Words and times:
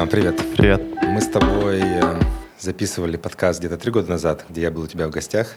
А, 0.00 0.06
привет. 0.06 0.40
Привет. 0.56 0.80
Мы 1.02 1.20
с 1.20 1.28
тобой 1.28 1.82
э, 1.82 2.18
записывали 2.58 3.18
подкаст 3.18 3.58
где-то 3.58 3.76
три 3.76 3.92
года 3.92 4.08
назад, 4.08 4.46
где 4.48 4.62
я 4.62 4.70
был 4.70 4.84
у 4.84 4.86
тебя 4.86 5.06
в 5.06 5.10
гостях. 5.10 5.56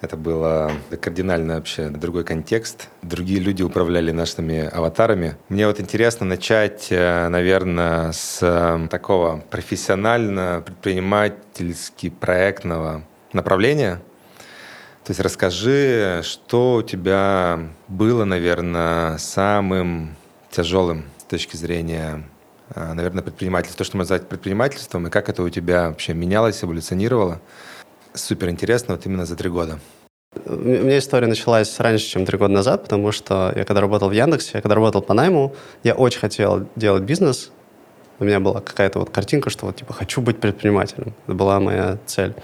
Это 0.00 0.16
было 0.16 0.72
кардинально 0.98 1.56
вообще 1.56 1.90
другой 1.90 2.24
контекст. 2.24 2.88
Другие 3.02 3.38
люди 3.38 3.62
управляли 3.62 4.12
нашими 4.12 4.66
аватарами. 4.66 5.36
Мне 5.50 5.66
вот 5.66 5.78
интересно 5.78 6.24
начать, 6.24 6.86
э, 6.88 7.28
наверное, 7.28 8.12
с 8.12 8.38
э, 8.40 8.88
такого 8.88 9.44
профессионально-предпринимательски 9.50 12.08
проектного 12.08 13.04
направления. 13.34 13.96
То 15.04 15.10
есть 15.10 15.20
расскажи, 15.20 16.22
что 16.22 16.76
у 16.76 16.82
тебя 16.82 17.60
было, 17.88 18.24
наверное, 18.24 19.18
самым 19.18 20.16
тяжелым 20.50 21.04
с 21.18 21.24
точки 21.24 21.56
зрения 21.56 22.24
наверное, 22.74 23.22
предпринимательство, 23.22 23.78
то, 23.78 23.84
что 23.84 23.96
можно 23.96 24.14
назвать 24.14 24.28
предпринимательством, 24.28 25.06
и 25.06 25.10
как 25.10 25.28
это 25.28 25.42
у 25.42 25.48
тебя 25.48 25.88
вообще 25.88 26.14
менялось, 26.14 26.62
эволюционировало. 26.62 27.40
Супер 28.14 28.48
интересно, 28.48 28.94
вот 28.94 29.06
именно 29.06 29.26
за 29.26 29.36
три 29.36 29.50
года. 29.50 29.78
У 30.44 30.54
меня 30.54 30.98
история 30.98 31.26
началась 31.26 31.78
раньше, 31.80 32.06
чем 32.06 32.26
три 32.26 32.36
года 32.38 32.52
назад, 32.52 32.82
потому 32.82 33.12
что 33.12 33.52
я 33.56 33.64
когда 33.64 33.80
работал 33.80 34.08
в 34.08 34.12
Яндексе, 34.12 34.52
я 34.54 34.60
когда 34.60 34.74
работал 34.74 35.00
по 35.02 35.14
найму, 35.14 35.54
я 35.82 35.94
очень 35.94 36.20
хотел 36.20 36.66
делать 36.76 37.04
бизнес. 37.04 37.50
У 38.18 38.24
меня 38.24 38.40
была 38.40 38.60
какая-то 38.60 38.98
вот 38.98 39.10
картинка, 39.10 39.50
что 39.50 39.66
вот 39.66 39.76
типа 39.76 39.92
хочу 39.92 40.22
быть 40.22 40.38
предпринимателем. 40.38 41.14
Это 41.26 41.34
была 41.34 41.60
моя 41.60 41.98
цель. 42.06 42.34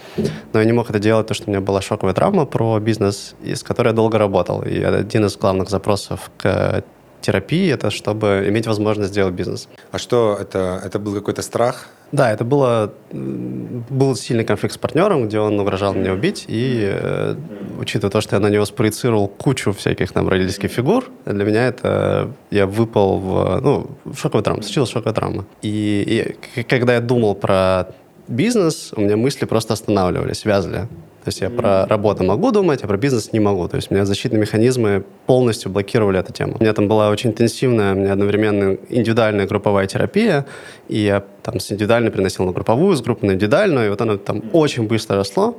Но 0.52 0.61
я 0.61 0.65
не 0.66 0.73
мог 0.73 0.91
это 0.91 0.99
делать, 0.99 1.27
потому 1.27 1.37
что 1.37 1.49
у 1.49 1.51
меня 1.51 1.63
была 1.63 1.80
шоковая 1.80 2.15
травма 2.15 2.45
про 2.45 2.79
бизнес, 2.79 3.35
с 3.43 3.63
которой 3.63 3.89
я 3.89 3.95
долго 3.95 4.19
работал. 4.19 4.63
И 4.63 4.83
один 4.83 5.25
из 5.25 5.37
главных 5.37 5.71
запросов 5.71 6.30
к 6.37 6.85
терапии, 7.23 7.73
это 7.73 7.91
чтобы 7.91 8.45
иметь 8.49 8.67
возможность 8.67 9.11
сделать 9.11 9.35
бизнес. 9.35 9.69
А 9.91 9.99
что 9.99 10.37
это? 10.41 10.80
Это 10.85 10.99
был 10.99 11.15
какой-то 11.15 11.43
страх? 11.43 11.87
Да, 12.13 12.30
это 12.30 12.45
было 12.45 12.93
был 13.13 14.16
сильный 14.16 14.45
конфликт 14.45 14.74
с 14.74 14.79
партнером, 14.79 15.29
где 15.29 15.41
он 15.41 15.59
угрожал 15.59 15.95
меня 15.95 16.13
убить, 16.13 16.45
и 16.46 16.83
э, 16.93 17.37
учитывая 17.79 18.11
то, 18.11 18.21
что 18.21 18.37
я 18.37 18.41
на 18.41 18.51
него 18.51 18.66
спроецировал 18.66 19.29
кучу 19.29 19.73
всяких 19.73 20.13
там 20.13 20.29
родительских 20.29 20.71
фигур, 20.71 21.05
для 21.24 21.45
меня 21.45 21.69
это 21.69 22.30
я 22.51 22.66
выпал 22.66 23.19
в 23.19 23.61
ну 23.63 23.91
в 24.05 24.16
шоковую 24.16 24.45
травму, 24.45 24.63
случилась 24.63 24.91
шоковая 24.91 25.15
травма. 25.15 25.46
И, 25.63 26.37
и 26.55 26.63
когда 26.65 26.95
я 26.95 27.01
думал 27.01 27.35
про 27.35 27.87
бизнес, 28.29 28.93
у 28.95 29.01
меня 29.01 29.16
мысли 29.16 29.46
просто 29.46 29.73
останавливались, 29.73 30.45
вязли. 30.45 30.89
То 31.24 31.28
есть 31.28 31.40
я 31.40 31.51
про 31.51 31.87
работу 31.87 32.24
могу 32.24 32.51
думать, 32.51 32.82
а 32.82 32.88
про 32.88 32.96
бизнес 32.96 33.32
не 33.32 33.38
могу. 33.38 33.68
То 33.68 33.76
есть 33.76 33.90
у 33.90 33.95
меня 33.95 34.04
защитные 34.04 34.40
механизмы 34.40 35.04
полностью 35.26 35.70
блокировали 35.70 36.18
эту 36.18 36.32
тему. 36.32 36.56
У 36.59 36.62
меня 36.62 36.73
там 36.73 36.88
была 36.88 37.10
очень 37.10 37.30
интенсивная, 37.30 37.92
у 37.92 37.96
меня 37.96 38.12
одновременно 38.12 38.76
индивидуальная 38.88 39.46
групповая 39.46 39.87
терапия, 39.87 40.46
и 40.88 40.98
я 40.98 41.23
там 41.45 41.60
с 41.60 41.70
индивидуальной 41.70 42.10
переносил 42.10 42.45
на 42.45 42.52
групповую, 42.52 42.96
с 42.96 43.02
группы 43.02 43.24
на 43.26 43.32
индивидуальную, 43.32 43.87
и 43.87 43.90
вот 43.90 44.00
оно 44.00 44.16
там 44.16 44.43
очень 44.52 44.88
быстро 44.88 45.16
росло. 45.16 45.56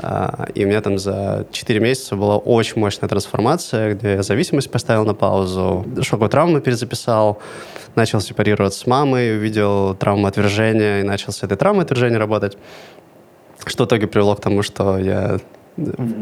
А, 0.00 0.46
и 0.54 0.64
у 0.64 0.68
меня 0.68 0.80
там 0.80 0.98
за 0.98 1.46
4 1.50 1.80
месяца 1.80 2.14
была 2.14 2.36
очень 2.36 2.78
мощная 2.78 3.08
трансформация, 3.08 3.94
где 3.94 4.12
я 4.14 4.22
зависимость 4.22 4.70
поставил 4.70 5.04
на 5.04 5.14
паузу, 5.14 5.84
шоковую 6.02 6.30
травму 6.30 6.60
перезаписал, 6.60 7.40
начал 7.96 8.20
сепарироваться 8.20 8.78
с 8.78 8.86
мамой, 8.86 9.36
увидел 9.36 9.94
травму 9.94 10.26
отвержения 10.28 11.00
и 11.00 11.02
начал 11.02 11.32
с 11.32 11.42
этой 11.42 11.56
травмой 11.56 11.84
отвержения 11.84 12.18
работать 12.18 12.56
что 13.70 13.84
в 13.84 13.86
итоге 13.86 14.06
привело 14.06 14.34
к 14.34 14.40
тому, 14.40 14.62
что 14.62 14.98
я 14.98 15.38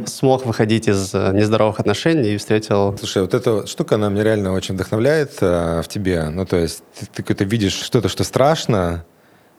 смог 0.06 0.44
выходить 0.44 0.88
из 0.88 1.14
э, 1.14 1.32
нездоровых 1.32 1.80
отношений 1.80 2.34
и 2.34 2.36
встретил... 2.36 2.96
Слушай, 2.98 3.22
вот 3.22 3.34
эта 3.34 3.66
штука, 3.66 3.94
она 3.94 4.08
меня 4.08 4.24
реально 4.24 4.52
очень 4.52 4.74
вдохновляет 4.74 5.38
а, 5.40 5.82
в 5.82 5.88
тебе. 5.88 6.28
Ну, 6.28 6.44
то 6.44 6.56
есть 6.56 6.82
ты, 6.98 7.06
ты 7.06 7.22
какое-то 7.22 7.44
видишь 7.44 7.72
что-то, 7.72 8.08
что 8.08 8.24
страшно, 8.24 9.04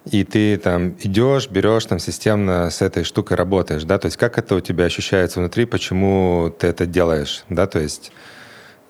и 0.05 0.23
ты 0.23 0.57
там 0.57 0.95
идешь, 1.01 1.49
берешь 1.49 1.85
там 1.85 1.99
системно 1.99 2.69
с 2.69 2.81
этой 2.81 3.03
штукой 3.03 3.37
работаешь, 3.37 3.83
да, 3.83 3.97
то 3.97 4.05
есть 4.05 4.17
как 4.17 4.37
это 4.37 4.55
у 4.55 4.59
тебя 4.61 4.85
ощущается 4.85 5.39
внутри, 5.39 5.65
почему 5.65 6.53
ты 6.57 6.67
это 6.67 6.85
делаешь, 6.85 7.43
да, 7.49 7.67
то 7.67 7.79
есть 7.79 8.11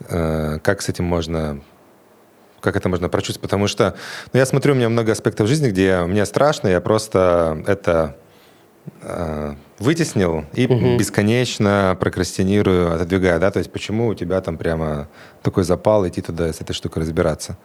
э, 0.10 0.60
как 0.62 0.82
с 0.82 0.90
этим 0.90 1.06
можно 1.06 1.62
как 2.60 2.76
это 2.76 2.90
можно 2.90 3.08
прочувствовать, 3.08 3.42
потому 3.42 3.68
что 3.68 3.96
ну, 4.34 4.40
я 4.40 4.46
смотрю, 4.46 4.74
у 4.74 4.76
меня 4.76 4.90
много 4.90 5.12
аспектов 5.12 5.48
жизни, 5.48 5.70
где 5.70 6.02
мне 6.02 6.26
страшно, 6.26 6.68
я 6.68 6.82
просто 6.82 7.64
это 7.66 8.18
Э, 8.18 8.27
вытеснил 9.80 10.46
и 10.54 10.66
угу. 10.66 10.98
бесконечно 10.98 11.96
прокрастинирую, 12.00 12.94
отодвигаю, 12.94 13.40
да? 13.40 13.52
То 13.52 13.60
есть 13.60 13.72
почему 13.72 14.08
у 14.08 14.14
тебя 14.16 14.42
там 14.42 14.58
прямо 14.58 15.08
такой 15.44 15.64
запал 15.64 16.08
идти 16.08 16.22
туда 16.22 16.52
с 16.52 16.62
этой 16.62 16.74
штукой 16.74 17.04
разбираться? 17.04 17.58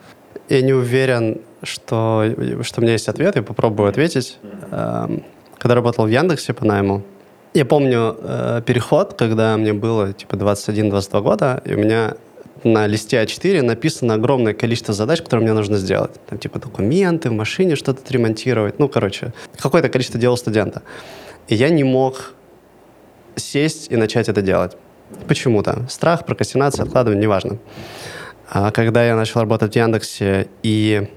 Я 0.49 0.63
не 0.63 0.73
уверен, 0.73 1.41
что, 1.63 2.25
что 2.63 2.81
у 2.81 2.83
меня 2.83 2.93
есть 2.93 3.09
ответ, 3.09 3.37
я 3.37 3.43
попробую 3.43 3.89
ответить. 3.89 4.39
Эм, 4.71 5.25
когда 5.59 5.75
работал 5.75 6.07
в 6.07 6.09
Яндексе 6.09 6.53
по 6.53 6.65
найму, 6.65 7.03
я 7.55 7.65
помню 7.65 8.17
э, 8.19 8.63
переход, 8.65 9.15
когда 9.15 9.57
мне 9.57 9.73
было 9.73 10.13
типа 10.13 10.35
21-22 10.35 11.23
года, 11.23 11.63
и 11.65 11.75
у 11.75 11.79
меня 11.79 12.17
на 12.65 12.87
листе 12.87 13.23
А4 13.23 13.63
написано 13.63 14.15
огромное 14.15 14.55
количество 14.55 14.95
задач, 14.95 15.21
которые 15.21 15.45
мне 15.45 15.53
нужно 15.53 15.77
сделать. 15.77 16.13
Там 16.29 16.39
типа 16.39 16.59
документы, 16.59 17.31
в 17.31 17.33
машине 17.33 17.77
что-то 17.77 18.01
отремонтировать. 18.01 18.79
Ну, 18.79 18.89
короче, 18.89 19.33
какое-то 19.59 19.89
количество 19.89 20.21
дел 20.21 20.37
студента. 20.37 20.83
И 21.49 21.55
я 21.55 21.71
не 21.71 21.85
мог 21.85 22.35
сесть 23.37 23.91
и 23.91 23.97
начать 23.97 24.29
это 24.29 24.43
делать. 24.43 24.77
Почему-то. 25.29 25.87
Страх, 25.89 26.25
прокрастинация, 26.25 26.85
откладывание, 26.85 27.23
неважно. 27.23 27.59
А 28.49 28.71
когда 28.71 29.05
я 29.05 29.17
начал 29.17 29.41
работать 29.41 29.73
в 29.73 29.77
Яндексе, 29.77 30.49
и 30.63 31.09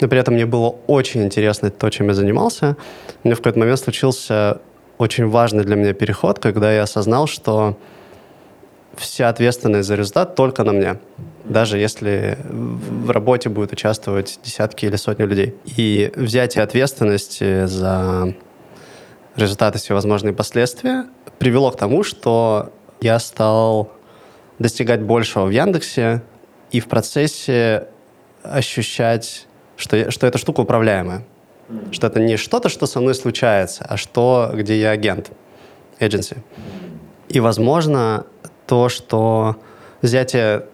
но 0.00 0.08
при 0.08 0.18
этом 0.18 0.34
мне 0.34 0.46
было 0.46 0.76
очень 0.86 1.22
интересно 1.22 1.70
то, 1.70 1.88
чем 1.88 2.08
я 2.08 2.14
занимался, 2.14 2.76
у 3.22 3.28
меня 3.28 3.36
в 3.36 3.38
какой-то 3.38 3.58
момент 3.60 3.78
случился 3.78 4.60
очень 4.98 5.28
важный 5.28 5.64
для 5.64 5.76
меня 5.76 5.92
переход, 5.92 6.38
когда 6.38 6.72
я 6.72 6.82
осознал, 6.82 7.26
что 7.26 7.78
вся 8.96 9.28
ответственность 9.28 9.88
за 9.88 9.94
результат 9.94 10.34
только 10.34 10.64
на 10.64 10.72
мне. 10.72 11.00
Даже 11.44 11.78
если 11.78 12.38
в 12.46 13.10
работе 13.10 13.48
будет 13.48 13.72
участвовать 13.72 14.38
десятки 14.42 14.86
или 14.86 14.96
сотни 14.96 15.24
людей. 15.24 15.54
И 15.76 16.12
взятие 16.16 16.64
ответственности 16.64 17.66
за 17.66 18.34
результаты 19.36 19.78
всевозможные 19.78 20.32
последствия 20.32 21.06
привело 21.38 21.70
к 21.70 21.76
тому, 21.76 22.02
что 22.02 22.72
я 23.00 23.18
стал 23.18 23.90
достигать 24.58 25.02
большего 25.02 25.46
в 25.46 25.50
Яндексе 25.50 26.22
и 26.70 26.80
в 26.80 26.88
процессе 26.88 27.88
ощущать, 28.42 29.46
что, 29.76 30.10
что 30.10 30.26
эта 30.26 30.38
штука 30.38 30.60
управляемая. 30.60 31.26
Что 31.90 32.06
это 32.06 32.20
не 32.20 32.36
что-то, 32.36 32.68
что 32.68 32.86
со 32.86 33.00
мной 33.00 33.14
случается, 33.14 33.86
а 33.88 33.96
что, 33.96 34.50
где 34.52 34.78
я 34.78 34.90
агент, 34.90 35.30
agency. 35.98 36.36
И, 37.28 37.40
возможно, 37.40 38.26
то, 38.74 38.88
что 38.88 39.54
взятие 40.02 40.64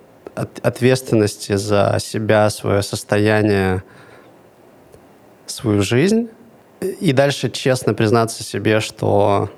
ответственности 0.63 1.55
за 1.57 1.99
себя, 2.01 2.49
свое 2.49 2.81
состояние, 2.81 3.83
свою 5.45 5.83
жизнь, 5.83 6.31
и 6.81 7.13
дальше 7.13 7.51
честно 7.51 7.93
признаться 7.93 8.43
себе, 8.43 8.81
что 8.81 9.51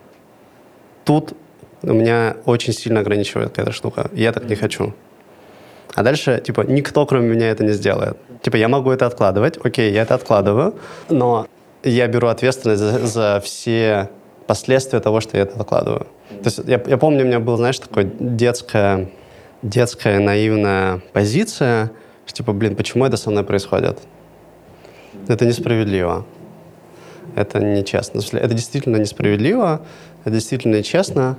тут 1.05 1.35
у 1.83 1.93
меня 1.93 2.37
очень 2.45 2.73
сильно 2.73 2.99
ограничивает 2.99 3.57
эта 3.61 3.71
штука. 3.71 4.11
Я 4.13 4.33
так 4.33 4.49
не 4.51 4.57
хочу. 4.57 4.93
А 5.95 6.03
дальше, 6.03 6.43
типа, 6.45 6.63
никто, 6.63 7.07
кроме 7.07 7.29
меня, 7.29 7.49
это 7.49 7.63
не 7.63 7.75
сделает. 7.75 8.17
Типа, 8.43 8.57
я 8.57 8.67
могу 8.67 8.91
это 8.91 9.07
откладывать, 9.07 9.57
окей, 9.65 9.93
я 9.93 10.03
это 10.03 10.17
откладываю, 10.17 10.75
но 11.09 11.47
я 11.85 12.09
беру 12.09 12.27
ответственность 12.27 12.83
за, 12.83 13.07
за 13.07 13.41
все 13.45 14.11
последствия 14.49 14.99
того, 14.99 15.21
что 15.21 15.37
я 15.37 15.45
это 15.45 15.61
откладываю. 15.61 16.09
То 16.43 16.47
есть 16.47 16.59
я, 16.67 16.83
я 16.87 16.97
помню, 16.97 17.25
у 17.25 17.27
меня 17.27 17.41
была, 17.41 17.57
знаешь, 17.57 17.79
такая 17.79 18.05
детская, 18.19 19.11
детская 19.63 20.19
наивная 20.19 21.01
позиция, 21.13 21.91
что 22.27 22.37
типа, 22.37 22.53
блин, 22.53 22.77
почему 22.77 23.05
это 23.05 23.17
со 23.17 23.31
мной 23.31 23.45
происходит? 23.45 23.99
Это 25.29 25.47
несправедливо. 25.47 26.25
Это 27.37 27.61
нечестно. 27.61 28.21
Это 28.33 28.55
действительно 28.55 28.97
несправедливо, 28.97 29.83
это 30.25 30.35
действительно 30.35 30.77
нечестно, 30.77 31.37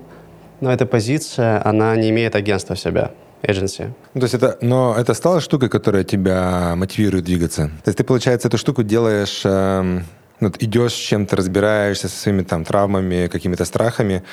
но 0.61 0.71
эта 0.71 0.85
позиция, 0.85 1.61
она 1.65 1.95
не 1.95 2.09
имеет 2.09 2.35
агентства 2.35 2.75
в 2.75 2.79
себя 2.79 3.11
agency. 3.43 3.91
Ну, 4.13 4.21
то 4.21 4.25
есть 4.25 4.33
это, 4.33 4.57
но 4.61 4.95
это 4.97 5.13
стала 5.13 5.41
штука, 5.41 5.69
которая 5.69 6.03
тебя 6.03 6.73
мотивирует 6.75 7.25
двигаться. 7.25 7.69
То 7.83 7.89
есть 7.89 7.97
ты, 7.97 8.03
получается, 8.03 8.47
эту 8.47 8.57
штуку 8.57 8.83
делаешь, 8.83 9.41
э, 9.43 10.01
ну, 10.39 10.51
идешь 10.59 10.93
с 10.93 10.97
чем-то, 10.97 11.35
разбираешься 11.35 12.07
со 12.07 12.17
своими 12.17 12.43
там 12.43 12.63
травмами, 12.63 13.27
какими-то 13.27 13.65
страхами, 13.65 14.23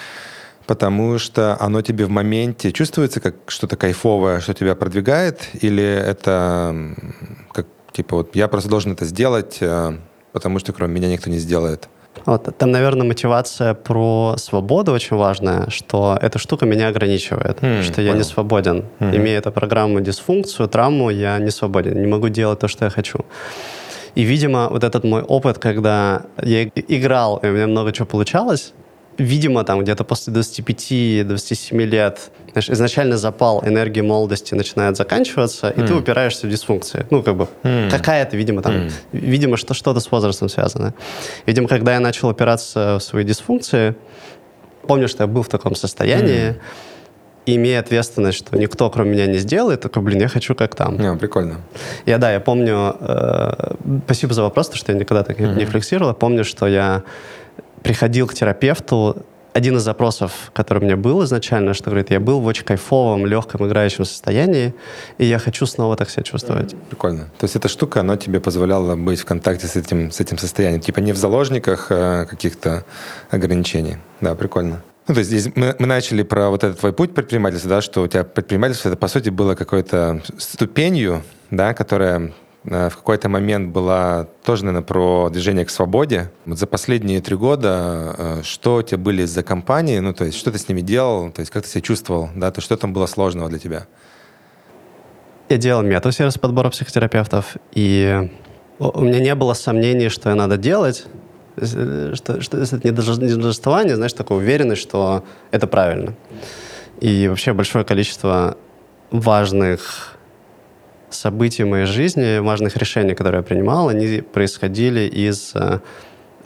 потому 0.70 1.18
что 1.18 1.56
оно 1.58 1.82
тебе 1.82 2.04
в 2.04 2.10
моменте 2.10 2.70
чувствуется 2.70 3.18
как 3.18 3.34
что-то 3.48 3.76
кайфовое, 3.76 4.38
что 4.38 4.54
тебя 4.54 4.76
продвигает, 4.76 5.48
или 5.64 5.82
это 5.82 6.94
как 7.50 7.66
типа 7.90 8.18
вот 8.18 8.36
я 8.36 8.46
просто 8.46 8.70
должен 8.70 8.92
это 8.92 9.04
сделать, 9.04 9.56
э, 9.60 9.98
потому 10.32 10.60
что 10.60 10.72
кроме 10.72 10.94
меня 10.94 11.08
никто 11.08 11.28
не 11.28 11.38
сделает. 11.38 11.88
Вот, 12.24 12.56
там, 12.56 12.70
наверное, 12.70 13.04
мотивация 13.04 13.74
про 13.74 14.36
свободу 14.36 14.92
очень 14.92 15.16
важная, 15.16 15.70
что 15.70 16.16
эта 16.22 16.38
штука 16.38 16.66
меня 16.66 16.86
ограничивает, 16.86 17.58
mm, 17.58 17.82
что 17.82 18.00
я 18.00 18.12
не 18.12 18.22
свободен. 18.22 18.84
Mm-hmm. 19.00 19.16
Имея 19.16 19.38
эту 19.38 19.50
программу 19.50 20.00
дисфункцию, 20.00 20.68
травму, 20.68 21.10
я 21.10 21.40
не 21.40 21.50
свободен, 21.50 22.00
не 22.00 22.06
могу 22.06 22.28
делать 22.28 22.60
то, 22.60 22.68
что 22.68 22.84
я 22.84 22.90
хочу. 22.90 23.18
И, 24.14 24.22
видимо, 24.22 24.68
вот 24.68 24.84
этот 24.84 25.02
мой 25.02 25.22
опыт, 25.22 25.58
когда 25.58 26.22
я 26.40 26.64
играл, 26.64 27.38
и 27.38 27.48
у 27.48 27.52
меня 27.52 27.66
много 27.66 27.92
чего 27.92 28.06
получалось, 28.06 28.72
видимо, 29.18 29.64
там 29.64 29.82
где-то 29.82 30.04
после 30.04 30.32
25-27 30.32 31.84
лет 31.84 32.30
знаешь, 32.52 32.70
изначально 32.70 33.16
запал 33.16 33.62
энергии 33.64 34.00
молодости 34.00 34.54
начинает 34.54 34.96
заканчиваться, 34.96 35.68
mm. 35.68 35.84
и 35.84 35.86
ты 35.86 35.94
упираешься 35.94 36.46
в 36.46 36.50
дисфункции. 36.50 37.06
Ну, 37.10 37.22
как 37.22 37.36
бы, 37.36 37.48
mm. 37.62 37.90
какая-то, 37.90 38.36
видимо, 38.36 38.62
там, 38.62 38.72
mm. 38.72 38.92
видимо, 39.12 39.56
что, 39.56 39.74
что-то 39.74 40.00
с 40.00 40.10
возрастом 40.10 40.48
связано. 40.48 40.94
Видимо, 41.46 41.68
когда 41.68 41.94
я 41.94 42.00
начал 42.00 42.28
опираться 42.28 42.96
в 42.98 43.02
свои 43.02 43.24
дисфункции, 43.24 43.94
помню, 44.86 45.08
что 45.08 45.22
я 45.22 45.26
был 45.26 45.42
в 45.42 45.48
таком 45.48 45.74
состоянии, 45.74 46.48
mm. 46.48 46.56
имея 47.46 47.80
ответственность, 47.80 48.38
что 48.38 48.56
никто, 48.58 48.90
кроме 48.90 49.12
меня, 49.12 49.26
не 49.26 49.38
сделает, 49.38 49.80
такой, 49.80 50.02
блин, 50.02 50.20
я 50.20 50.28
хочу 50.28 50.54
как 50.54 50.74
там. 50.74 50.96
Yeah, 50.96 51.16
прикольно. 51.16 51.60
Я, 52.06 52.18
да, 52.18 52.32
я 52.32 52.40
помню, 52.40 52.96
э, 53.00 53.74
спасибо 54.06 54.34
за 54.34 54.42
вопрос, 54.42 54.70
то, 54.70 54.76
что 54.76 54.92
я 54.92 54.98
никогда 54.98 55.22
так 55.22 55.38
mm-hmm. 55.38 55.54
не 55.54 55.64
рефлексировал, 55.64 56.14
помню, 56.14 56.44
что 56.44 56.66
я 56.66 57.02
приходил 57.82 58.26
к 58.26 58.34
терапевту, 58.34 59.24
один 59.52 59.76
из 59.76 59.82
запросов, 59.82 60.50
который 60.52 60.78
у 60.78 60.82
меня 60.82 60.96
был 60.96 61.24
изначально, 61.24 61.74
что 61.74 61.90
говорит, 61.90 62.10
я 62.10 62.20
был 62.20 62.40
в 62.40 62.46
очень 62.46 62.64
кайфовом, 62.64 63.26
легком, 63.26 63.66
играющем 63.66 64.04
состоянии, 64.04 64.74
и 65.18 65.24
я 65.24 65.38
хочу 65.38 65.66
снова 65.66 65.96
так 65.96 66.10
себя 66.10 66.22
чувствовать. 66.22 66.74
Прикольно. 66.88 67.30
То 67.38 67.44
есть 67.44 67.56
эта 67.56 67.68
штука, 67.68 68.00
она 68.00 68.16
тебе 68.16 68.40
позволяла 68.40 68.96
быть 68.96 69.20
в 69.20 69.24
контакте 69.24 69.66
с 69.66 69.76
этим, 69.76 70.10
с 70.10 70.20
этим 70.20 70.38
состоянием, 70.38 70.80
типа 70.80 71.00
не 71.00 71.12
в 71.12 71.16
заложниках 71.16 71.88
а 71.90 72.26
каких-то 72.26 72.84
ограничений. 73.30 73.96
Да, 74.20 74.34
прикольно. 74.34 74.82
Ну, 75.08 75.14
то 75.14 75.18
есть 75.20 75.30
здесь 75.30 75.52
мы, 75.56 75.74
мы 75.78 75.86
начали 75.86 76.22
про 76.22 76.50
вот 76.50 76.62
этот 76.62 76.78
твой 76.78 76.92
путь 76.92 77.14
предпринимательства, 77.14 77.70
да, 77.70 77.80
что 77.80 78.02
у 78.02 78.06
тебя 78.06 78.22
предпринимательство, 78.22 78.88
это, 78.90 78.96
по 78.96 79.08
сути, 79.08 79.30
было 79.30 79.54
какой-то 79.56 80.22
ступенью, 80.38 81.22
да, 81.50 81.74
которая 81.74 82.32
в 82.64 82.90
какой-то 82.90 83.28
момент 83.28 83.70
была 83.72 84.26
тоже, 84.44 84.64
наверное, 84.64 84.86
про 84.86 85.30
движение 85.30 85.64
к 85.64 85.70
свободе. 85.70 86.30
Вот 86.44 86.58
за 86.58 86.66
последние 86.66 87.22
три 87.22 87.34
года 87.36 88.14
э, 88.18 88.42
что 88.42 88.76
у 88.76 88.82
тебя 88.82 88.98
были 88.98 89.24
за 89.24 89.42
компании, 89.42 89.98
ну, 89.98 90.12
то 90.12 90.24
есть 90.24 90.36
что 90.36 90.52
ты 90.52 90.58
с 90.58 90.68
ними 90.68 90.82
делал, 90.82 91.30
то 91.30 91.40
есть 91.40 91.50
как 91.50 91.62
ты 91.62 91.70
себя 91.70 91.80
чувствовал, 91.80 92.28
да, 92.34 92.50
то 92.50 92.60
что 92.60 92.76
там 92.76 92.92
было 92.92 93.06
сложного 93.06 93.48
для 93.48 93.58
тебя? 93.58 93.86
Я 95.48 95.56
делал 95.56 95.82
метасервис 95.82 96.36
подбора 96.38 96.68
психотерапевтов, 96.68 97.56
и 97.72 98.30
у 98.78 99.00
меня 99.00 99.20
не 99.20 99.34
было 99.34 99.54
сомнений, 99.54 100.10
что 100.10 100.28
я 100.28 100.34
надо 100.34 100.58
делать, 100.58 101.06
э, 101.56 102.12
что, 102.14 102.42
что 102.42 102.58
это 102.58 102.80
не 102.84 102.90
должествование, 102.90 103.96
знаешь, 103.96 104.12
такая 104.12 104.36
уверенность, 104.36 104.82
что 104.82 105.24
это 105.50 105.66
правильно. 105.66 106.14
И 107.00 107.26
вообще 107.28 107.54
большое 107.54 107.86
количество 107.86 108.58
важных 109.10 110.18
событий 111.10 111.64
моей 111.64 111.86
жизни, 111.86 112.38
важных 112.38 112.76
решений, 112.76 113.14
которые 113.14 113.40
я 113.40 113.42
принимал, 113.42 113.88
они 113.88 114.20
происходили 114.20 115.00
из... 115.00 115.52
Э, 115.54 115.80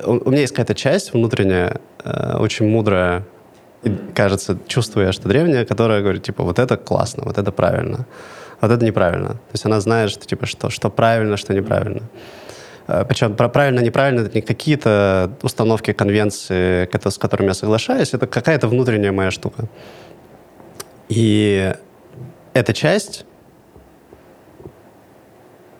у 0.04 0.30
меня 0.30 0.40
есть 0.40 0.52
какая-то 0.52 0.74
часть 0.74 1.12
внутренняя, 1.12 1.80
э, 2.04 2.36
очень 2.38 2.66
мудрая, 2.66 3.24
кажется, 4.14 4.58
чувствую 4.66 5.12
что 5.12 5.28
древняя, 5.28 5.64
которая 5.64 6.00
говорит, 6.00 6.22
типа, 6.22 6.42
вот 6.42 6.58
это 6.58 6.76
классно, 6.76 7.24
вот 7.24 7.38
это 7.38 7.52
правильно, 7.52 8.06
вот 8.60 8.70
это 8.70 8.84
неправильно. 8.84 9.28
То 9.28 9.52
есть 9.52 9.66
она 9.66 9.80
знает, 9.80 10.10
что, 10.10 10.26
типа, 10.26 10.46
что, 10.46 10.70
что 10.70 10.90
правильно, 10.90 11.36
что 11.36 11.54
неправильно. 11.54 12.02
Э, 12.86 13.04
Причем 13.08 13.36
про 13.36 13.48
правильно, 13.48 13.80
неправильно 13.80 14.20
это 14.20 14.34
не 14.34 14.42
какие-то 14.42 15.30
установки, 15.42 15.92
конвенции, 15.92 16.88
с 16.92 17.18
которыми 17.18 17.48
я 17.48 17.54
соглашаюсь, 17.54 18.14
это 18.14 18.26
какая-то 18.26 18.68
внутренняя 18.68 19.12
моя 19.12 19.30
штука. 19.30 19.68
И 21.08 21.74
эта 22.54 22.72
часть 22.72 23.26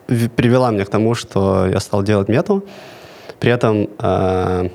привела 0.06 0.70
меня 0.70 0.84
к 0.84 0.90
тому, 0.90 1.14
что 1.14 1.66
я 1.66 1.80
стал 1.80 2.02
делать 2.02 2.28
мету. 2.28 2.64
При 3.40 3.50
этом, 3.50 3.88
э, 3.98 4.68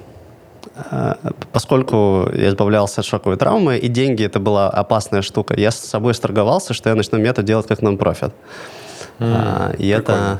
э, 0.92 1.14
поскольку 1.52 2.30
я 2.34 2.50
избавлялся 2.50 3.02
от 3.02 3.06
шоковой 3.06 3.38
травмы, 3.38 3.78
и 3.78 3.88
деньги 3.88 4.24
это 4.26 4.40
была 4.40 4.70
опасная 4.70 5.22
штука, 5.22 5.56
я 5.60 5.72
с 5.72 5.80
собой 5.80 6.14
сторговался, 6.14 6.74
что 6.74 6.90
я 6.90 6.96
начну 6.96 7.18
мету 7.20 7.44
делать 7.44 7.68
как 7.68 7.82
нон-профит. 7.82 8.32
Mm, 9.20 9.76
и 9.78 9.94
прикольно. 9.94 9.96
это... 9.96 10.40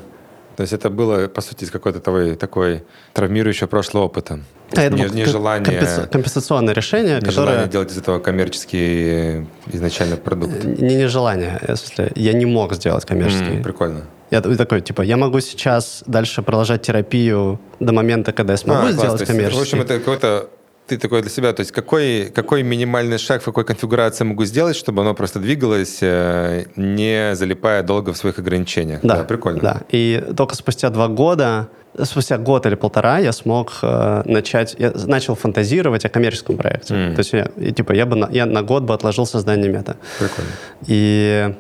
То 0.56 0.64
есть 0.64 0.74
это 0.74 0.90
было, 0.90 1.30
по 1.30 1.40
сути, 1.40 1.64
какой-то 1.66 2.02
такой, 2.02 2.36
такой 2.36 2.84
травмирующего 3.14 3.68
прошлого 3.68 4.04
опыта. 4.04 4.42
А 4.76 4.82
это 4.82 4.96
не, 4.96 5.22
нежелание... 5.22 6.08
Компенсационное 6.12 6.74
решение, 6.74 7.22
нежелание 7.22 7.32
которое... 7.32 7.68
делать 7.68 7.92
из 7.94 7.98
этого 7.98 8.20
коммерческий 8.20 9.48
изначально 9.68 10.18
продукт. 10.18 10.66
Не 10.66 10.96
нежелание, 10.96 11.62
в 11.62 11.76
смысле, 11.78 12.12
я 12.16 12.34
не 12.34 12.46
мог 12.46 12.74
сделать 12.74 13.06
коммерческий. 13.06 13.56
Mm, 13.56 13.64
прикольно. 13.64 14.02
Я 14.32 14.42
такой, 14.42 14.82
типа, 14.82 15.02
я 15.02 15.18
могу 15.18 15.40
сейчас 15.40 16.04
дальше 16.06 16.42
продолжать 16.42 16.82
терапию 16.84 17.60
до 17.80 17.94
момента, 17.94 18.32
когда 18.32 18.54
я 18.54 18.58
смогу 18.58 18.88
а, 18.88 18.92
сделать 18.92 19.26
коммерческий. 19.26 19.58
В 19.58 19.62
общем, 19.62 19.82
это 19.82 20.00
какой-то 20.00 20.50
ты 20.90 20.98
такой 20.98 21.22
для 21.22 21.30
себя, 21.30 21.54
то 21.54 21.62
есть 21.62 21.72
какой, 21.72 22.32
какой 22.34 22.64
минимальный 22.64 23.20
шаг, 23.20 23.42
в 23.42 23.46
какой 23.46 23.64
конфигурации 23.64 24.24
могу 24.24 24.46
сделать, 24.46 24.76
чтобы 24.76 25.04
оно 25.04 25.14
просто 25.14 25.40
двигалось, 25.40 26.00
э, 26.02 26.66
не 26.76 27.36
залипая 27.36 27.84
долго 27.84 28.12
в 28.12 28.18
своих 28.18 28.40
ограничениях. 28.40 29.02
Да, 29.04 29.18
да 29.18 29.24
прикольно. 29.24 29.62
Да, 29.62 29.82
и 29.90 30.24
только 30.36 30.56
спустя 30.56 30.90
два 30.90 31.08
года, 31.08 31.70
спустя 32.04 32.40
год 32.40 32.66
или 32.66 32.76
полтора 32.76 33.20
я 33.20 33.32
смог 33.34 33.74
э, 33.84 34.24
начать, 34.26 34.76
я 34.80 34.92
начал 35.06 35.36
фантазировать 35.36 36.06
о 36.06 36.10
коммерческом 36.10 36.58
проекте. 36.58 36.96
Mm. 36.96 37.14
То 37.14 37.20
есть 37.20 37.34
я, 37.34 37.52
и, 37.58 37.72
типа, 37.72 37.92
я 37.94 38.08
бы 38.08 38.16
на, 38.16 38.30
я 38.32 38.48
на 38.48 38.64
год 38.64 38.84
бы 38.84 38.94
отложил 38.96 39.28
создание 39.28 39.72
мета. 39.72 39.96
Прикольно. 40.18 40.52
И 40.88 41.54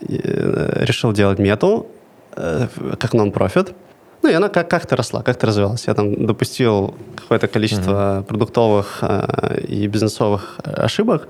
решил 0.00 1.12
делать 1.12 1.38
мету 1.38 1.86
э, 2.36 2.68
как 2.98 3.14
нон-профит. 3.14 3.74
Ну, 4.22 4.30
и 4.30 4.34
она 4.34 4.48
как- 4.48 4.68
как-то 4.68 4.96
росла, 4.96 5.22
как-то 5.22 5.46
развивалась. 5.46 5.86
Я 5.86 5.94
там 5.94 6.26
допустил 6.26 6.94
какое-то 7.16 7.48
количество 7.48 7.90
mm-hmm. 7.90 8.24
продуктовых 8.24 8.98
э, 9.02 9.60
и 9.68 9.86
бизнесовых 9.86 10.58
ошибок, 10.64 11.28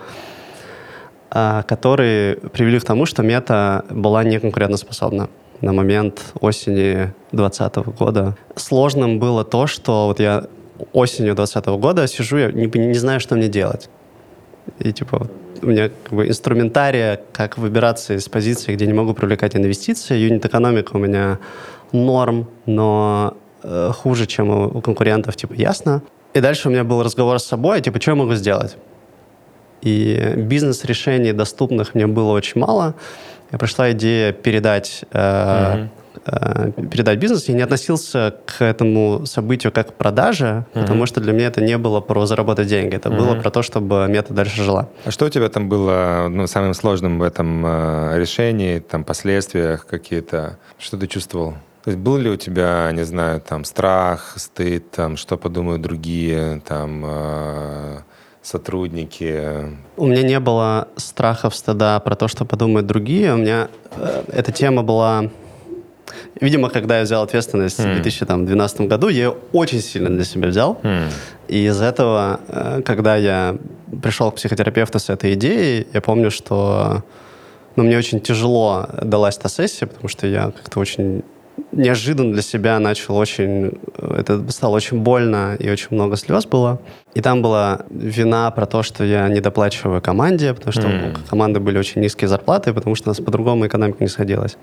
э, 1.31 1.63
которые 1.67 2.37
привели 2.37 2.79
к 2.79 2.85
тому, 2.85 3.07
что 3.07 3.23
мета 3.23 3.85
была 3.91 4.25
неконкурентоспособна 4.25 5.29
на 5.61 5.73
момент 5.73 6.23
осени 6.41 7.13
2020 7.33 7.77
года. 7.99 8.37
Сложным 8.57 9.19
было 9.19 9.45
то, 9.45 9.67
что 9.67 10.07
вот 10.07 10.21
я 10.21 10.45
осенью 10.93 11.35
2020 11.35 11.67
года 11.81 12.07
сижу, 12.07 12.37
я 12.37 12.53
не, 12.53 12.67
не 12.67 12.99
знаю, 12.99 13.21
что 13.21 13.35
мне 13.35 13.49
делать. 13.49 13.89
И 14.79 14.93
типа 14.93 15.29
у 15.63 15.67
меня 15.67 15.89
как 15.89 16.13
бы 16.13 16.29
инструментария, 16.29 17.21
как 17.33 17.59
выбираться 17.59 18.15
из 18.15 18.29
позиции, 18.29 18.75
где 18.75 18.87
не 18.87 18.93
могу 18.93 19.15
привлекать 19.15 19.57
инвестиции. 19.57 20.17
Юнит-экономика 20.17 20.97
у 20.97 20.99
меня 20.99 21.39
норм, 21.93 22.49
но 22.67 23.37
э, 23.63 23.91
хуже, 23.95 24.27
чем 24.27 24.51
у, 24.51 24.79
у 24.79 24.81
конкурентов, 24.81 25.37
типа, 25.37 25.55
ясно. 25.55 26.03
И 26.35 26.41
дальше 26.41 26.69
у 26.69 26.71
меня 26.71 26.85
был 26.85 27.03
разговор 27.03 27.39
с 27.39 27.45
собой, 27.45 27.81
типа, 27.81 28.01
что 28.01 28.11
я 28.11 28.15
могу 28.17 28.35
сделать? 28.35 28.77
И 29.83 30.35
бизнес-решений 30.37 31.33
доступных 31.33 31.95
мне 31.95 32.07
было 32.07 32.33
очень 32.33 32.61
мало. 32.61 32.95
И 33.53 33.57
пришла 33.57 33.93
идея 33.93 34.33
передать 34.33 35.05
э, 35.13 35.19
mm-hmm 35.19 35.85
э, 35.85 36.06
передать 36.25 37.19
бизнес, 37.19 37.49
я 37.49 37.55
не 37.55 37.63
относился 37.63 38.35
к 38.47 38.63
этому 38.63 39.27
событию 39.27 39.73
как 39.73 39.89
к 39.89 39.93
продаже, 39.95 40.65
mm-hmm. 40.75 40.81
потому 40.81 41.07
что 41.07 41.21
для 41.21 41.33
меня 41.33 41.47
это 41.47 41.61
не 41.61 41.79
было 41.79 42.01
про 42.01 42.27
заработать 42.27 42.69
деньги, 42.69 42.97
это 42.97 43.09
mm-hmm. 43.09 43.17
было 43.17 43.35
про 43.35 43.51
то, 43.51 43.63
чтобы 43.63 44.07
мета 44.09 44.35
дальше 44.35 44.63
жила. 44.63 44.89
А 45.05 45.11
что 45.11 45.27
у 45.27 45.29
тебя 45.29 45.49
там 45.49 45.69
было 45.69 46.29
ну, 46.31 46.47
самым 46.47 46.75
сложным 46.75 47.19
в 47.19 47.23
этом 47.23 47.65
э, 47.65 48.19
решении, 48.19 48.79
там 48.79 49.05
последствиях 49.05 49.87
какие-то? 49.87 50.59
Что 50.79 50.97
ты 50.97 51.07
чувствовал? 51.07 51.55
То 51.85 51.91
есть 51.91 52.01
был 52.03 52.17
ли 52.17 52.29
у 52.29 52.37
тебя, 52.37 52.91
не 52.93 53.05
знаю, 53.05 53.41
там 53.41 53.65
страх, 53.65 54.35
стыд, 54.37 54.91
там 54.91 55.17
что 55.17 55.37
подумают 55.37 55.83
другие, 55.83 56.61
там 56.67 57.05
э, 57.07 57.99
сотрудники? 58.43 59.73
У 59.97 60.07
меня 60.07 60.23
не 60.23 60.41
было 60.41 60.89
страхов, 60.97 61.55
стыда 61.55 62.01
про 62.01 62.17
то, 62.17 62.27
что 62.27 62.45
подумают 62.45 62.89
другие. 62.89 63.35
У 63.35 63.37
меня 63.37 63.69
э, 63.93 64.25
эта 64.33 64.51
тема 64.51 64.83
была 64.83 65.31
Видимо, 66.41 66.69
когда 66.69 66.99
я 66.99 67.05
взял 67.05 67.23
ответственность 67.23 67.81
mm. 67.81 67.93
в 67.93 68.03
2012 68.03 68.81
году, 68.83 69.09
я 69.09 69.17
ее 69.17 69.35
очень 69.53 69.81
сильно 69.81 70.11
для 70.11 70.25
себя 70.25 70.49
взял. 70.49 70.79
Mm. 70.83 71.13
И 71.49 71.67
из 71.67 71.81
этого, 71.81 72.41
э, 72.49 72.83
когда 72.85 73.17
я 73.17 73.57
пришел 74.03 74.31
к 74.31 74.37
психотерапевту 74.37 74.99
с 74.99 75.09
этой 75.09 75.33
идеей, 75.35 75.87
я 75.95 76.01
помню, 76.01 76.31
что 76.31 77.03
ну, 77.77 77.85
мне 77.85 77.97
очень 77.97 78.21
тяжело 78.21 78.87
далась 79.03 79.39
эта 79.39 79.49
сессия, 79.49 79.87
потому 79.87 80.09
что 80.09 80.27
я 80.27 80.51
как-то 80.51 80.81
очень 80.81 81.23
неожиданно 81.73 82.35
для 82.35 82.43
себя 82.43 82.79
начал 82.81 83.17
очень... 83.17 83.73
Это 83.99 84.51
стало 84.51 84.77
очень 84.77 84.99
больно, 85.01 85.57
и 85.59 85.71
очень 85.71 85.89
много 85.91 86.17
слез 86.17 86.45
было. 86.45 86.81
И 87.15 87.23
там 87.23 87.41
была 87.41 87.81
вина 87.89 88.51
про 88.51 88.67
то, 88.67 88.83
что 88.83 89.05
я 89.05 89.29
недоплачиваю 89.29 90.03
команде, 90.03 90.53
потому 90.53 90.73
что 90.73 90.83
mm. 90.83 91.17
у 91.25 91.29
команды 91.31 91.61
были 91.61 91.79
очень 91.79 92.03
низкие 92.03 92.29
зарплаты, 92.29 92.75
потому 92.75 92.95
что 92.95 93.09
у 93.09 93.11
нас 93.11 93.19
по-другому 93.19 93.67
экономика 93.67 94.05
не 94.05 94.09
сходилась 94.09 94.59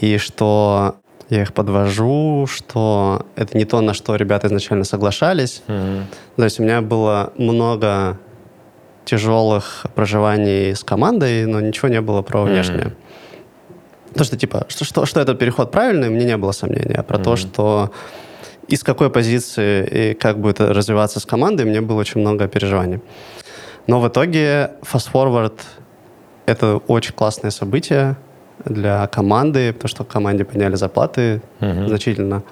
и 0.00 0.16
что 0.16 0.96
я 1.28 1.42
их 1.42 1.52
подвожу, 1.52 2.46
что 2.48 3.26
это 3.36 3.56
не 3.56 3.64
то, 3.64 3.80
на 3.80 3.94
что 3.94 4.16
ребята 4.16 4.48
изначально 4.48 4.84
соглашались. 4.84 5.62
Mm-hmm. 5.68 6.02
То 6.36 6.44
есть 6.44 6.58
у 6.58 6.62
меня 6.62 6.80
было 6.80 7.32
много 7.36 8.18
тяжелых 9.04 9.86
проживаний 9.94 10.74
с 10.74 10.82
командой, 10.82 11.46
но 11.46 11.60
ничего 11.60 11.88
не 11.88 12.00
было 12.00 12.22
про 12.22 12.42
внешнее. 12.42 12.86
Mm-hmm. 12.86 14.18
То, 14.18 14.24
что, 14.24 14.36
типа, 14.36 14.66
что, 14.68 14.84
что, 14.84 15.06
что 15.06 15.20
этот 15.20 15.38
переход 15.38 15.70
правильный, 15.70 16.08
мне 16.08 16.24
не 16.24 16.36
было 16.36 16.52
сомнения. 16.52 16.96
А 16.96 17.02
про 17.02 17.18
mm-hmm. 17.18 17.22
то, 17.22 17.36
что 17.36 17.92
из 18.66 18.82
какой 18.82 19.10
позиции 19.10 19.86
и 19.86 20.14
как 20.14 20.40
будет 20.40 20.60
развиваться 20.60 21.20
с 21.20 21.26
командой, 21.26 21.64
мне 21.66 21.80
было 21.80 22.00
очень 22.00 22.20
много 22.20 22.48
переживаний. 22.48 23.00
Но 23.86 24.00
в 24.00 24.08
итоге 24.08 24.72
Fast 24.82 25.12
Forward— 25.12 25.60
это 26.46 26.76
очень 26.88 27.12
классное 27.12 27.50
событие 27.50 28.16
для 28.64 29.06
команды, 29.06 29.72
потому 29.72 29.88
что 29.88 30.04
команде 30.04 30.44
подняли 30.44 30.76
зарплаты 30.76 31.40
uh-huh. 31.60 31.88
значительно. 31.88 32.42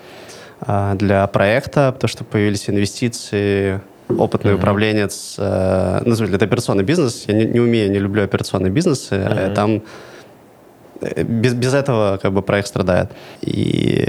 А 0.60 0.94
для 0.94 1.26
проекта, 1.26 1.92
потому 1.92 2.08
что 2.08 2.24
появились 2.24 2.68
инвестиции, 2.68 3.80
опытный 4.08 4.52
uh-huh. 4.52 4.56
управленец, 4.56 5.36
э, 5.38 6.02
ну, 6.04 6.14
это 6.14 6.44
операционный 6.44 6.84
бизнес, 6.84 7.24
я 7.28 7.34
не, 7.34 7.44
не 7.44 7.60
умею, 7.60 7.90
не 7.90 7.98
люблю 7.98 8.24
операционные 8.24 8.72
бизнесы, 8.72 9.14
uh-huh. 9.14 9.54
там 9.54 9.82
э, 11.00 11.22
без, 11.22 11.54
без 11.54 11.74
этого 11.74 12.18
как 12.20 12.32
бы 12.32 12.42
проект 12.42 12.68
страдает. 12.68 13.10
И 13.42 14.08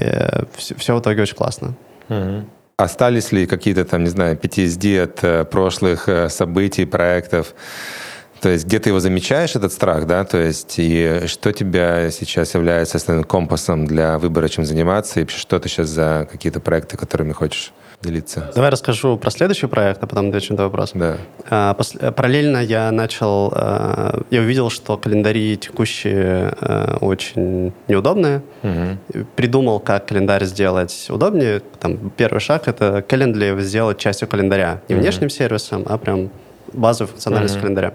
все, 0.55 0.75
все 0.75 0.95
в 0.95 1.01
итоге 1.01 1.21
очень 1.21 1.35
классно. 1.35 1.75
Uh-huh. 2.09 2.43
Остались 2.79 3.33
ли 3.33 3.45
какие-то 3.45 3.83
там, 3.83 4.05
не 4.05 4.09
знаю, 4.09 4.37
PTSD 4.37 5.03
от 5.03 5.23
э, 5.23 5.43
прошлых 5.43 6.07
э, 6.07 6.29
событий, 6.29 6.85
проектов? 6.85 7.53
То 8.41 8.49
есть 8.49 8.65
где 8.65 8.79
ты 8.79 8.89
его 8.89 8.99
замечаешь, 8.99 9.55
этот 9.55 9.73
страх, 9.73 10.07
да? 10.07 10.23
То 10.23 10.37
есть 10.37 10.75
и 10.77 11.21
что 11.27 11.51
тебя 11.51 12.09
сейчас 12.11 12.53
является 12.53 12.97
основным 12.97 13.25
компасом 13.25 13.85
для 13.85 14.17
выбора, 14.17 14.47
чем 14.47 14.65
заниматься, 14.65 15.21
и 15.21 15.27
что 15.27 15.59
ты 15.59 15.69
сейчас 15.69 15.89
за 15.89 16.27
какие-то 16.31 16.59
проекты, 16.59 16.97
которыми 16.97 17.33
хочешь 17.33 17.73
делиться? 18.01 18.51
Давай 18.55 18.69
расскажу 18.69 19.17
про 19.17 19.29
следующий 19.29 19.67
проект, 19.67 20.01
а 20.03 20.07
потом 20.07 20.29
отвечу 20.29 20.53
на 20.53 20.63
вопрос. 20.63 20.91
Да. 20.93 21.17
А, 21.49 21.75
пос- 21.77 22.11
параллельно 22.11 22.57
я 22.59 22.91
начал, 22.91 23.51
а, 23.53 24.21
я 24.29 24.41
увидел, 24.41 24.69
что 24.69 24.97
календари 24.97 25.57
текущие 25.57 26.53
а, 26.61 26.97
очень 27.01 27.73
неудобные. 27.87 28.41
Угу. 28.63 29.25
Придумал, 29.35 29.79
как 29.79 30.07
календарь 30.07 30.45
сделать 30.45 31.07
удобнее. 31.09 31.61
Там 31.79 32.09
первый 32.11 32.39
шаг— 32.39 32.63
это 32.67 33.03
Calendly 33.07 33.59
сделать 33.61 33.97
частью 33.97 34.27
календаря. 34.27 34.81
Не 34.87 34.95
угу. 34.95 35.01
внешним 35.01 35.29
сервисом, 35.29 35.83
а 35.85 35.97
прям 35.97 36.29
базовую 36.73 37.11
функциональность 37.11 37.55
угу. 37.55 37.61
календаря. 37.63 37.93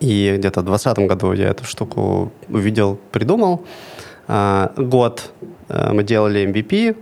И 0.00 0.34
где-то 0.38 0.60
в 0.60 0.64
2020 0.64 0.98
году 1.06 1.32
я 1.32 1.48
эту 1.48 1.64
штуку 1.64 2.32
увидел, 2.48 2.98
придумал. 3.12 3.64
А, 4.28 4.72
год 4.76 5.32
а, 5.68 5.92
мы 5.92 6.02
делали 6.04 6.46
MVP, 6.46 6.96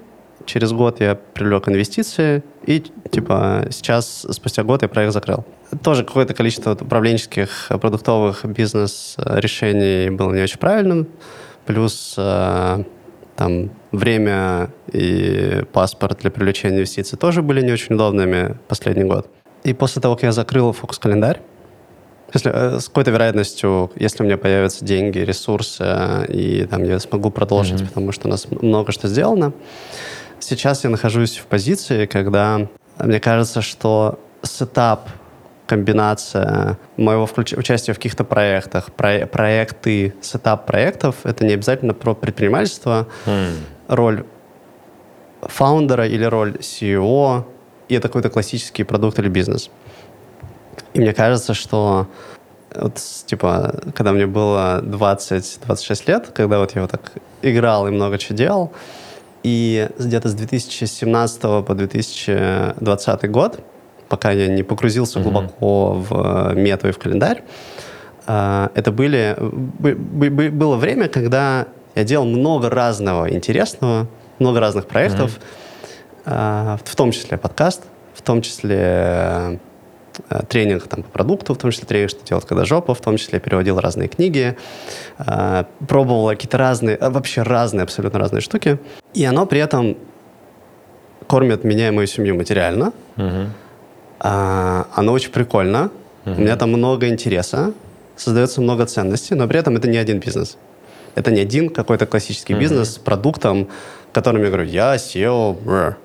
через 0.47 0.73
год 0.73 1.01
я 1.01 1.15
привлек 1.15 1.69
инвестиции, 1.69 2.43
и 2.65 2.83
типа 3.11 3.67
сейчас, 3.71 4.27
спустя 4.31 4.65
год, 4.65 4.83
я 4.83 4.89
проект 4.89 5.13
закрыл. 5.13 5.45
Тоже 5.83 6.05
какое-то 6.05 6.35
количество 6.35 6.73
управленческих 6.73 7.69
продуктовых 7.69 8.45
бизнес-решений 8.45 10.11
было 10.11 10.33
не 10.33 10.43
очень 10.43 10.59
правильным, 10.59 11.07
плюс 11.67 12.15
а, 12.19 12.83
там 13.37 13.71
время 13.93 14.71
и 14.93 15.63
паспорт 15.73 16.19
для 16.21 16.31
привлечения 16.31 16.77
инвестиций 16.77 17.17
тоже 17.17 17.43
были 17.43 17.61
не 17.61 17.71
очень 17.71 17.95
удобными 17.95 18.57
последний 18.67 19.05
год. 19.05 19.29
И 19.69 19.75
после 19.75 20.01
того, 20.01 20.15
как 20.15 20.23
я 20.23 20.33
закрыл 20.33 20.73
фокус-календарь, 20.73 21.41
если, 22.33 22.51
э, 22.51 22.81
с 22.81 22.89
какой-то 22.89 23.11
вероятностью, 23.11 23.91
если 23.97 24.23
у 24.23 24.27
меня 24.27 24.39
появятся 24.39 24.83
деньги, 24.83 25.19
ресурсы, 25.19 26.25
и 26.29 26.67
там 26.71 26.85
я 26.85 26.99
смогу 27.01 27.31
продолжить, 27.31 27.83
mm-hmm. 27.83 27.89
потому 27.89 28.13
что 28.13 28.29
у 28.29 28.31
нас 28.31 28.51
много 28.51 28.93
что 28.93 29.09
сделано. 29.09 29.53
Сейчас 30.41 30.85
я 30.85 30.91
нахожусь 30.91 31.37
в 31.37 31.45
позиции, 31.45 32.07
когда 32.07 32.67
мне 32.99 33.21
кажется, 33.21 33.61
что 33.61 34.19
setup, 34.43 35.11
комбинация 35.67 36.79
моего 36.97 37.27
включ... 37.27 37.53
участия 37.53 37.93
в 37.93 37.97
каких-то 37.97 38.25
проектах, 38.25 38.91
про... 38.93 39.27
проекты, 39.27 40.15
setup 40.23 40.65
проектов, 40.65 41.17
это 41.25 41.45
не 41.45 41.53
обязательно 41.53 41.93
про 41.93 42.15
предпринимательство, 42.15 43.07
mm. 43.27 43.53
роль 43.89 44.25
фаундера 45.43 46.09
или 46.09 46.25
роль 46.25 46.57
CEO, 46.61 47.45
и 47.89 47.95
это 47.95 48.09
какой-то 48.09 48.31
классический 48.31 48.85
продукт 48.85 49.19
или 49.19 49.29
бизнес. 49.29 49.71
И 50.95 51.01
мне 51.01 51.13
кажется, 51.13 51.55
что 51.55 52.07
вот, 52.75 53.01
типа, 53.27 53.81
когда 53.95 54.13
мне 54.13 54.27
было 54.27 54.81
20-26 54.83 56.03
лет, 56.07 56.31
когда 56.35 56.59
вот 56.59 56.75
я 56.75 56.83
вот 56.83 56.91
так 56.91 57.13
играл 57.43 57.89
и 57.89 57.91
много 57.91 58.19
чего 58.19 58.37
делал, 58.37 58.73
и 59.43 59.89
где-то 59.99 60.29
с 60.29 60.35
2017 60.35 61.41
по 61.41 61.75
2020 61.75 63.31
год, 63.31 63.61
пока 64.09 64.33
я 64.33 64.49
не 64.49 64.63
погрузился 64.63 65.19
mm-hmm. 65.19 65.23
глубоко 65.23 65.93
в 65.95 66.55
мету 66.55 66.89
и 66.89 66.93
в 66.93 66.99
календарь, 66.99 67.43
а, 68.27 68.71
это 68.75 68.93
были, 68.93 69.37
было 69.39 70.77
время, 70.77 71.09
когда 71.09 71.67
я 71.95 72.05
делал 72.05 72.27
много 72.27 72.69
разного 72.69 73.33
интересного, 73.33 74.07
много 74.39 74.61
разных 74.61 74.87
проектов, 74.87 75.39
mm-hmm. 75.39 75.68
В 76.29 76.95
том 76.97 77.11
числе 77.11 77.39
подкаст, 77.39 77.85
в 78.15 78.23
том 78.23 78.43
числе 78.43 79.59
Э, 80.31 80.43
тренинг 80.49 80.87
там, 80.89 81.03
по 81.03 81.11
продукту, 81.11 81.55
в 81.55 81.59
том 81.59 81.71
числе 81.71 81.87
тренинг, 81.87 82.11
что 82.11 82.25
делать, 82.25 82.45
когда 82.47 82.65
жопа, 82.65 82.95
в 82.95 83.01
том 83.01 83.17
числе 83.17 83.41
переводил 83.41 83.81
разные 83.81 84.09
книги, 84.09 84.57
э, 85.19 85.65
пробовал 85.87 86.29
какие-то 86.29 86.59
разные, 86.59 86.97
э, 86.97 87.11
вообще 87.11 87.43
разные, 87.43 87.83
абсолютно 87.83 88.19
разные 88.19 88.41
штуки. 88.41 88.79
И 89.15 89.25
оно 89.25 89.47
при 89.47 89.61
этом 89.61 89.97
кормит 91.27 91.65
меня 91.65 91.89
и 91.89 91.91
мою 91.91 92.07
семью 92.07 92.37
материально. 92.37 92.93
Uh-huh. 93.17 93.49
Оно 94.21 95.13
очень 95.13 95.31
прикольно. 95.31 95.91
Uh-huh. 96.25 96.37
У 96.37 96.41
меня 96.41 96.57
там 96.57 96.71
много 96.71 97.09
интереса, 97.09 97.73
создается 98.17 98.61
много 98.61 98.87
ценностей, 98.87 99.35
но 99.35 99.47
при 99.47 99.59
этом 99.59 99.77
это 99.77 99.89
не 99.89 99.99
один 99.99 100.21
бизнес. 100.21 100.57
Это 101.15 101.31
не 101.31 101.41
один 101.41 101.69
какой-то 101.69 102.07
классический 102.07 102.55
uh-huh. 102.55 102.61
бизнес 102.61 102.95
с 102.95 102.99
продуктом, 102.99 103.69
которым 104.13 104.43
я 104.43 104.49
говорю, 104.49 104.65
я 104.65 104.97
SEO, 104.97 105.97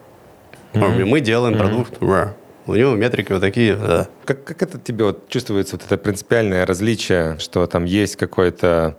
uh-huh. 0.73 1.05
мы 1.05 1.19
делаем 1.19 1.55
uh-huh. 1.55 1.59
продукт, 1.59 1.93
у 2.65 2.75
него 2.75 2.95
метрики 2.95 3.31
вот 3.31 3.41
такие. 3.41 3.75
Да. 3.75 4.07
Как, 4.25 4.43
как 4.43 4.61
это 4.61 4.79
тебе 4.79 5.05
вот 5.05 5.27
чувствуется, 5.27 5.75
вот 5.75 5.85
это 5.85 5.97
принципиальное 5.97 6.65
различие, 6.65 7.37
что 7.39 7.65
там 7.67 7.83
есть 7.83 8.15
какой-то 8.15 8.97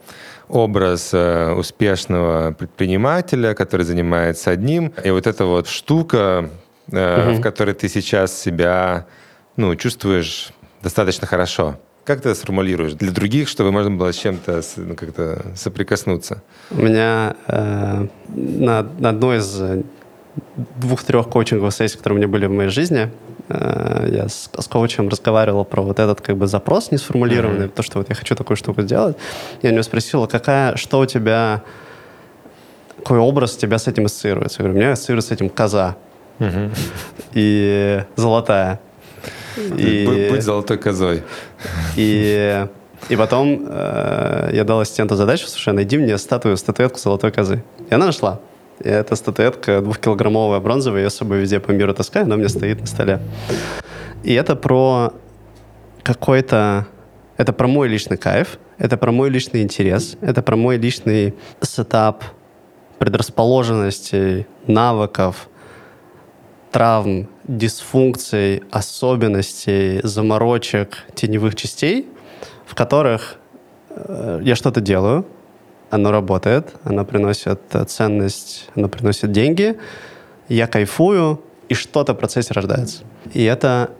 образ 0.49 1.11
э, 1.12 1.52
успешного 1.52 2.52
предпринимателя, 2.52 3.54
который 3.54 3.83
занимается 3.83 4.50
одним, 4.50 4.93
и 5.02 5.11
вот 5.11 5.26
эта 5.26 5.47
вот 5.47 5.69
штука, 5.69 6.50
э, 6.93 7.31
угу. 7.31 7.38
в 7.38 7.40
которой 7.40 7.75
ты 7.75 7.88
сейчас 7.88 8.38
себя 8.38 9.07
ну, 9.57 9.75
чувствуешь 9.76 10.50
достаточно 10.83 11.26
хорошо. 11.26 11.78
Как 12.04 12.21
ты 12.21 12.28
это 12.28 12.38
сформулируешь 12.38 12.93
для 12.93 13.11
других, 13.11 13.49
чтобы 13.49 13.73
можно 13.73 13.90
было 13.90 14.12
с 14.12 14.16
чем-то 14.16 14.61
ну, 14.76 14.95
как-то 14.95 15.43
соприкоснуться? 15.57 16.43
У 16.71 16.83
меня 16.83 17.35
э, 17.47 18.07
на, 18.28 18.83
на 18.99 19.09
одной 19.09 19.38
из 19.38 19.59
двух-трех 20.76 21.29
коучинговых 21.29 21.73
сессий, 21.75 21.97
которые 21.97 22.17
у 22.17 22.21
меня 22.21 22.29
были 22.29 22.47
в 22.47 22.53
моей 22.53 22.71
жизни, 22.71 23.11
Э, 23.49 24.09
я 24.11 24.29
с, 24.29 24.50
с 24.59 24.69
коучем 24.69 25.09
разговаривал 25.09 25.64
про 25.64 25.83
вот 25.83 25.99
этот 25.99 26.21
как 26.21 26.37
бы 26.37 26.47
запрос 26.47 26.91
не 26.91 26.99
сформулированный, 26.99 27.67
mm-hmm. 27.67 27.75
то, 27.75 27.83
что 27.83 27.99
вот 27.99 28.09
я 28.09 28.14
хочу 28.14 28.35
такую 28.35 28.57
штуку 28.57 28.83
сделать. 28.83 29.17
Я 29.62 29.71
у 29.71 29.73
него 29.73 29.83
спросил, 29.83 30.26
какая, 30.26 30.76
что 30.76 31.00
у 31.00 31.07
тебя, 31.07 31.62
какой 32.99 33.19
образ 33.19 33.57
тебя 33.57 33.79
с 33.79 33.87
этим 33.87 34.07
ассоциируется? 34.07 34.62
Я 34.62 34.64
говорю, 34.64 34.79
у 34.79 34.83
меня 34.83 34.93
ассоциируется 34.93 35.31
с 35.31 35.33
этим 35.33 35.50
коза 35.50 35.97
mm-hmm. 36.38 36.76
и 37.35 38.05
золотая. 38.17 38.81
И, 39.76 40.29
будь, 40.31 40.43
золотой 40.43 40.79
козой. 40.79 41.23
И, 41.97 42.67
и 43.09 43.17
потом 43.17 43.67
э, 43.69 44.50
я 44.55 44.64
дал 44.64 44.81
ассистенту 44.81 45.17
задачу, 45.17 45.47
слушай, 45.49 45.75
найди 45.75 45.99
мне 45.99 46.17
статую, 46.17 46.57
статуэтку 46.57 46.99
золотой 46.99 47.31
козы. 47.31 47.62
И 47.91 47.95
она 47.95 48.07
нашла. 48.07 48.41
И 48.81 48.88
эта 48.88 49.14
статуэтка 49.16 49.81
двухкилограммовая 49.81 50.61
бронзовая, 50.61 51.02
я 51.02 51.11
с 51.11 51.14
собой 51.14 51.38
везде 51.38 51.61
по 51.61 51.71
миру 51.71 51.95
таскаю, 51.95 52.25
она 52.25 52.35
у 52.35 52.38
меня 52.38 52.49
стоит 52.49 52.81
на 52.81 52.87
столе. 52.87 53.21
И 54.23 54.33
это 54.35 54.57
про 54.57 55.12
какой-то... 56.02 56.87
Это 57.37 57.52
про 57.52 57.66
мой 57.66 57.88
личный 57.88 58.16
кайф, 58.16 58.59
это 58.78 58.97
про 58.97 59.11
мой 59.11 59.28
личный 59.28 59.62
интерес, 59.62 60.16
это 60.21 60.40
про 60.40 60.54
мой 60.54 60.76
личный 60.76 61.35
сетап 61.62 62.23
предрасположенностей, 62.99 64.47
навыков, 64.69 65.49
травм, 66.71 67.28
дисфункций, 67.45 68.62
особенностей, 68.71 70.00
заморочек, 70.02 71.04
теневых 71.14 71.54
частей, 71.54 72.09
в 72.66 72.75
которых 72.75 73.37
э, 73.90 74.40
я 74.43 74.54
что-то 74.57 74.81
делаю, 74.81 75.26
оно 75.91 76.11
работает, 76.11 76.75
оно 76.85 77.05
приносит 77.05 77.61
э, 77.73 77.85
ценность, 77.85 78.69
оно 78.75 78.88
приносит 78.88 79.33
деньги, 79.33 79.76
я 80.49 80.67
кайфую, 80.67 81.41
и 81.69 81.75
что-то 81.75 82.12
в 82.14 82.17
процессе 82.17 82.53
рождается. 82.53 83.03
И 83.33 83.43
это 83.45 83.91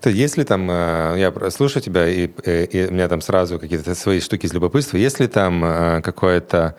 то 0.00 0.10
если 0.10 0.44
там, 0.44 0.70
э, 0.70 1.14
я 1.18 1.50
слушаю 1.50 1.82
тебя, 1.82 2.08
и, 2.08 2.26
и, 2.26 2.64
и 2.64 2.86
у 2.88 2.92
меня 2.92 3.08
там 3.08 3.20
сразу 3.20 3.58
какие-то 3.58 3.94
свои 3.94 4.20
штуки 4.20 4.46
из 4.46 4.52
любопытства, 4.52 4.96
если 4.96 5.26
там 5.26 5.64
э, 5.64 6.00
какое-то 6.02 6.76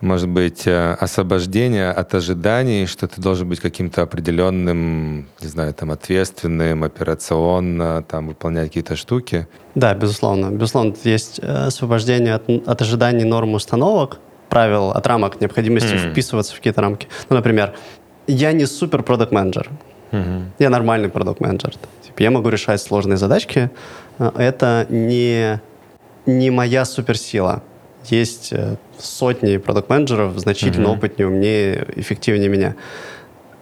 может 0.00 0.28
быть, 0.28 0.66
э, 0.66 0.96
освобождение 1.00 1.90
от 1.90 2.14
ожиданий, 2.14 2.86
что 2.86 3.06
ты 3.06 3.20
должен 3.20 3.48
быть 3.48 3.60
каким-то 3.60 4.02
определенным, 4.02 5.28
не 5.40 5.48
знаю, 5.48 5.74
там, 5.74 5.90
ответственным, 5.90 6.84
операционно, 6.84 8.02
там, 8.02 8.28
выполнять 8.28 8.68
какие-то 8.68 8.96
штуки? 8.96 9.46
Да, 9.74 9.94
безусловно. 9.94 10.50
Безусловно, 10.50 10.94
есть 11.04 11.40
э, 11.42 11.66
освобождение 11.66 12.34
от, 12.34 12.48
от 12.48 12.82
ожиданий 12.82 13.24
норм 13.24 13.54
установок, 13.54 14.18
правил, 14.48 14.90
от 14.90 15.06
рамок, 15.06 15.40
необходимости 15.40 15.94
mm. 15.94 16.10
вписываться 16.12 16.54
в 16.54 16.56
какие-то 16.56 16.80
рамки. 16.80 17.06
Ну, 17.28 17.36
например, 17.36 17.74
я 18.26 18.52
не 18.52 18.66
супер 18.66 19.02
продукт 19.02 19.32
менеджер 19.32 19.68
mm-hmm. 20.12 20.42
Я 20.58 20.70
нормальный 20.70 21.08
продукт 21.08 21.40
менеджер 21.40 21.74
Типа, 22.02 22.22
я 22.22 22.30
могу 22.30 22.48
решать 22.48 22.80
сложные 22.80 23.16
задачки. 23.16 23.70
Э, 24.18 24.30
это 24.36 24.86
не, 24.88 25.60
не 26.26 26.50
моя 26.50 26.84
суперсила. 26.84 27.62
Есть 28.06 28.52
сотни 28.98 29.56
продукт-менеджеров, 29.58 30.38
значительно 30.38 30.86
mm-hmm. 30.86 30.96
опытнее, 30.96 31.28
умнее, 31.28 31.86
эффективнее 31.96 32.48
меня. 32.48 32.74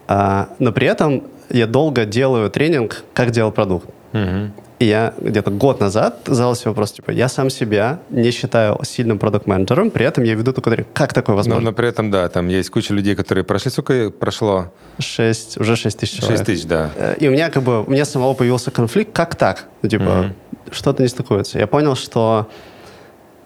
А, 0.07 0.49
но 0.59 0.73
при 0.73 0.87
этом 0.87 1.25
я 1.51 1.67
долго 1.67 2.05
делаю 2.05 2.51
тренинг, 2.51 3.05
как 3.13 3.31
делать 3.31 3.55
продукт. 3.55 3.89
Mm-hmm. 4.13 4.51
И 4.79 4.85
я 4.85 5.13
где-то 5.19 5.51
год 5.51 5.81
назад 5.81 6.21
задался 6.27 6.69
вопрос, 6.69 6.93
типа, 6.93 7.11
я 7.11 7.29
сам 7.29 7.51
себя 7.51 7.99
не 8.11 8.31
считаю 8.31 8.79
сильным 8.85 9.19
продукт-менеджером, 9.19 9.91
при 9.91 10.07
этом 10.07 10.23
я 10.23 10.35
веду 10.35 10.53
такой 10.53 10.75
тренинг. 10.75 10.93
Как 10.93 11.13
такое 11.13 11.35
возможно? 11.35 11.61
Но, 11.61 11.71
но 11.71 11.77
при 11.77 11.89
этом, 11.89 12.11
да, 12.13 12.29
там 12.29 12.49
есть 12.49 12.71
куча 12.71 12.95
людей, 12.95 13.17
которые 13.17 13.45
прошли, 13.45 13.73
сколько 13.73 14.11
прошло? 14.11 14.73
Шесть, 15.01 15.59
уже 15.59 15.75
шесть 15.75 15.99
тысяч 15.99 16.19
человек. 16.19 16.39
Шесть 16.39 16.47
тысяч, 16.47 16.67
да. 16.67 16.91
Э, 16.97 17.17
и 17.19 17.27
у 17.27 17.33
меня 17.33 17.51
как 17.51 17.65
бы, 17.65 17.83
у 17.83 17.91
меня 17.91 18.05
самого 18.05 18.35
появился 18.35 18.71
конфликт, 18.71 19.13
как 19.13 19.35
так? 19.35 19.65
Ну, 19.83 19.89
типа, 19.89 20.03
mm-hmm. 20.03 20.33
что-то 20.71 21.03
не 21.03 21.09
стыкуется. 21.09 21.59
Я 21.59 21.67
понял, 21.67 21.97
что 21.97 22.49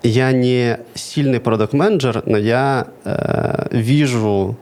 я 0.02 0.32
не 0.32 0.78
сильный 0.94 1.40
продукт-менеджер, 1.40 2.22
но 2.26 2.36
я 2.36 2.88
э, 3.04 3.68
вижу, 3.70 4.56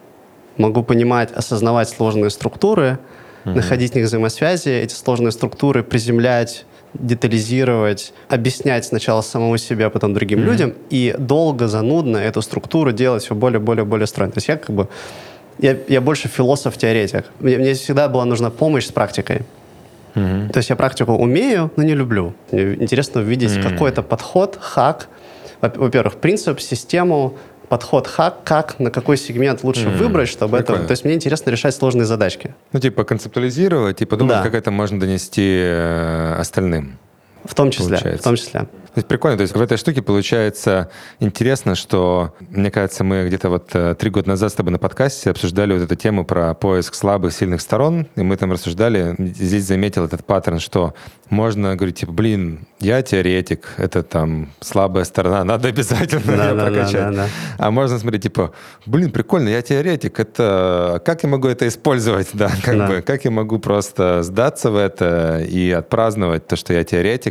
могу 0.57 0.83
понимать, 0.83 1.33
осознавать 1.33 1.89
сложные 1.89 2.31
структуры, 2.31 2.99
mm-hmm. 3.45 3.55
находить 3.55 3.93
в 3.93 3.95
них 3.95 4.07
взаимосвязи, 4.07 4.69
эти 4.69 4.95
сложные 4.95 5.33
структуры 5.33 5.83
приземлять, 5.83 6.67
детализировать, 6.95 8.13
объяснять 8.29 8.85
сначала 8.85 9.23
самому 9.23 9.57
себе, 9.57 9.87
а 9.87 9.91
потом 9.91 10.13
другим 10.13 10.41
mm-hmm. 10.41 10.45
людям, 10.45 10.75
и 10.91 11.15
долго, 11.19 11.69
занудно 11.69 12.19
эту 12.19 12.43
структуру 12.43 12.93
делать 12.93 13.23
все 13.23 13.35
более, 13.35 13.61
более, 13.61 13.85
более 13.85 14.07
стройно. 14.07 14.33
То 14.33 14.39
есть 14.39 14.49
я 14.49 14.57
как 14.57 14.75
бы 14.75 14.89
я, 15.59 15.77
я 15.89 16.01
больше 16.01 16.29
философ-теоретик. 16.29 17.27
Мне, 17.39 17.59
мне 17.59 17.75
всегда 17.75 18.09
была 18.09 18.25
нужна 18.25 18.51
помощь 18.51 18.87
с 18.87 18.93
практикой. 18.93 19.43
Mm-hmm. 20.15 20.53
То 20.53 20.57
есть 20.59 20.71
я 20.71 20.77
практику 20.77 21.13
умею, 21.13 21.71
но 21.77 21.83
не 21.83 21.95
люблю. 21.95 22.35
Мне 22.51 22.75
интересно 22.75 23.21
увидеть 23.21 23.53
mm-hmm. 23.53 23.71
какой-то 23.71 24.03
подход, 24.03 24.59
хак, 24.61 25.09
во-первых, 25.61 26.17
принцип, 26.17 26.61
систему, 26.61 27.37
подход 27.69 28.09
хак, 28.09 28.43
как, 28.45 28.81
на 28.81 28.91
какой 28.91 29.17
сегмент 29.17 29.63
лучше 29.63 29.87
mm-hmm. 29.87 29.97
выбрать, 29.97 30.29
чтобы 30.29 30.59
Прикольно. 30.59 30.81
это... 30.81 30.89
То 30.89 30.93
есть 30.93 31.05
мне 31.05 31.15
интересно 31.15 31.51
решать 31.51 31.75
сложные 31.75 32.05
задачки. 32.05 32.55
Ну, 32.73 32.81
типа 32.81 33.05
концептуализировать 33.05 34.03
и 34.03 34.05
подумать, 34.05 34.37
да. 34.37 34.43
как 34.43 34.55
это 34.55 34.71
можно 34.71 34.99
донести 34.99 35.61
э, 35.63 36.35
остальным. 36.39 36.99
В 37.45 37.55
том 37.55 37.71
числе, 37.71 37.97
получается. 37.97 38.21
в 38.21 38.25
том 38.25 38.37
числе. 38.37 38.61
То 38.95 38.99
есть 38.99 39.07
прикольно, 39.07 39.37
то 39.37 39.43
есть 39.43 39.55
в 39.55 39.61
этой 39.61 39.79
штуке 39.79 40.03
получается 40.03 40.91
интересно, 41.21 41.77
что, 41.77 42.35
мне 42.49 42.73
кажется, 42.73 43.05
мы 43.05 43.25
где-то 43.29 43.49
вот 43.49 43.71
э, 43.73 43.95
три 43.97 44.11
года 44.11 44.31
назад 44.31 44.51
с 44.51 44.55
тобой 44.55 44.73
на 44.73 44.79
подкасте 44.79 45.31
обсуждали 45.31 45.73
вот 45.75 45.83
эту 45.83 45.95
тему 45.95 46.25
про 46.25 46.55
поиск 46.55 46.95
слабых, 46.95 47.33
сильных 47.33 47.61
сторон, 47.61 48.09
и 48.17 48.23
мы 48.23 48.37
там 48.37 48.51
рассуждали, 48.51 49.15
здесь 49.19 49.63
заметил 49.63 50.05
этот 50.05 50.25
паттерн, 50.25 50.59
что 50.59 50.95
можно 51.29 51.77
говорить, 51.77 52.01
типа, 52.01 52.11
блин, 52.11 52.67
я 52.81 53.01
теоретик, 53.03 53.69
это 53.77 54.03
там 54.03 54.51
слабая 54.59 55.05
сторона, 55.05 55.45
надо 55.45 55.69
обязательно 55.69 56.37
да, 56.37 56.49
ее 56.49 56.55
да, 56.57 56.67
прокачать. 56.67 56.93
Да, 56.93 57.11
да, 57.11 57.17
да. 57.17 57.29
А 57.59 57.71
можно 57.71 57.97
смотреть, 58.01 58.25
типа, 58.25 58.53
блин, 58.87 59.13
прикольно, 59.13 59.51
я 59.51 59.63
теоретик, 59.63 60.19
это 60.19 61.01
как 61.05 61.23
я 61.23 61.29
могу 61.29 61.47
это 61.47 61.69
использовать, 61.69 62.31
да, 62.33 62.51
как 62.65 62.77
да. 62.77 62.89
бы, 62.89 63.03
как 63.03 63.25
я 63.25 63.31
могу 63.31 63.61
просто 63.61 64.25
сдаться 64.25 64.73
в 64.73 64.77
это 64.77 65.41
и 65.49 65.71
отпраздновать 65.71 66.49
то, 66.49 66.57
что 66.57 66.73
я 66.73 66.83
теоретик, 66.83 67.30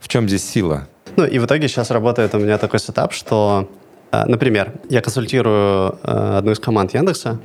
в 0.00 0.08
чем 0.08 0.28
здесь 0.28 0.48
сила? 0.48 0.88
Ну, 1.16 1.24
и 1.24 1.38
в 1.38 1.46
итоге 1.46 1.68
сейчас 1.68 1.90
работает 1.90 2.34
у 2.34 2.38
меня 2.38 2.58
такой 2.58 2.80
сетап, 2.80 3.12
что, 3.12 3.68
э, 4.12 4.24
например, 4.26 4.72
я 4.90 5.00
консультирую 5.00 5.98
э, 6.02 6.38
одну 6.38 6.52
из 6.52 6.58
команд 6.58 6.94
Яндекса, 6.94 7.38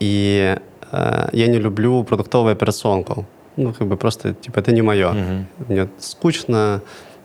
и 0.00 0.56
э, 0.92 1.28
я 1.32 1.46
не 1.46 1.58
люблю 1.58 2.04
продуктовую 2.04 2.52
операционку. 2.52 3.26
Ну, 3.56 3.72
как 3.72 3.86
бы 3.86 3.96
просто, 3.96 4.34
типа, 4.34 4.60
это 4.60 4.72
не 4.72 4.82
мое. 4.82 5.12
Mm-hmm. 5.12 5.44
Мне 5.68 5.88
скучно, 5.98 6.82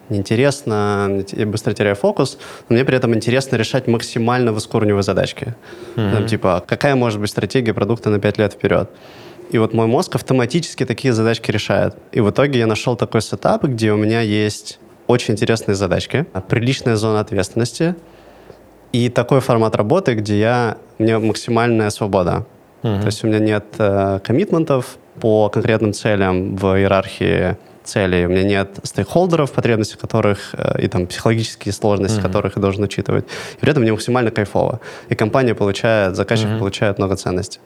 неинтересно, 0.09 1.23
я 1.31 1.45
быстро 1.45 1.73
теряю 1.73 1.95
фокус, 1.95 2.37
но 2.69 2.75
мне 2.75 2.85
при 2.85 2.95
этом 2.95 3.13
интересно 3.13 3.57
решать 3.57 3.87
максимально 3.87 4.51
высокоуровневые 4.53 5.03
задачки. 5.03 5.55
Mm-hmm. 5.95 6.11
Там, 6.13 6.25
типа, 6.27 6.63
какая 6.65 6.95
может 6.95 7.19
быть 7.19 7.29
стратегия 7.29 7.73
продукта 7.73 8.09
на 8.09 8.19
5 8.19 8.37
лет 8.37 8.53
вперед? 8.53 8.89
И 9.51 9.57
вот 9.57 9.73
мой 9.73 9.87
мозг 9.87 10.15
автоматически 10.15 10.85
такие 10.85 11.13
задачки 11.13 11.51
решает. 11.51 11.95
И 12.13 12.21
в 12.21 12.29
итоге 12.29 12.59
я 12.59 12.67
нашел 12.67 12.95
такой 12.95 13.21
сетап, 13.21 13.63
где 13.65 13.91
у 13.91 13.97
меня 13.97 14.21
есть 14.21 14.79
очень 15.07 15.33
интересные 15.33 15.75
задачки, 15.75 16.25
приличная 16.47 16.95
зона 16.95 17.19
ответственности 17.19 17.95
и 18.93 19.09
такой 19.09 19.41
формат 19.41 19.75
работы, 19.75 20.13
где 20.13 20.39
я, 20.39 20.77
у 20.99 21.03
меня 21.03 21.19
максимальная 21.19 21.89
свобода. 21.89 22.45
Uh-huh. 22.83 22.99
То 22.99 23.05
есть 23.07 23.23
у 23.23 23.27
меня 23.27 23.39
нет 23.39 23.65
э, 23.77 24.19
коммитментов 24.23 24.97
по 25.19 25.49
конкретным 25.49 25.93
целям 25.93 26.55
в 26.55 26.77
иерархии 26.77 27.57
целей, 27.83 28.25
у 28.25 28.29
меня 28.29 28.43
нет 28.43 28.79
стейкхолдеров, 28.83 29.51
потребности 29.51 29.97
которых 29.97 30.53
э, 30.53 30.81
и 30.83 30.87
там 30.87 31.07
психологические 31.07 31.73
сложности 31.73 32.19
uh-huh. 32.19 32.23
которых 32.23 32.55
я 32.55 32.61
должен 32.61 32.83
учитывать. 32.83 33.25
И 33.57 33.59
при 33.59 33.71
этом 33.71 33.83
мне 33.83 33.91
максимально 33.91 34.31
кайфово. 34.31 34.79
И 35.09 35.15
компания 35.15 35.55
получает, 35.55 36.15
заказчик 36.15 36.47
uh-huh. 36.47 36.59
получает 36.59 36.97
много 36.97 37.15
ценностей. 37.15 37.59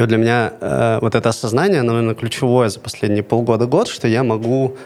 И 0.00 0.02
вот 0.02 0.08
для 0.08 0.16
меня 0.16 0.54
э, 0.62 0.98
вот 1.02 1.14
это 1.14 1.28
осознание, 1.28 1.82
наверное, 1.82 2.14
ключевое 2.14 2.70
за 2.70 2.80
последние 2.80 3.22
полгода-год, 3.22 3.86
что 3.86 4.08
я 4.08 4.24
могу 4.24 4.78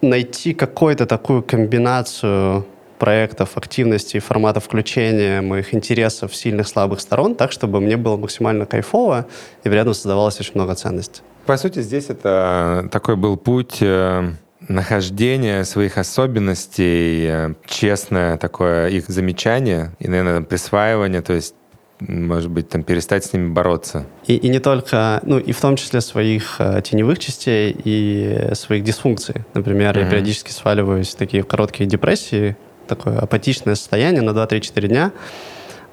найти 0.00 0.54
какую-то 0.54 1.06
такую 1.06 1.42
комбинацию 1.42 2.64
проектов, 3.00 3.56
активностей, 3.56 4.20
форматов 4.20 4.66
включения 4.66 5.40
моих 5.40 5.74
интересов, 5.74 6.36
сильных, 6.36 6.68
слабых 6.68 7.00
сторон, 7.00 7.34
так, 7.34 7.50
чтобы 7.50 7.80
мне 7.80 7.96
было 7.96 8.16
максимально 8.16 8.64
кайфово 8.64 9.26
и 9.64 9.68
этом 9.68 9.92
создавалось 9.92 10.38
очень 10.38 10.52
много 10.54 10.76
ценностей. 10.76 11.22
По 11.44 11.56
сути, 11.56 11.82
здесь 11.82 12.10
это 12.10 12.88
такой 12.92 13.16
был 13.16 13.36
путь 13.36 13.78
э, 13.80 14.34
нахождения 14.68 15.64
своих 15.64 15.98
особенностей, 15.98 17.26
э, 17.26 17.54
честное 17.66 18.36
такое 18.36 18.90
их 18.90 19.08
замечание 19.08 19.90
и, 19.98 20.06
наверное, 20.06 20.42
присваивание, 20.42 21.22
то 21.22 21.32
есть 21.32 21.56
может 22.00 22.50
быть, 22.50 22.68
там, 22.68 22.82
перестать 22.82 23.24
с 23.24 23.32
ними 23.32 23.52
бороться. 23.52 24.06
И, 24.26 24.36
и 24.36 24.48
не 24.48 24.58
только, 24.58 25.20
ну, 25.24 25.38
и 25.38 25.52
в 25.52 25.60
том 25.60 25.76
числе 25.76 26.00
своих 26.00 26.56
э, 26.58 26.82
теневых 26.82 27.18
частей 27.18 27.74
и 27.84 28.50
своих 28.54 28.84
дисфункций. 28.84 29.42
Например, 29.54 29.96
mm-hmm. 29.96 30.04
я 30.04 30.10
периодически 30.10 30.50
сваливаюсь 30.50 31.10
в 31.10 31.16
такие 31.16 31.42
короткие 31.42 31.88
депрессии, 31.88 32.56
такое 32.88 33.18
апатичное 33.18 33.74
состояние 33.74 34.22
на 34.22 34.30
2-3-4 34.30 34.88
дня, 34.88 35.12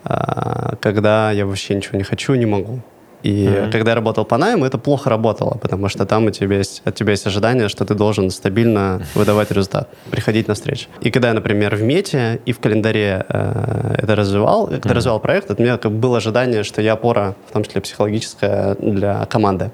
э, 0.04 0.76
когда 0.82 1.32
я 1.32 1.46
вообще 1.46 1.76
ничего 1.76 1.98
не 1.98 2.04
хочу, 2.04 2.34
не 2.34 2.46
могу. 2.46 2.82
И 3.24 3.46
mm-hmm. 3.46 3.72
когда 3.72 3.92
я 3.92 3.96
работал 3.96 4.26
по 4.26 4.38
найму, 4.38 4.66
это 4.66 4.78
плохо 4.78 5.10
работало, 5.10 5.58
потому 5.62 5.90
что 5.90 6.06
там 6.06 6.26
у 6.26 6.32
тебя 6.32 6.58
есть, 6.58 6.82
от 6.86 6.96
тебя 6.96 7.12
есть 7.12 7.28
ожидание, 7.28 7.70
что 7.70 7.86
ты 7.86 7.94
должен 7.94 8.30
стабильно 8.30 9.02
выдавать 9.16 9.52
результат, 9.52 9.90
приходить 10.10 10.48
на 10.48 10.54
встречи. 10.54 10.88
И 11.02 11.12
когда 11.12 11.30
я, 11.30 11.34
например, 11.34 11.76
в 11.76 11.84
мете 11.84 12.42
и 12.46 12.52
в 12.52 12.60
календаре 12.60 13.26
э, 13.28 13.96
это 14.00 14.16
развивал, 14.16 14.68
когда 14.68 14.90
mm-hmm. 14.90 14.94
развивал 14.94 15.20
проект, 15.20 15.52
у 15.52 15.62
меня 15.62 15.78
как 15.78 15.92
было 15.92 16.18
ожидание, 16.18 16.64
что 16.64 16.82
я 16.82 16.94
опора, 16.94 17.36
в 17.50 17.54
том 17.54 17.64
числе 17.64 17.82
психологическая, 17.82 18.76
для 18.76 19.26
команды. 19.26 19.72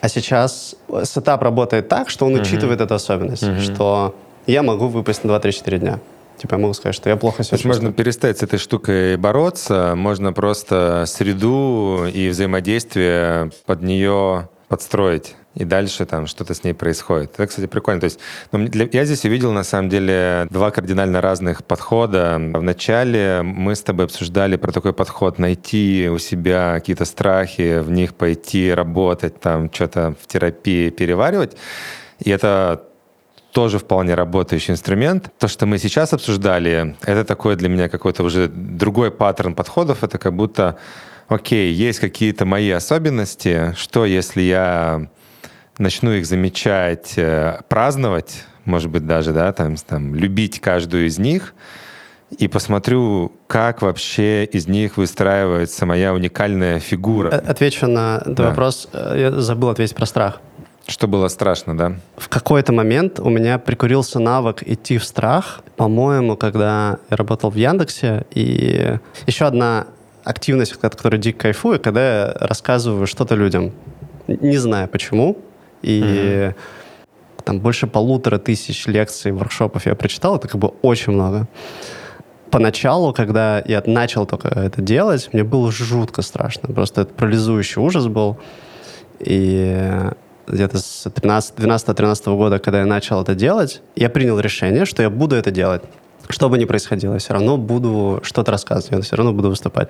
А 0.00 0.08
сейчас 0.08 0.76
сетап 1.04 1.42
работает 1.42 1.88
так, 1.88 2.10
что 2.10 2.26
он 2.26 2.36
mm-hmm. 2.36 2.42
учитывает 2.42 2.80
эту 2.80 2.94
особенность, 2.94 3.42
mm-hmm. 3.42 3.74
что 3.74 4.14
я 4.46 4.62
могу 4.62 4.88
выпасть 4.88 5.24
на 5.24 5.32
2-3-4 5.32 5.78
дня. 5.78 5.98
Типа 6.38 6.54
я 6.54 6.58
могу 6.58 6.74
сказать, 6.74 6.94
что 6.94 7.10
я 7.10 7.16
плохо 7.16 7.42
себя 7.42 7.56
чувствую. 7.56 7.74
Можно 7.74 7.92
перестать 7.92 8.38
с 8.38 8.42
этой 8.42 8.58
штукой 8.58 9.16
бороться, 9.16 9.94
можно 9.96 10.32
просто 10.32 11.04
среду 11.06 12.06
и 12.06 12.28
взаимодействие 12.28 13.50
под 13.66 13.82
нее 13.82 14.48
подстроить 14.68 15.34
и 15.58 15.64
дальше 15.64 16.06
там 16.06 16.26
что-то 16.28 16.54
с 16.54 16.62
ней 16.62 16.72
происходит. 16.72 17.34
Это, 17.34 17.46
кстати, 17.48 17.66
прикольно. 17.66 18.00
То 18.00 18.04
есть, 18.04 18.20
ну, 18.52 18.64
для, 18.68 18.88
я 18.92 19.04
здесь 19.04 19.24
увидел, 19.24 19.50
на 19.50 19.64
самом 19.64 19.88
деле, 19.88 20.46
два 20.50 20.70
кардинально 20.70 21.20
разных 21.20 21.64
подхода. 21.64 22.36
Вначале 22.38 23.42
мы 23.42 23.74
с 23.74 23.82
тобой 23.82 24.04
обсуждали 24.04 24.54
про 24.54 24.70
такой 24.70 24.92
подход, 24.92 25.38
найти 25.40 26.08
у 26.12 26.18
себя 26.18 26.74
какие-то 26.74 27.04
страхи, 27.04 27.80
в 27.80 27.90
них 27.90 28.14
пойти 28.14 28.72
работать, 28.72 29.40
там, 29.40 29.72
что-то 29.72 30.14
в 30.22 30.28
терапии 30.28 30.90
переваривать. 30.90 31.56
И 32.20 32.30
это 32.30 32.84
тоже 33.58 33.80
вполне 33.80 34.14
работающий 34.14 34.70
инструмент. 34.70 35.32
То, 35.36 35.48
что 35.48 35.66
мы 35.66 35.78
сейчас 35.78 36.12
обсуждали, 36.12 36.94
это 37.02 37.24
такой 37.24 37.56
для 37.56 37.68
меня 37.68 37.88
какой-то 37.88 38.22
уже 38.22 38.46
другой 38.46 39.10
паттерн 39.10 39.56
подходов. 39.56 40.04
Это 40.04 40.16
как 40.16 40.32
будто, 40.36 40.76
окей, 41.26 41.72
есть 41.72 41.98
какие-то 41.98 42.44
мои 42.44 42.70
особенности. 42.70 43.74
Что, 43.76 44.04
если 44.04 44.42
я 44.42 45.08
начну 45.76 46.12
их 46.12 46.24
замечать, 46.24 47.14
э, 47.16 47.58
праздновать, 47.68 48.44
может 48.64 48.90
быть, 48.92 49.08
даже, 49.08 49.32
да, 49.32 49.52
там, 49.52 49.74
там 49.74 50.14
любить 50.14 50.60
каждую 50.60 51.06
из 51.06 51.18
них, 51.18 51.52
и 52.38 52.46
посмотрю, 52.46 53.32
как 53.48 53.82
вообще 53.82 54.44
из 54.44 54.68
них 54.68 54.98
выстраивается 54.98 55.84
моя 55.84 56.14
уникальная 56.14 56.78
фигура. 56.78 57.30
Э, 57.30 57.50
отвечу 57.50 57.88
на 57.88 58.18
этот 58.18 58.34
да. 58.36 58.48
вопрос. 58.50 58.88
Э, 58.92 59.14
я 59.18 59.32
забыл 59.32 59.70
ответить 59.70 59.96
про 59.96 60.06
страх. 60.06 60.40
Что 60.88 61.06
было 61.06 61.28
страшно, 61.28 61.76
да? 61.76 61.92
В 62.16 62.30
какой-то 62.30 62.72
момент 62.72 63.20
у 63.20 63.28
меня 63.28 63.58
прикурился 63.58 64.20
навык 64.20 64.62
идти 64.66 64.96
в 64.96 65.04
страх. 65.04 65.60
По-моему, 65.76 66.34
когда 66.34 66.98
я 67.10 67.16
работал 67.16 67.50
в 67.50 67.56
Яндексе, 67.56 68.24
и 68.30 68.96
еще 69.26 69.44
одна 69.44 69.86
активность, 70.24 70.72
от 70.82 70.96
которой 70.96 71.18
дико 71.18 71.40
кайфую, 71.40 71.78
когда 71.78 72.00
я 72.20 72.32
рассказываю 72.40 73.06
что-то 73.06 73.34
людям, 73.34 73.72
не 74.28 74.56
знаю 74.56 74.88
почему, 74.88 75.36
и 75.82 76.00
mm-hmm. 76.00 76.54
там 77.44 77.60
больше 77.60 77.86
полутора 77.86 78.38
тысяч 78.38 78.86
лекций, 78.86 79.32
воркшопов 79.32 79.84
я 79.84 79.94
прочитал, 79.94 80.36
это 80.36 80.48
как 80.48 80.58
бы 80.58 80.68
очень 80.80 81.12
много. 81.12 81.46
Поначалу, 82.50 83.12
когда 83.12 83.62
я 83.66 83.82
начал 83.84 84.24
только 84.24 84.48
это 84.48 84.80
делать, 84.80 85.28
мне 85.34 85.44
было 85.44 85.70
жутко 85.70 86.22
страшно. 86.22 86.72
Просто 86.72 87.02
это 87.02 87.12
парализующий 87.12 87.82
ужас 87.82 88.06
был. 88.06 88.38
И 89.20 89.92
где-то 90.48 90.78
с 90.78 91.06
12-13 91.06 92.36
года, 92.36 92.58
когда 92.58 92.80
я 92.80 92.86
начал 92.86 93.22
это 93.22 93.34
делать, 93.34 93.82
я 93.96 94.08
принял 94.08 94.38
решение, 94.40 94.84
что 94.84 95.02
я 95.02 95.10
буду 95.10 95.36
это 95.36 95.50
делать. 95.50 95.82
Что 96.28 96.48
бы 96.48 96.58
ни 96.58 96.64
происходило, 96.64 97.14
я 97.14 97.18
все 97.18 97.32
равно 97.32 97.56
буду 97.56 98.20
что-то 98.22 98.52
рассказывать, 98.52 98.90
я 98.90 99.00
все 99.00 99.16
равно 99.16 99.32
буду 99.32 99.48
выступать. 99.48 99.88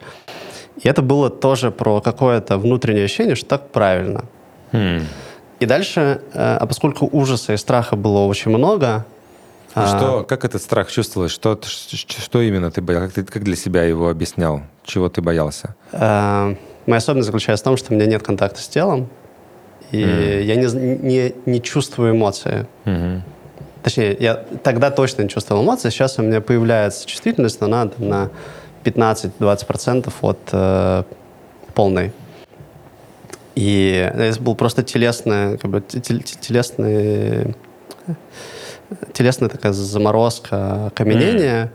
И 0.81 0.89
это 0.89 1.03
было 1.03 1.31
тоже 1.31 1.71
про 1.71 2.01
какое-то 2.01 2.59
внутреннее 2.59 3.05
ощущение, 3.05 3.35
что 3.35 3.47
так 3.47 3.71
правильно. 3.71 4.25
Hmm. 4.73 5.03
И 5.59 5.67
дальше, 5.67 6.21
э, 6.33 6.57
а 6.61 6.67
поскольку 6.67 7.09
ужаса 7.11 7.53
и 7.55 7.57
страха 7.57 7.97
было 7.97 8.21
очень 8.21 8.51
много... 8.51 9.05
А 9.75 9.87
что, 9.87 10.25
как 10.25 10.45
этот 10.45 10.63
страх 10.63 10.91
чувствовалось? 10.91 11.31
Что, 11.31 11.59
что 11.63 12.41
именно 12.41 12.71
ты 12.71 12.81
боялся? 12.81 13.07
Как, 13.07 13.15
ты, 13.15 13.33
как 13.33 13.45
для 13.45 13.55
себя 13.55 13.85
его 13.85 14.09
объяснял? 14.09 14.63
Чего 14.85 15.09
ты 15.09 15.21
боялся? 15.21 15.77
А, 15.93 16.55
моя 16.87 16.99
особенность 16.99 17.27
заключается 17.27 17.65
в 17.65 17.67
том, 17.67 17.77
что 17.77 17.93
у 17.93 17.97
меня 17.97 18.07
нет 18.07 18.23
контакта 18.23 18.61
с 18.61 18.67
телом 18.67 19.09
и 19.91 20.03
mm. 20.03 20.43
я 20.43 20.57
не, 20.57 20.97
не, 20.97 21.35
не 21.47 21.63
чувствую 21.63 22.13
эмоции. 22.13 22.67
Mm-hmm. 22.85 23.21
Точнее, 23.83 24.17
я 24.21 24.35
тогда 24.63 24.91
точно 24.91 25.23
не 25.23 25.29
чувствовал 25.29 25.63
эмоции, 25.63 25.91
сейчас 25.91 26.19
у 26.19 26.23
меня 26.23 26.41
появляется 26.41 27.07
чувствительность, 27.07 27.61
но 27.61 27.67
она 27.67 27.87
там, 27.87 28.09
на 28.09 28.31
15-20% 28.85 30.13
от 30.21 30.39
э, 30.53 31.03
полной. 31.75 32.13
И 33.55 34.11
это 34.15 34.41
был 34.43 34.55
просто 34.55 34.83
телесная, 34.83 35.57
как 35.57 35.71
бы, 35.71 35.81
телесная, 35.81 37.55
телесная 39.13 39.49
такая 39.49 39.73
заморозка, 39.73 40.87
окаменение. 40.87 41.65
Mm 41.65 41.71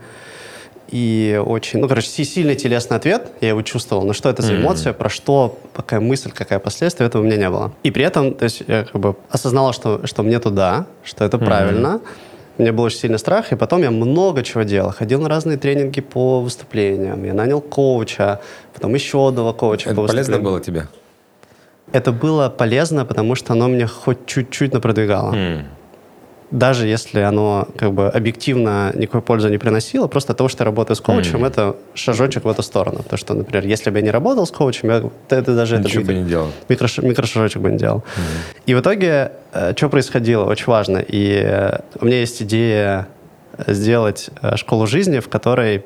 и 0.94 1.42
очень, 1.44 1.80
ну, 1.80 1.88
короче, 1.88 2.06
сильный 2.06 2.54
телесный 2.54 2.96
ответ, 2.96 3.32
я 3.40 3.48
его 3.48 3.62
чувствовал, 3.62 4.04
но 4.06 4.12
что 4.12 4.30
это 4.30 4.42
за 4.42 4.54
эмоция, 4.54 4.92
mm-hmm. 4.92 4.96
про 4.96 5.08
что, 5.08 5.58
какая 5.74 5.98
мысль, 5.98 6.30
какая 6.30 6.60
последствия, 6.60 7.06
этого 7.06 7.22
у 7.22 7.24
меня 7.24 7.36
не 7.36 7.50
было. 7.50 7.72
И 7.82 7.90
при 7.90 8.04
этом, 8.04 8.32
то 8.32 8.44
есть 8.44 8.62
я 8.68 8.84
как 8.84 9.00
бы 9.00 9.16
осознала, 9.28 9.72
что, 9.72 10.06
что 10.06 10.22
мне 10.22 10.38
туда, 10.38 10.86
что 11.02 11.24
это 11.24 11.36
mm-hmm. 11.36 11.44
правильно, 11.44 12.00
у 12.58 12.62
меня 12.62 12.72
был 12.72 12.84
очень 12.84 12.98
сильный 12.98 13.18
страх, 13.18 13.50
и 13.50 13.56
потом 13.56 13.82
я 13.82 13.90
много 13.90 14.44
чего 14.44 14.62
делал. 14.62 14.92
Ходил 14.92 15.20
на 15.20 15.28
разные 15.28 15.58
тренинги 15.58 16.00
по 16.00 16.40
выступлениям, 16.40 17.24
я 17.24 17.34
нанял 17.34 17.60
коуча, 17.60 18.38
потом 18.72 18.94
еще 18.94 19.26
одного 19.26 19.52
коуча 19.52 19.90
Это 19.90 20.00
по 20.00 20.06
полезно 20.06 20.38
было 20.38 20.60
тебе? 20.60 20.86
Это 21.90 22.12
было 22.12 22.50
полезно, 22.50 23.04
потому 23.04 23.34
что 23.34 23.52
оно 23.54 23.66
меня 23.66 23.88
хоть 23.88 24.26
чуть-чуть 24.26 24.72
напродвигало. 24.72 25.32
Mm 25.34 25.64
даже 26.50 26.86
если 26.86 27.20
оно 27.20 27.68
как 27.76 27.92
бы 27.92 28.08
объективно 28.08 28.92
никакой 28.94 29.22
пользы 29.22 29.50
не 29.50 29.58
приносило, 29.58 30.06
просто 30.06 30.32
от 30.32 30.38
того, 30.38 30.48
что 30.48 30.62
я 30.62 30.66
работаю 30.66 30.96
с 30.96 31.00
коучем, 31.00 31.44
mm-hmm. 31.44 31.48
это 31.48 31.76
шажочек 31.94 32.44
в 32.44 32.48
эту 32.48 32.62
сторону. 32.62 32.98
Потому 32.98 33.18
что, 33.18 33.34
например, 33.34 33.66
если 33.66 33.90
бы 33.90 33.98
я 33.98 34.04
не 34.04 34.10
работал 34.10 34.46
с 34.46 34.50
коучем, 34.50 34.90
я 34.90 35.10
это 35.28 35.54
даже 35.54 35.78
Ничего 35.78 36.02
это 36.02 36.06
бы 36.06 36.14
не 36.14 36.24
делал. 36.24 36.50
Микрош, 36.68 36.98
микрошажочек 36.98 37.62
бы 37.62 37.70
не 37.70 37.78
делал. 37.78 37.98
Mm-hmm. 37.98 38.62
И 38.66 38.74
в 38.74 38.80
итоге, 38.80 39.32
э, 39.52 39.74
что 39.76 39.88
происходило, 39.88 40.44
очень 40.44 40.66
важно. 40.66 40.98
И 40.98 41.40
э, 41.44 41.78
у 42.00 42.06
меня 42.06 42.20
есть 42.20 42.42
идея 42.42 43.08
сделать 43.66 44.30
э, 44.42 44.56
школу 44.56 44.86
жизни, 44.86 45.20
в 45.20 45.28
которой 45.28 45.84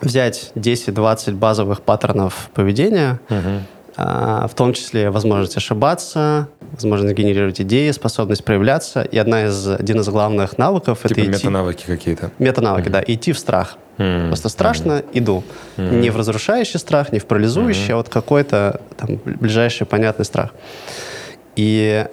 взять 0.00 0.52
10-20 0.56 1.32
базовых 1.32 1.80
паттернов 1.80 2.50
поведения, 2.54 3.20
mm-hmm 3.28 3.60
в 3.96 4.50
том 4.56 4.72
числе 4.72 5.10
возможность 5.10 5.56
ошибаться, 5.56 6.48
возможность 6.72 7.14
генерировать 7.14 7.60
идеи, 7.60 7.90
способность 7.92 8.44
проявляться. 8.44 9.02
И 9.02 9.16
одна 9.18 9.46
из, 9.46 9.68
один 9.68 10.00
из 10.00 10.08
главных 10.08 10.58
навыков 10.58 10.98
типа 11.02 11.12
это 11.12 11.20
идти... 11.22 11.30
метанавыки 11.30 11.84
какие-то. 11.86 12.30
Метанавыки, 12.38 12.88
mm-hmm. 12.88 12.90
да. 12.90 13.04
Идти 13.06 13.32
в 13.32 13.38
страх. 13.38 13.76
Mm-hmm. 13.98 14.28
Просто 14.28 14.48
страшно, 14.48 14.92
mm-hmm. 14.92 15.10
иду. 15.12 15.44
Mm-hmm. 15.76 16.00
Не 16.00 16.10
в 16.10 16.16
разрушающий 16.16 16.80
страх, 16.80 17.12
не 17.12 17.20
в 17.20 17.26
парализующий, 17.26 17.90
mm-hmm. 17.90 17.92
а 17.92 17.96
вот 17.96 18.08
какой-то 18.08 18.80
там 18.96 19.20
ближайший 19.24 19.86
понятный 19.86 20.24
страх. 20.24 20.50
И, 21.54 22.06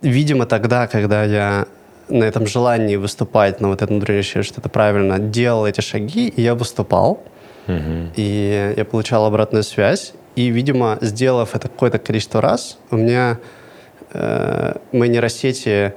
видимо, 0.00 0.46
тогда, 0.46 0.86
когда 0.86 1.24
я 1.24 1.66
на 2.08 2.22
этом 2.22 2.46
желании 2.46 2.94
выступать, 2.94 3.60
на 3.60 3.68
вот 3.68 3.82
этом 3.82 3.96
внутреннее 3.96 4.22
что 4.22 4.60
это 4.60 4.68
правильно, 4.68 5.18
делал 5.18 5.66
эти 5.66 5.80
шаги, 5.80 6.28
и 6.28 6.40
я 6.40 6.54
выступал, 6.54 7.24
mm-hmm. 7.66 8.10
и 8.14 8.74
я 8.76 8.84
получал 8.84 9.26
обратную 9.26 9.64
связь, 9.64 10.12
и, 10.38 10.50
видимо, 10.50 10.98
сделав 11.00 11.56
это 11.56 11.66
какое-то 11.68 11.98
количество 11.98 12.40
раз, 12.40 12.78
у 12.92 12.96
меня 12.96 13.38
э, 14.12 14.74
мои 14.92 15.08
нейросети 15.08 15.94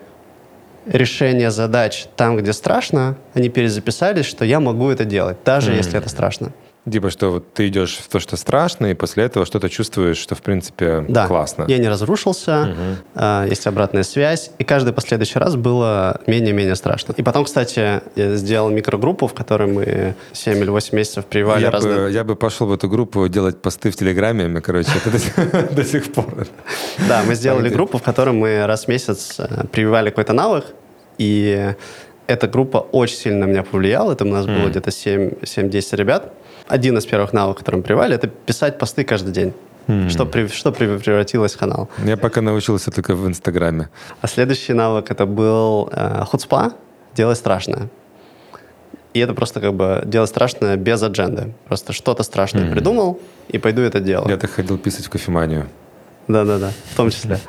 решение 0.88 1.52
задач 1.52 2.08
там, 2.16 2.38
где 2.38 2.52
страшно, 2.52 3.18
они 3.36 3.50
перезаписались, 3.50 4.26
что 4.26 4.44
я 4.44 4.60
могу 4.60 4.90
это 4.90 5.06
делать, 5.06 5.38
даже 5.46 5.72
mm-hmm. 5.72 5.78
если 5.78 6.00
это 6.00 6.10
страшно. 6.10 6.52
Типа, 6.92 7.10
что 7.10 7.32
вот 7.32 7.54
ты 7.54 7.68
идешь 7.68 7.98
в 7.98 8.10
то, 8.10 8.20
что 8.20 8.36
страшно, 8.36 8.88
и 8.88 8.94
после 8.94 9.24
этого 9.24 9.46
что-то 9.46 9.70
чувствуешь, 9.70 10.18
что, 10.18 10.36
в 10.36 10.42
принципе, 10.42 11.06
да. 11.08 11.26
классно. 11.28 11.66
я 11.68 11.78
не 11.78 11.88
разрушился, 11.88 12.76
угу. 13.16 13.50
есть 13.50 13.66
обратная 13.66 14.04
связь, 14.04 14.52
и 14.60 14.64
каждый 14.64 14.92
последующий 14.92 15.40
раз 15.40 15.56
было 15.56 16.20
менее-менее 16.28 16.76
страшно. 16.76 17.14
И 17.16 17.24
потом, 17.24 17.46
кстати, 17.46 18.02
я 18.16 18.36
сделал 18.36 18.70
микрогруппу, 18.70 19.28
в 19.28 19.34
которой 19.34 19.72
мы 19.72 20.16
7 20.34 20.58
или 20.58 20.70
8 20.70 20.98
месяцев 20.98 21.26
прививали 21.26 21.64
я 21.64 21.72
разные... 21.72 21.96
Бы, 21.96 22.12
я 22.12 22.24
бы 22.24 22.36
пошел 22.36 22.68
в 22.68 22.74
эту 22.74 22.90
группу 22.90 23.28
делать 23.30 23.62
посты 23.62 23.90
в 23.90 23.96
Телеграме, 23.96 24.48
мы, 24.48 24.60
короче, 24.62 24.92
это 25.06 25.74
до 25.76 25.84
сих 25.86 26.12
пор. 26.12 26.48
Да, 27.08 27.24
мы 27.26 27.36
сделали 27.36 27.70
группу, 27.70 28.00
в 28.00 28.04
которой 28.04 28.34
мы 28.34 28.66
раз 28.66 28.86
в 28.86 28.88
месяц 28.90 29.36
э, 29.40 29.66
прививали 29.72 30.10
какой-то 30.10 30.34
навык, 30.34 30.66
и 31.18 31.74
эта 32.28 32.48
группа 32.48 32.78
очень 32.78 33.16
сильно 33.16 33.46
на 33.46 33.50
меня 33.50 33.64
повлияла. 33.64 34.14
Это 34.14 34.26
у 34.26 34.28
нас 34.28 34.46
было 34.46 34.68
где-то 34.68 34.90
7-10 34.90 35.96
ребят 35.96 36.34
один 36.72 36.98
из 36.98 37.06
первых 37.06 37.34
навыков, 37.34 37.60
который 37.60 37.78
мы 37.78 37.84
привали, 37.84 38.16
это 38.16 38.28
писать 38.28 38.78
посты 38.78 39.04
каждый 39.04 39.34
день. 39.34 39.54
Mm. 39.88 40.10
Что, 40.10 40.26
при, 40.26 40.48
что 40.48 40.72
превратилось 40.72 41.54
в 41.54 41.58
канал. 41.58 41.90
Я 42.06 42.16
пока 42.16 42.42
научился 42.42 42.92
только 42.92 43.16
в 43.16 43.28
Инстаграме. 43.28 43.90
А 44.22 44.28
следующий 44.28 44.74
навык 44.74 45.12
это 45.12 45.26
был 45.26 45.90
э, 45.92 46.24
худспа, 46.26 46.74
делать 47.16 47.38
страшное. 47.38 47.90
И 49.14 49.20
это 49.20 49.34
просто 49.34 49.60
как 49.60 49.74
бы 49.74 50.04
делать 50.06 50.30
страшное 50.30 50.78
без 50.78 51.04
адженды. 51.04 51.54
Просто 51.68 51.94
что-то 51.94 52.24
страшное 52.24 52.66
mm. 52.66 52.72
придумал, 52.72 53.20
и 53.50 53.58
пойду 53.58 53.82
это 53.82 54.00
делать. 54.00 54.30
Я 54.30 54.38
так 54.38 54.52
ходил 54.52 54.78
писать 54.78 55.06
в 55.06 55.10
кофеманию. 55.10 55.68
Да-да-да, 56.28 56.72
в 56.94 56.96
том 56.96 57.10
числе. 57.10 57.40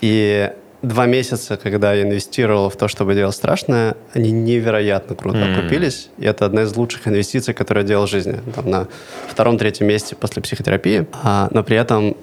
И 0.00 0.52
два 0.82 1.06
месяца, 1.06 1.56
когда 1.56 1.94
я 1.94 2.02
инвестировал 2.02 2.68
в 2.68 2.76
то, 2.76 2.88
чтобы 2.88 3.14
делать 3.14 3.34
страшное, 3.34 3.96
они 4.12 4.32
невероятно 4.32 5.14
круто 5.16 5.38
mm. 5.38 5.60
окупились. 5.60 6.08
И 6.18 6.24
это 6.24 6.44
одна 6.44 6.62
из 6.62 6.76
лучших 6.76 7.08
инвестиций, 7.08 7.54
которые 7.54 7.82
я 7.82 7.88
делал 7.88 8.06
в 8.06 8.10
жизни. 8.10 8.40
Там, 8.54 8.68
на 8.68 8.88
втором-третьем 9.28 9.86
месте 9.86 10.16
после 10.16 10.42
психотерапии. 10.42 11.06
А, 11.22 11.48
но 11.52 11.62
при 11.62 11.76
этом 11.76 12.16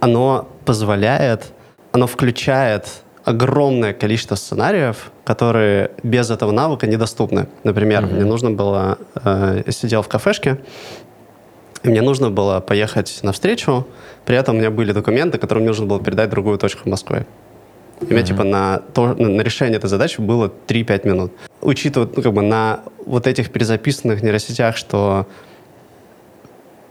оно 0.00 0.48
позволяет, 0.64 1.52
оно 1.92 2.06
включает 2.06 2.86
огромное 3.24 3.94
количество 3.94 4.34
сценариев, 4.34 5.10
которые 5.24 5.90
без 6.02 6.30
этого 6.30 6.52
навыка 6.52 6.86
недоступны. 6.86 7.48
Например, 7.64 8.04
mm-hmm. 8.04 8.14
мне 8.14 8.24
нужно 8.24 8.50
было... 8.50 8.98
Э, 9.24 9.62
я 9.64 9.72
сидел 9.72 10.02
в 10.02 10.08
кафешке, 10.08 10.58
и 11.84 11.88
мне 11.88 12.00
нужно 12.00 12.30
было 12.30 12.60
поехать 12.60 13.20
на 13.22 13.32
встречу, 13.32 13.86
при 14.24 14.36
этом 14.36 14.56
у 14.56 14.58
меня 14.58 14.70
были 14.70 14.92
документы, 14.92 15.38
которые 15.38 15.62
мне 15.62 15.68
нужно 15.68 15.86
было 15.86 16.02
передать 16.02 16.28
в 16.28 16.30
другую 16.30 16.58
точку 16.58 16.82
в 16.84 16.86
Москве. 16.86 17.26
И 18.00 18.06
у 18.06 18.08
меня, 18.08 18.20
mm-hmm. 18.20 18.26
типа, 18.26 18.44
на, 18.44 18.78
то, 18.92 19.14
на 19.14 19.40
решение 19.42 19.76
этой 19.76 19.88
задачи 19.88 20.20
было 20.20 20.50
3-5 20.66 21.06
минут. 21.06 21.32
Учитывая, 21.60 22.08
ну, 22.16 22.22
как 22.22 22.32
бы, 22.32 22.42
на 22.42 22.80
вот 23.04 23.26
этих 23.26 23.52
перезаписанных 23.52 24.22
нейросетях, 24.22 24.76
что 24.76 25.26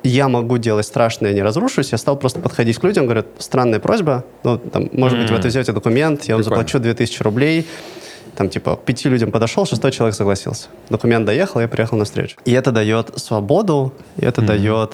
я 0.04 0.30
могу 0.30 0.58
делать 0.60 0.86
страшное, 0.86 1.34
не 1.34 1.42
разрушусь, 1.42 1.92
я 1.92 1.98
стал 1.98 2.18
просто 2.18 2.40
подходить 2.40 2.78
к 2.78 2.84
людям, 2.84 3.06
говорю, 3.06 3.26
странная 3.40 3.80
просьба, 3.80 4.26
ну, 4.44 4.60
там, 4.60 4.90
может 4.94 5.18
mm-hmm. 5.18 5.22
быть, 5.22 5.32
вы 5.32 5.38
отвезете 5.38 5.72
документ, 5.72 6.26
я 6.26 6.36
вам 6.36 6.44
Прикольно. 6.44 6.62
заплачу 6.62 6.80
2000 6.80 7.24
рублей, 7.24 7.66
там, 8.36 8.50
типа, 8.50 8.80
пяти 8.84 9.10
людям 9.10 9.32
подошел, 9.32 9.66
шестой 9.66 9.92
человек 9.92 10.16
согласился. 10.16 10.68
Документ 10.90 11.26
доехал, 11.26 11.62
я 11.62 11.68
приехал 11.68 11.98
на 11.98 12.06
встречу. 12.06 12.38
И 12.46 12.52
это 12.52 12.72
дает 12.72 13.18
свободу, 13.20 13.94
и 14.18 14.26
это 14.26 14.42
mm-hmm. 14.42 14.48
дает 14.48 14.94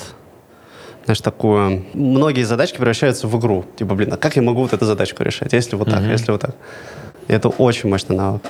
знаешь, 1.06 1.22
такую... 1.22 1.86
Многие 1.94 2.44
задачки 2.44 2.78
превращаются 2.78 3.28
в 3.28 3.40
игру. 3.40 3.66
Типа, 3.78 3.96
блин, 3.96 4.14
а 4.14 4.18
как 4.18 4.36
я 4.36 4.42
могу 4.42 4.62
вот 4.62 4.74
эту 4.74 4.86
задачку 4.86 5.24
решать? 5.24 5.54
Если 5.54 5.76
вот 5.76 5.90
так, 5.90 6.02
mm-hmm. 6.02 6.12
если 6.12 6.32
вот 6.32 6.42
так. 6.42 6.56
И 7.28 7.34
это 7.34 7.50
очень 7.50 7.90
мощный 7.90 8.16
навык. 8.16 8.44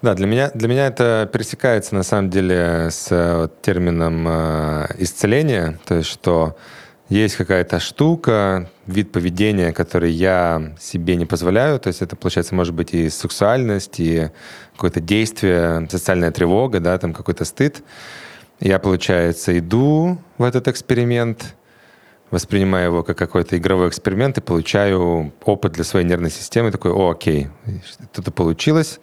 Да, 0.00 0.14
для 0.14 0.26
меня, 0.26 0.50
для 0.52 0.66
меня 0.66 0.88
это 0.88 1.30
пересекается 1.32 1.94
на 1.94 2.02
самом 2.02 2.28
деле 2.28 2.88
с 2.90 3.08
вот, 3.10 3.62
термином 3.62 4.26
э, 4.26 4.86
исцеления, 4.98 5.78
то 5.84 5.94
есть 5.94 6.08
что 6.08 6.56
есть 7.12 7.36
какая-то 7.36 7.78
штука, 7.78 8.70
вид 8.86 9.12
поведения, 9.12 9.72
который 9.72 10.10
я 10.10 10.72
себе 10.80 11.16
не 11.16 11.26
позволяю, 11.26 11.78
то 11.78 11.88
есть 11.88 12.00
это, 12.00 12.16
получается, 12.16 12.54
может 12.54 12.74
быть 12.74 12.94
и 12.94 13.10
сексуальность, 13.10 14.00
и 14.00 14.30
какое-то 14.72 15.00
действие, 15.00 15.86
социальная 15.90 16.30
тревога, 16.30 16.80
да, 16.80 16.96
там 16.96 17.12
какой-то 17.12 17.44
стыд. 17.44 17.82
Я, 18.60 18.78
получается, 18.78 19.58
иду 19.58 20.18
в 20.38 20.42
этот 20.42 20.68
эксперимент, 20.68 21.54
воспринимаю 22.30 22.86
его 22.86 23.02
как 23.02 23.18
какой-то 23.18 23.58
игровой 23.58 23.88
эксперимент 23.88 24.38
и 24.38 24.40
получаю 24.40 25.34
опыт 25.44 25.72
для 25.72 25.84
своей 25.84 26.06
нервной 26.06 26.30
системы, 26.30 26.70
такой, 26.70 26.92
о, 26.92 27.10
окей, 27.10 27.48
что-то 28.10 28.30
получилось, 28.30 29.00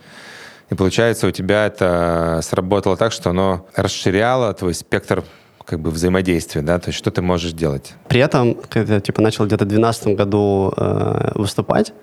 и 0.72 0.76
получается, 0.76 1.28
у 1.28 1.32
тебя 1.32 1.68
это 1.68 2.40
сработало 2.42 2.98
так, 2.98 3.12
что 3.12 3.30
оно 3.30 3.68
расширяло 3.76 4.52
твой 4.54 4.74
спектр 4.74 5.24
как 5.70 5.80
бы 5.80 5.92
взаимодействия, 5.92 6.64
да, 6.64 6.80
то 6.80 6.90
есть 6.90 6.98
что 6.98 7.12
ты 7.12 7.22
можешь 7.22 7.54
делать. 7.54 7.94
При 8.08 8.20
этом, 8.20 8.56
когда 8.56 8.96
я 8.96 9.02
типа 9.02 9.22
начал 9.22 9.46
где-то 9.46 9.66
в 9.66 9.68
2012 9.68 10.16
году 10.18 10.74
э, 10.76 11.32
выступать, 11.36 11.94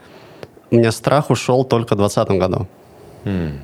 у 0.71 0.77
меня 0.77 0.93
страх 0.93 1.31
ушел 1.31 1.65
только 1.65 1.95
в 1.95 1.99
2020 1.99 2.39
году. 2.39 2.69
Mm. 3.25 3.59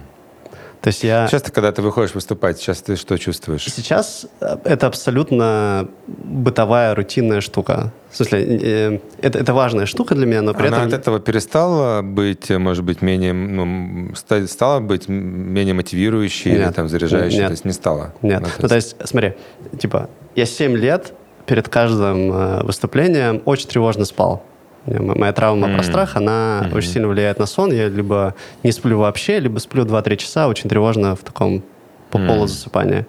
То 0.82 0.88
есть 0.88 1.04
я... 1.04 1.28
Сейчас, 1.28 1.42
ты, 1.42 1.52
когда 1.52 1.70
ты 1.70 1.80
выходишь 1.80 2.12
выступать, 2.12 2.58
сейчас 2.58 2.82
ты 2.82 2.96
что 2.96 3.16
чувствуешь? 3.16 3.64
Сейчас 3.64 4.26
э, 4.40 4.56
это 4.64 4.88
абсолютно 4.88 5.88
бытовая, 6.08 6.96
рутинная 6.96 7.40
штука. 7.40 7.92
В 8.10 8.16
смысле, 8.16 8.40
э, 8.42 8.98
это, 9.22 9.38
это 9.38 9.54
важная 9.54 9.86
штука 9.86 10.16
для 10.16 10.26
меня, 10.26 10.42
но 10.42 10.54
при 10.54 10.66
Она 10.66 10.78
этом... 10.78 10.88
от 10.88 10.94
этого 10.94 11.20
перестала 11.20 12.02
быть, 12.02 12.50
может 12.50 12.82
быть, 12.82 13.00
менее... 13.00 13.32
Ну, 13.32 14.12
стала 14.48 14.80
быть 14.80 15.08
менее 15.08 15.74
мотивирующей 15.74 16.50
Нет. 16.50 16.60
или 16.60 16.72
там 16.72 16.88
заряжающей? 16.88 17.38
Нет. 17.38 17.46
То 17.46 17.52
есть 17.52 17.64
не 17.64 17.72
стала? 17.72 18.12
Нет. 18.20 18.40
Ну, 18.42 18.48
Ну, 18.58 18.68
то 18.68 18.74
есть, 18.74 18.96
смотри, 19.04 19.34
типа, 19.78 20.10
я 20.34 20.46
7 20.46 20.76
лет 20.76 21.12
перед 21.46 21.68
каждым 21.68 22.32
э, 22.32 22.62
выступлением 22.64 23.40
очень 23.44 23.68
тревожно 23.68 24.04
спал. 24.04 24.42
М- 24.86 25.18
Моя 25.18 25.32
травма 25.32 25.66
Мгм. 25.68 25.76
про 25.76 25.84
страх, 25.84 26.16
она 26.16 26.62
Мгм. 26.66 26.76
очень 26.76 26.90
сильно 26.90 27.08
влияет 27.08 27.38
на 27.38 27.46
сон. 27.46 27.72
Я 27.72 27.88
либо 27.88 28.34
не 28.62 28.72
сплю 28.72 28.98
вообще, 28.98 29.38
либо 29.40 29.58
сплю 29.58 29.84
2-3 29.84 30.16
часа, 30.16 30.48
очень 30.48 30.68
тревожно 30.68 31.14
в 31.14 31.20
таком 31.20 31.62
по 32.10 32.18
Мгм. 32.18 32.28
полузасыпании. 32.28 33.06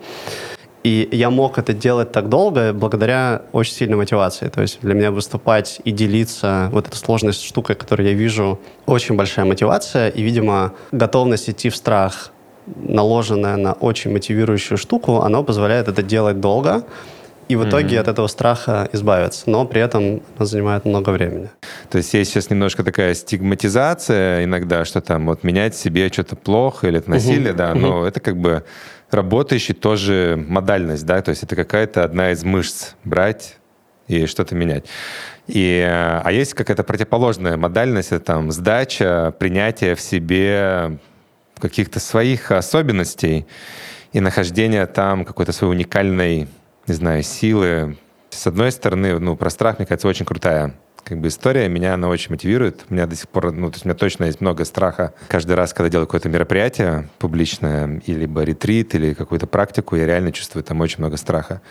И 0.84 1.08
я 1.14 1.30
мог 1.30 1.58
это 1.58 1.74
делать 1.74 2.12
так 2.12 2.28
долго 2.28 2.74
благодаря 2.74 3.44
очень 3.54 3.74
сильной 3.74 3.96
мотивации. 3.98 4.50
То 4.50 4.62
есть 4.62 4.80
для 4.82 4.94
меня 4.94 5.12
выступать 5.12 5.80
и 5.86 5.92
делиться 5.92 6.70
вот 6.74 6.88
этой 6.88 6.98
сложной 6.98 7.32
штукой, 7.32 7.76
которую 7.76 8.08
я 8.10 8.14
вижу, 8.14 8.60
очень 8.86 9.16
большая 9.16 9.46
мотивация. 9.46 10.10
И, 10.10 10.22
видимо, 10.22 10.74
готовность 10.92 11.50
идти 11.50 11.70
в 11.70 11.76
страх, 11.76 12.32
наложенная 12.76 13.56
на 13.56 13.74
очень 13.74 14.12
мотивирующую 14.12 14.78
штуку, 14.78 15.22
она 15.22 15.42
позволяет 15.42 15.88
это 15.88 16.04
делать 16.04 16.40
долго. 16.42 16.84
И 17.50 17.56
в 17.56 17.68
итоге 17.68 17.96
Мгм. 17.98 18.00
от 18.02 18.08
этого 18.08 18.28
страха 18.28 18.90
избавиться. 18.94 19.50
Но 19.50 19.66
при 19.66 19.82
этом 19.82 20.22
это 20.36 20.46
занимает 20.46 20.86
много 20.86 21.10
времени. 21.10 21.50
То 21.90 21.98
есть 21.98 22.14
есть 22.14 22.32
сейчас 22.32 22.50
немножко 22.50 22.84
такая 22.84 23.14
стигматизация 23.14 24.44
иногда, 24.46 24.86
что 24.86 25.02
там 25.02 25.26
вот 25.28 25.44
менять 25.44 25.76
себе 25.76 26.08
что-то 26.10 26.36
плохо 26.36 26.88
или 26.88 27.00
это 27.00 27.10
насилие, 27.10 27.50
Мгм. 27.52 27.58
да, 27.58 27.76
но 27.76 28.08
это 28.08 28.20
как 28.20 28.38
бы 28.38 28.64
работающий 29.12 29.74
тоже 29.76 30.44
модальность, 30.48 31.06
да, 31.06 31.22
то 31.22 31.30
есть 31.30 31.44
это 31.44 31.56
какая-то 31.56 32.04
одна 32.04 32.32
из 32.32 32.44
мышц 32.44 32.94
брать 33.04 33.58
и 34.08 34.26
что-то 34.26 34.56
менять. 34.56 34.86
И, 35.48 35.86
а 35.86 36.30
есть 36.32 36.54
какая-то 36.54 36.84
противоположная 36.84 37.58
модальность, 37.58 38.12
это 38.12 38.24
там 38.26 38.52
сдача, 38.52 39.34
принятие 39.38 39.96
в 39.96 40.02
себе 40.02 40.98
каких-то 41.60 42.00
своих 42.00 42.52
особенностей 42.52 43.46
и 44.14 44.20
нахождение 44.20 44.86
там 44.88 45.26
какой-то 45.26 45.52
своей 45.52 45.74
уникальной, 45.74 46.48
не 46.88 46.94
знаю, 46.94 47.24
силы. 47.24 47.98
С 48.30 48.48
одной 48.48 48.72
стороны, 48.72 49.20
ну, 49.20 49.36
про 49.36 49.50
страх, 49.50 49.80
мне 49.80 49.86
кажется, 49.86 50.08
очень 50.08 50.26
крутая 50.26 50.74
как 51.04 51.20
бы 51.20 51.28
история, 51.28 51.68
меня 51.68 51.94
она 51.94 52.08
очень 52.08 52.32
мотивирует. 52.32 52.86
У 52.90 52.94
меня 52.94 53.06
до 53.06 53.16
сих 53.16 53.28
пор, 53.28 53.52
ну, 53.52 53.70
то 53.70 53.76
есть 53.76 53.86
у 53.86 53.90
меня 53.90 53.98
точно 53.98 54.26
есть 54.26 54.42
много 54.42 54.66
страха. 54.66 55.14
Каждый 55.28 55.56
раз, 55.56 55.74
когда 55.74 55.90
делаю 55.90 56.08
какое-то 56.08 56.30
мероприятие 56.30 57.10
публичное, 57.20 58.02
или 58.06 58.22
либо 58.22 58.42
ретрит, 58.44 58.96
или 58.96 59.14
какую-то 59.14 59.48
практику, 59.48 59.96
я 59.96 60.06
реально 60.06 60.32
чувствую 60.32 60.64
там 60.64 60.80
очень 60.82 61.00
много 61.00 61.18
страха. 61.18 61.62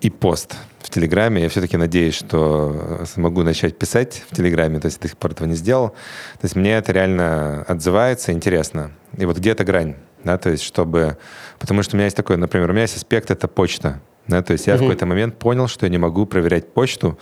И 0.00 0.10
пост 0.10 0.54
в 0.78 0.90
Телеграме. 0.90 1.42
Я 1.42 1.48
все-таки 1.48 1.76
надеюсь, 1.76 2.14
что 2.14 3.02
смогу 3.04 3.42
начать 3.42 3.76
писать 3.76 4.22
в 4.30 4.36
Телеграме, 4.36 4.78
то 4.78 4.86
есть 4.86 5.00
до 5.00 5.08
сих 5.08 5.18
пор 5.18 5.32
этого 5.32 5.48
не 5.48 5.56
сделал. 5.56 5.88
То 5.88 6.44
есть 6.44 6.54
мне 6.54 6.74
это 6.74 6.92
реально 6.92 7.64
отзывается, 7.66 8.30
интересно. 8.30 8.92
И 9.16 9.24
вот 9.24 9.38
где 9.38 9.50
эта 9.50 9.64
грань? 9.64 9.96
Да, 10.22 10.38
то 10.38 10.50
есть 10.50 10.62
чтобы... 10.62 11.16
Потому 11.58 11.82
что 11.82 11.96
у 11.96 11.98
меня 11.98 12.04
есть 12.04 12.16
такой, 12.16 12.36
например, 12.36 12.70
у 12.70 12.72
меня 12.72 12.82
есть 12.82 12.96
аспект— 12.96 13.30
это 13.32 13.48
почта. 13.48 14.00
Да, 14.28 14.42
то 14.42 14.52
есть 14.52 14.66
я 14.66 14.74
в 14.74 14.76
Мгм. 14.76 14.86
какой-то 14.88 15.06
момент 15.06 15.38
понял, 15.38 15.68
что 15.68 15.86
я 15.86 15.90
не 15.90 15.98
могу 15.98 16.26
проверять 16.26 16.72
почту. 16.72 17.18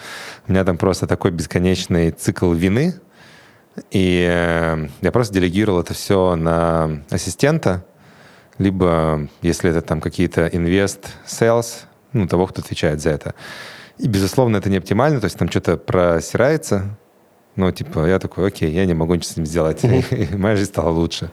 У 0.48 0.52
меня 0.52 0.64
там 0.64 0.76
просто 0.76 1.06
такой 1.06 1.30
бесконечный 1.30 2.10
цикл 2.10 2.52
вины. 2.52 2.94
И 3.90 4.26
э, 4.28 4.88
я 5.02 5.12
просто 5.12 5.34
делегировал 5.34 5.80
это 5.80 5.94
все 5.94 6.34
на 6.34 7.02
ассистента, 7.10 7.84
либо, 8.58 9.28
если 9.42 9.70
это 9.70 9.82
там 9.82 10.00
какие-то 10.00 10.46
инвест, 10.48 11.08
sales, 11.26 11.84
ну, 12.12 12.26
того, 12.26 12.46
кто 12.46 12.62
отвечает 12.62 13.00
за 13.02 13.10
это. 13.10 13.34
И, 13.98 14.08
безусловно, 14.08 14.56
это 14.56 14.70
не 14.70 14.78
оптимально, 14.78 15.20
то 15.20 15.26
есть 15.26 15.38
там 15.38 15.48
что-то 15.50 15.76
просирается, 15.76 16.96
но, 17.56 17.70
типа, 17.72 18.06
я 18.06 18.18
такой, 18.18 18.48
окей, 18.48 18.70
я 18.70 18.84
не 18.84 18.94
могу 18.94 19.14
ничего 19.14 19.32
с 19.32 19.36
ним 19.36 19.46
сделать. 19.46 19.82
И 19.84 20.28
моя 20.36 20.56
жизнь 20.56 20.70
стала 20.70 20.90
лучше. 20.90 21.30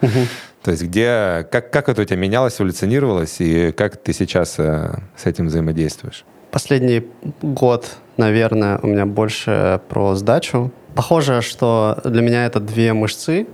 То 0.63 0.71
есть 0.71 0.83
где, 0.83 1.45
как, 1.51 1.71
как 1.71 1.89
это 1.89 2.01
у 2.01 2.05
тебя 2.05 2.17
менялось, 2.17 2.59
эволюционировалось, 2.59 3.41
и 3.41 3.71
как 3.71 3.97
ты 3.97 4.13
сейчас 4.13 4.55
э, 4.57 4.97
с 5.17 5.25
этим 5.25 5.47
взаимодействуешь? 5.47 6.23
Последний 6.51 7.03
год, 7.41 7.89
наверное, 8.15 8.79
у 8.81 8.87
меня 8.87 9.05
больше 9.05 9.81
про 9.89 10.15
сдачу. 10.15 10.71
Похоже, 10.95 11.41
что 11.41 11.99
для 12.05 12.21
меня 12.21 12.45
это 12.45 12.59
две 12.59 12.93
мышцы. 12.93 13.47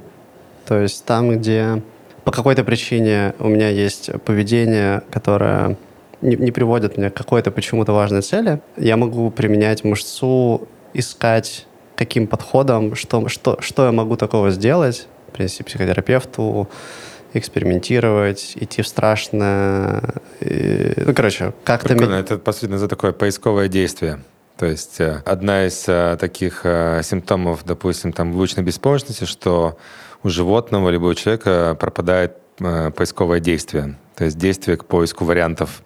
То 0.67 0.77
есть 0.77 1.05
там, 1.05 1.31
где 1.31 1.81
по 2.23 2.31
какой-то 2.31 2.63
причине 2.63 3.33
у 3.39 3.47
меня 3.47 3.69
есть 3.69 4.11
поведение, 4.25 5.01
которое 5.09 5.77
не, 6.21 6.35
не 6.35 6.51
приводит 6.51 6.97
меня 6.97 7.09
к 7.09 7.15
какой-то 7.15 7.49
почему-то 7.49 7.93
важной 7.93 8.21
цели, 8.21 8.61
я 8.77 8.97
могу 8.97 9.31
применять 9.31 9.83
мышцу, 9.83 10.67
искать 10.93 11.65
каким 11.99 12.27
подходом, 12.27 12.95
что, 12.95 13.27
что, 13.27 13.57
что 13.59 13.85
я 13.85 13.91
могу 13.91 14.15
такого 14.15 14.51
сделать, 14.51 15.07
принести 15.33 15.63
психотерапевту, 15.63 16.69
экспериментировать, 17.33 18.53
идти 18.55 18.81
в 18.81 18.87
страшное. 18.87 20.01
И, 20.39 20.93
ну, 20.95 21.13
короче, 21.13 21.51
как-то... 21.65 21.89
Прикольно, 21.89 22.15
это, 22.15 22.37
по 22.37 22.53
сути, 22.53 22.77
за 22.77 22.87
такое 22.87 23.11
поисковое 23.11 23.67
действие. 23.67 24.19
То 24.57 24.65
есть 24.65 25.01
э, 25.01 25.21
одна 25.25 25.67
из 25.67 25.89
э, 25.89 26.15
таких 26.17 26.61
э, 26.63 27.01
симптомов, 27.03 27.65
допустим, 27.65 28.13
там, 28.13 28.31
выученной 28.31 28.63
беспомощности, 28.63 29.25
что 29.25 29.77
у 30.23 30.29
животного 30.29 30.89
либо 30.89 31.07
у 31.07 31.13
человека 31.13 31.75
пропадает 31.77 32.37
э, 32.61 32.91
поисковое 32.91 33.41
действие. 33.41 33.97
То 34.15 34.23
есть 34.23 34.37
действие 34.37 34.77
к 34.77 34.85
поиску 34.85 35.25
вариантов. 35.25 35.83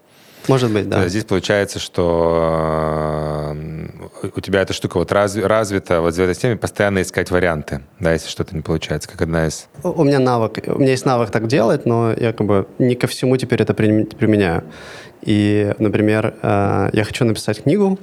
Может 0.48 0.72
быть, 0.72 0.90
да. 0.90 1.00
есть 1.04 1.12
Здесь 1.12 1.24
получается, 1.26 1.80
что 1.80 3.54
э, 4.24 4.30
у 4.36 4.42
тебя 4.42 4.62
эта 4.62 4.74
штука 4.74 4.98
вот 4.98 5.12
разви- 5.12 5.46
развита 5.46 6.02
вот 6.02 6.14
в 6.14 6.20
этой 6.20 6.36
теме 6.36 6.56
постоянно 6.58 7.02
искать 7.02 7.32
варианты, 7.32 7.82
да, 8.00 8.14
если 8.14 8.30
что-то 8.30 8.56
не 8.56 8.62
получается, 8.62 9.10
как 9.10 9.22
одна 9.22 9.48
из... 9.48 9.68
У 9.84 10.04
меня 10.04 10.20
навык, 10.20 10.60
у 10.68 10.80
меня 10.80 10.92
есть 10.92 11.06
навык 11.06 11.30
так 11.32 11.48
делать, 11.48 11.86
но 11.86 12.12
я 12.14 12.34
как 12.34 12.46
бы 12.48 12.68
не 12.80 12.96
ко 12.96 13.08
всему 13.08 13.38
теперь 13.38 13.62
это 13.62 13.74
прим- 13.74 14.06
применяю. 14.06 14.64
И, 15.22 15.74
например, 15.80 16.34
э, 16.42 16.90
я 16.94 17.04
хочу 17.04 17.24
написать 17.26 17.64
книгу 17.64 17.98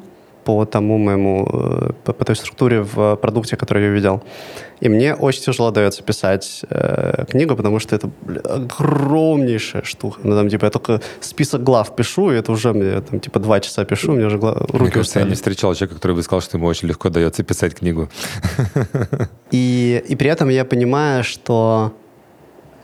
по 0.56 0.64
тому 0.66 0.98
моему, 0.98 1.48
э, 1.52 1.92
по, 2.04 2.12
по 2.12 2.24
той 2.24 2.34
структуре 2.36 2.80
в 2.82 3.16
продукте, 3.16 3.56
который 3.56 3.84
я 3.84 3.90
видел. 3.90 4.22
И 4.80 4.88
мне 4.88 5.14
очень 5.14 5.42
тяжело 5.42 5.70
дается 5.70 6.02
писать 6.02 6.62
э, 6.70 7.24
книгу, 7.30 7.54
потому 7.56 7.78
что 7.80 7.96
это 7.96 8.10
бля, 8.22 8.40
огромнейшая 8.40 9.82
штука. 9.82 10.20
Ну, 10.24 10.34
там, 10.36 10.48
типа, 10.48 10.64
я 10.66 10.70
только 10.70 11.00
список 11.20 11.62
глав 11.62 11.94
пишу, 11.96 12.32
и 12.32 12.36
это 12.36 12.52
уже 12.52 12.72
мне, 12.72 13.00
там, 13.00 13.20
типа, 13.20 13.38
два 13.40 13.60
часа 13.60 13.84
пишу, 13.84 14.12
у 14.12 14.16
меня 14.16 14.26
уже 14.26 14.38
гла- 14.38 14.54
руки 14.54 14.78
Мне 14.82 14.90
кажется, 14.90 15.18
я 15.18 15.22
устали. 15.24 15.28
не 15.28 15.34
встречал 15.34 15.74
человека, 15.74 15.94
который 15.94 16.16
бы 16.16 16.22
сказал, 16.22 16.40
что 16.40 16.56
ему 16.56 16.66
очень 16.66 16.88
легко 16.88 17.08
дается 17.10 17.42
писать 17.42 17.74
книгу. 17.74 18.08
И, 19.50 20.02
и 20.08 20.16
при 20.16 20.30
этом 20.30 20.48
я 20.48 20.64
понимаю, 20.64 21.24
что 21.24 21.92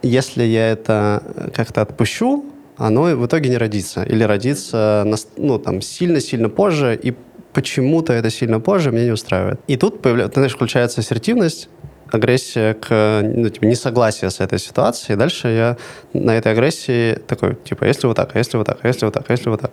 если 0.03 0.43
я 0.43 0.71
это 0.71 1.23
как-то 1.55 1.81
отпущу, 1.81 2.45
оно 2.77 3.03
в 3.15 3.25
итоге 3.25 3.49
не 3.49 3.57
родится. 3.57 4.03
Или 4.03 4.23
родится 4.23 5.03
нас- 5.05 5.27
ну, 5.37 5.57
там, 5.59 5.81
сильно-сильно 5.81 6.49
позже, 6.49 6.99
и 7.01 7.13
почему-то 7.57 8.13
это 8.13 8.29
сильно 8.29 8.59
позже 8.59 8.91
меня 8.91 9.05
не 9.05 9.11
устраивает. 9.11 9.59
И 9.65 9.77
тут 9.77 9.99
появляется, 10.03 10.41
знаешь, 10.41 10.53
включается 10.53 11.01
ассертивность, 11.01 11.69
агрессия 12.11 12.75
к 12.75 13.21
ну, 13.23 13.49
типа, 13.49 13.65
несогласие 13.65 14.29
с 14.29 14.39
этой 14.39 14.59
ситуацией. 14.59 15.15
И 15.15 15.17
дальше 15.17 15.47
я 15.47 15.77
на 16.13 16.37
этой 16.37 16.51
агрессии 16.51 17.15
такой, 17.15 17.55
типа, 17.55 17.85
если 17.85 18.05
вот 18.05 18.15
так, 18.15 18.35
а 18.35 18.37
если 18.37 18.57
вот 18.57 18.67
так, 18.67 18.77
а 18.83 18.87
если 18.87 19.05
вот 19.05 19.13
так, 19.15 19.25
а 19.27 19.33
если 19.33 19.49
вот 19.49 19.61
так. 19.61 19.71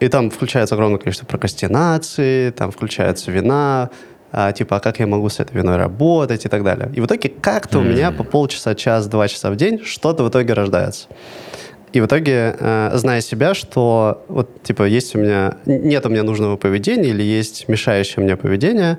И 0.00 0.08
там 0.08 0.30
включается 0.30 0.74
огромное 0.74 0.98
количество 0.98 1.26
прокрастинации, 1.26 2.48
там 2.48 2.70
включается 2.70 3.30
вина, 3.30 3.90
а, 4.32 4.52
типа, 4.52 4.76
а 4.76 4.80
как 4.80 5.00
я 5.00 5.06
могу 5.06 5.28
с 5.28 5.38
этой 5.38 5.58
виной 5.58 5.76
работать 5.76 6.46
и 6.46 6.48
так 6.48 6.64
далее. 6.64 6.90
И 6.94 7.02
в 7.02 7.04
итоге 7.04 7.28
как-то 7.28 7.76
mm. 7.76 7.80
у 7.82 7.84
меня 7.84 8.10
по 8.10 8.24
полчаса, 8.24 8.74
час, 8.74 9.06
два 9.06 9.28
часа 9.28 9.50
в 9.50 9.56
день 9.56 9.84
что-то 9.84 10.24
в 10.24 10.30
итоге 10.30 10.54
рождается. 10.54 11.08
И 11.92 12.00
в 12.00 12.06
итоге, 12.06 12.56
э, 12.58 12.90
зная 12.94 13.20
себя, 13.20 13.54
что 13.54 14.24
вот, 14.28 14.62
типа, 14.62 14.84
есть 14.84 15.16
у 15.16 15.18
меня, 15.18 15.54
нет 15.66 16.06
у 16.06 16.08
меня 16.08 16.22
нужного 16.22 16.56
поведения 16.56 17.10
или 17.10 17.22
есть 17.22 17.68
мешающее 17.68 18.24
мне 18.24 18.36
поведение, 18.36 18.98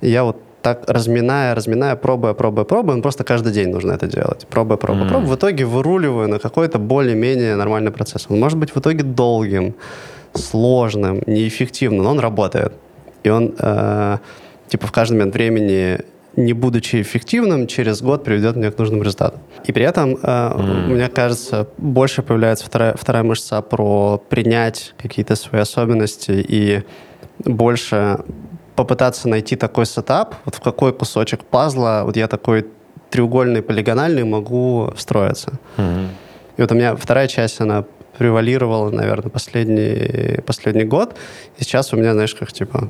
я 0.00 0.24
вот 0.24 0.36
так 0.62 0.84
разминая, 0.88 1.54
разминая, 1.54 1.96
пробуя, 1.96 2.34
пробуя, 2.34 2.64
пробуя, 2.64 2.96
ну, 2.96 3.02
просто 3.02 3.24
каждый 3.24 3.52
день 3.52 3.68
нужно 3.68 3.92
это 3.92 4.06
делать. 4.06 4.46
Пробуя, 4.48 4.76
пробуя, 4.76 5.04
mm. 5.04 5.08
пробуя. 5.08 5.28
В 5.28 5.36
итоге 5.36 5.64
выруливаю 5.64 6.28
на 6.28 6.38
какой-то 6.38 6.78
более-менее 6.78 7.56
нормальный 7.56 7.90
процесс. 7.90 8.26
Он 8.28 8.38
может 8.38 8.58
быть 8.58 8.70
в 8.74 8.78
итоге 8.78 9.02
долгим, 9.02 9.74
сложным, 10.34 11.22
неэффективным, 11.26 12.04
но 12.04 12.10
он 12.10 12.20
работает. 12.20 12.72
И 13.24 13.28
он, 13.28 13.54
э, 13.58 14.18
типа, 14.68 14.86
в 14.86 14.92
каждый 14.92 15.14
момент 15.14 15.34
времени 15.34 15.98
не 16.36 16.54
будучи 16.54 17.02
эффективным, 17.02 17.66
через 17.66 18.00
год 18.00 18.24
приведет 18.24 18.56
меня 18.56 18.70
к 18.70 18.78
нужным 18.78 19.02
результатам. 19.02 19.40
И 19.64 19.72
при 19.72 19.84
этом, 19.84 20.14
mm. 20.14 20.86
мне 20.86 21.08
кажется, 21.08 21.68
больше 21.78 22.22
появляется 22.22 22.66
вторая, 22.66 22.94
вторая 22.94 23.22
мышца 23.22 23.62
про 23.62 24.22
принять 24.28 24.94
какие-то 24.98 25.36
свои 25.36 25.60
особенности 25.60 26.32
и 26.32 26.82
больше 27.44 28.18
попытаться 28.76 29.28
найти 29.28 29.56
такой 29.56 29.86
сетап, 29.86 30.34
вот 30.44 30.54
в 30.54 30.60
какой 30.60 30.92
кусочек 30.92 31.44
пазла 31.44 32.02
вот 32.04 32.16
я 32.16 32.28
такой 32.28 32.66
треугольный, 33.10 33.62
полигональный 33.62 34.24
могу 34.24 34.92
встроиться. 34.96 35.52
Mm-hmm. 35.76 36.06
И 36.56 36.60
вот 36.62 36.72
у 36.72 36.74
меня 36.74 36.96
вторая 36.96 37.28
часть, 37.28 37.60
она 37.60 37.84
превалировала, 38.18 38.90
наверное, 38.90 39.30
последний, 39.30 40.40
последний 40.42 40.84
год. 40.84 41.16
И 41.58 41.64
сейчас 41.64 41.92
у 41.92 41.96
меня, 41.96 42.12
знаешь, 42.12 42.34
как 42.34 42.52
типа 42.52 42.88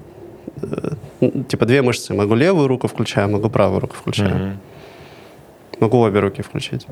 э, 0.62 1.30
типа 1.48 1.66
две 1.66 1.82
мышцы. 1.82 2.14
Могу 2.14 2.34
левую 2.34 2.68
руку 2.68 2.86
включаю, 2.86 3.30
могу 3.30 3.50
правую 3.50 3.80
руку 3.80 3.94
включаю. 3.94 4.34
Mm-hmm. 4.34 4.56
Могу 5.82 5.98
обе 5.98 6.20
руки 6.20 6.42
включить. 6.42 6.86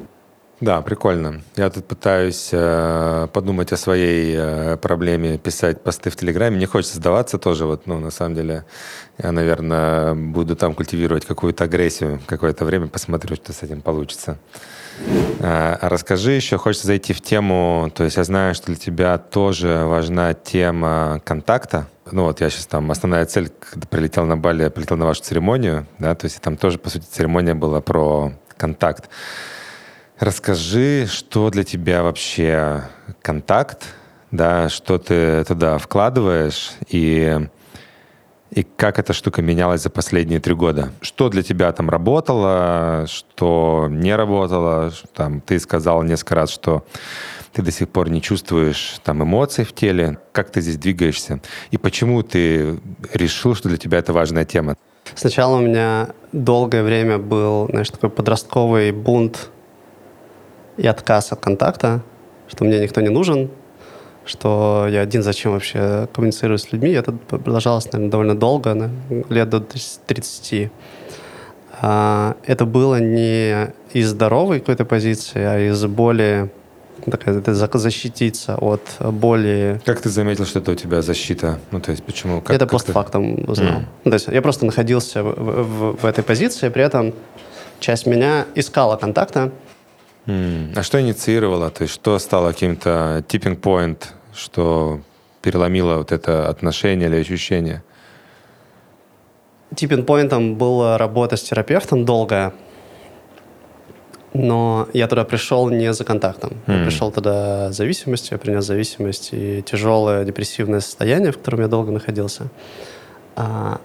Да, 0.60 0.82
прикольно. 0.82 1.42
Я 1.54 1.70
тут 1.70 1.86
пытаюсь 1.86 2.48
э, 2.50 3.28
подумать 3.32 3.72
о 3.72 3.76
своей 3.76 4.34
э, 4.36 4.76
проблеме, 4.78 5.38
писать 5.38 5.80
посты 5.80 6.10
в 6.10 6.16
Телеграме. 6.16 6.58
Не 6.58 6.66
хочется 6.66 6.96
сдаваться 6.96 7.38
тоже. 7.38 7.66
Вот, 7.66 7.86
ну, 7.86 8.00
на 8.00 8.10
самом 8.10 8.34
деле, 8.34 8.64
я, 9.16 9.30
наверное, 9.30 10.14
буду 10.14 10.56
там 10.56 10.74
культивировать 10.74 11.24
какую-то 11.24 11.64
агрессию 11.64 12.20
какое-то 12.26 12.64
время, 12.64 12.88
посмотрю, 12.88 13.36
что 13.36 13.52
с 13.52 13.62
этим 13.62 13.80
получится. 13.80 14.38
Э, 15.38 15.76
расскажи 15.82 16.32
еще, 16.32 16.58
хочется 16.58 16.88
зайти 16.88 17.12
в 17.12 17.20
тему, 17.20 17.92
то 17.94 18.02
есть 18.02 18.16
я 18.16 18.24
знаю, 18.24 18.56
что 18.56 18.66
для 18.66 18.76
тебя 18.76 19.18
тоже 19.18 19.84
важна 19.86 20.34
тема 20.34 21.22
контакта. 21.24 21.86
Ну 22.10 22.24
вот 22.24 22.40
я 22.40 22.50
сейчас 22.50 22.66
там, 22.66 22.90
основная 22.90 23.24
цель, 23.24 23.50
когда 23.60 23.86
прилетел 23.86 24.26
на 24.26 24.36
Бали, 24.36 24.64
я 24.64 24.70
прилетел 24.70 24.96
на 24.96 25.06
вашу 25.06 25.22
церемонию, 25.22 25.86
да, 26.00 26.16
то 26.16 26.24
есть 26.26 26.40
там 26.40 26.56
тоже, 26.56 26.78
по 26.78 26.90
сути, 26.90 27.06
церемония 27.08 27.54
была 27.54 27.80
про 27.80 28.32
контакт. 28.60 29.08
Расскажи, 30.18 31.06
что 31.06 31.48
для 31.48 31.64
тебя 31.64 32.02
вообще 32.02 32.82
контакт, 33.22 33.86
да, 34.30 34.68
что 34.68 34.98
ты 34.98 35.42
туда 35.44 35.78
вкладываешь 35.78 36.72
и, 36.88 37.48
и 38.50 38.62
как 38.62 38.98
эта 38.98 39.14
штука 39.14 39.40
менялась 39.40 39.80
за 39.80 39.88
последние 39.88 40.38
три 40.38 40.54
года. 40.54 40.92
Что 41.00 41.30
для 41.30 41.42
тебя 41.42 41.72
там 41.72 41.88
работало, 41.88 43.06
что 43.08 43.88
не 43.90 44.14
работало. 44.14 44.92
Там, 45.14 45.40
ты 45.40 45.58
сказал 45.58 46.02
несколько 46.02 46.34
раз, 46.34 46.50
что 46.50 46.84
ты 47.52 47.62
до 47.62 47.70
сих 47.70 47.88
пор 47.88 48.10
не 48.10 48.22
чувствуешь 48.22 49.00
там 49.02 49.22
эмоций 49.22 49.64
в 49.64 49.72
теле. 49.72 50.18
Как 50.32 50.50
ты 50.50 50.60
здесь 50.60 50.76
двигаешься? 50.76 51.40
И 51.70 51.78
почему 51.78 52.22
ты 52.22 52.78
решил, 53.12 53.54
что 53.54 53.68
для 53.68 53.78
тебя 53.78 53.98
это 53.98 54.12
важная 54.12 54.44
тема? 54.44 54.76
Сначала 55.14 55.56
у 55.56 55.60
меня 55.60 56.10
долгое 56.32 56.82
время 56.82 57.18
был, 57.18 57.66
знаешь, 57.70 57.90
такой 57.90 58.10
подростковый 58.10 58.92
бунт 58.92 59.50
и 60.76 60.86
отказ 60.86 61.32
от 61.32 61.40
контакта, 61.40 62.02
что 62.48 62.64
мне 62.64 62.80
никто 62.80 63.00
не 63.00 63.08
нужен, 63.08 63.50
что 64.24 64.86
я 64.88 65.00
один 65.00 65.22
зачем 65.22 65.52
вообще 65.52 66.08
коммуницирую 66.12 66.58
с 66.58 66.72
людьми. 66.72 66.90
Это 66.90 67.12
продолжалось, 67.12 67.86
наверное, 67.86 68.10
довольно 68.10 68.34
долго, 68.36 68.90
лет 69.28 69.48
до 69.48 69.60
30. 69.60 70.70
А, 71.82 72.36
это 72.46 72.66
было 72.66 73.00
не 73.00 73.72
из 73.92 74.10
здоровой 74.10 74.60
какой-то 74.60 74.84
позиции, 74.84 75.42
а 75.42 75.58
из 75.58 75.84
боли 75.86 76.50
такая, 77.06 77.42
защититься 77.78 78.56
от 78.56 78.82
боли. 79.00 79.80
Как 79.84 80.00
ты 80.00 80.08
заметил, 80.08 80.46
что 80.46 80.58
это 80.58 80.72
у 80.72 80.74
тебя 80.74 81.02
защита? 81.02 81.58
Ну, 81.70 81.80
то 81.80 81.90
есть 81.92 82.02
почему? 82.04 82.40
Как, 82.40 82.54
это 82.54 82.66
постфактум 82.66 83.44
узнал. 83.48 83.80
Mm. 83.80 83.84
Ну, 84.04 84.10
то 84.10 84.14
есть 84.14 84.28
я 84.28 84.42
просто 84.42 84.66
находился 84.66 85.22
в, 85.22 85.34
в, 85.34 85.96
в 86.02 86.04
этой 86.04 86.24
позиции, 86.24 86.68
при 86.68 86.82
этом 86.82 87.14
часть 87.78 88.06
меня 88.06 88.46
искала 88.54 88.96
контакта, 88.96 89.52
а 90.26 90.82
что 90.82 91.00
инициировало? 91.00 91.70
То 91.70 91.82
есть 91.82 91.94
что 91.94 92.18
стало 92.18 92.52
каким-то 92.52 93.24
tipping 93.28 93.60
point, 93.60 94.04
что 94.34 95.00
переломило 95.42 95.96
вот 95.96 96.12
это 96.12 96.48
отношение 96.48 97.08
или 97.08 97.16
ощущение? 97.16 97.82
Типпинг 99.74 100.06
поинтом 100.06 100.56
была 100.56 100.98
работа 100.98 101.36
с 101.36 101.42
терапевтом 101.42 102.04
долгая, 102.04 102.52
но 104.32 104.88
я 104.92 105.08
туда 105.08 105.24
пришел 105.24 105.68
не 105.70 105.92
за 105.92 106.04
контактом. 106.04 106.52
Mm. 106.66 106.78
Я 106.78 106.84
пришел 106.84 107.10
туда 107.10 107.72
зависимостью, 107.72 108.34
я 108.34 108.38
принес 108.38 108.64
зависимость 108.64 109.30
и 109.32 109.62
тяжелое 109.62 110.24
депрессивное 110.24 110.80
состояние, 110.80 111.32
в 111.32 111.38
котором 111.38 111.60
я 111.60 111.68
долго 111.68 111.90
находился. 111.90 112.48
А, 113.36 113.80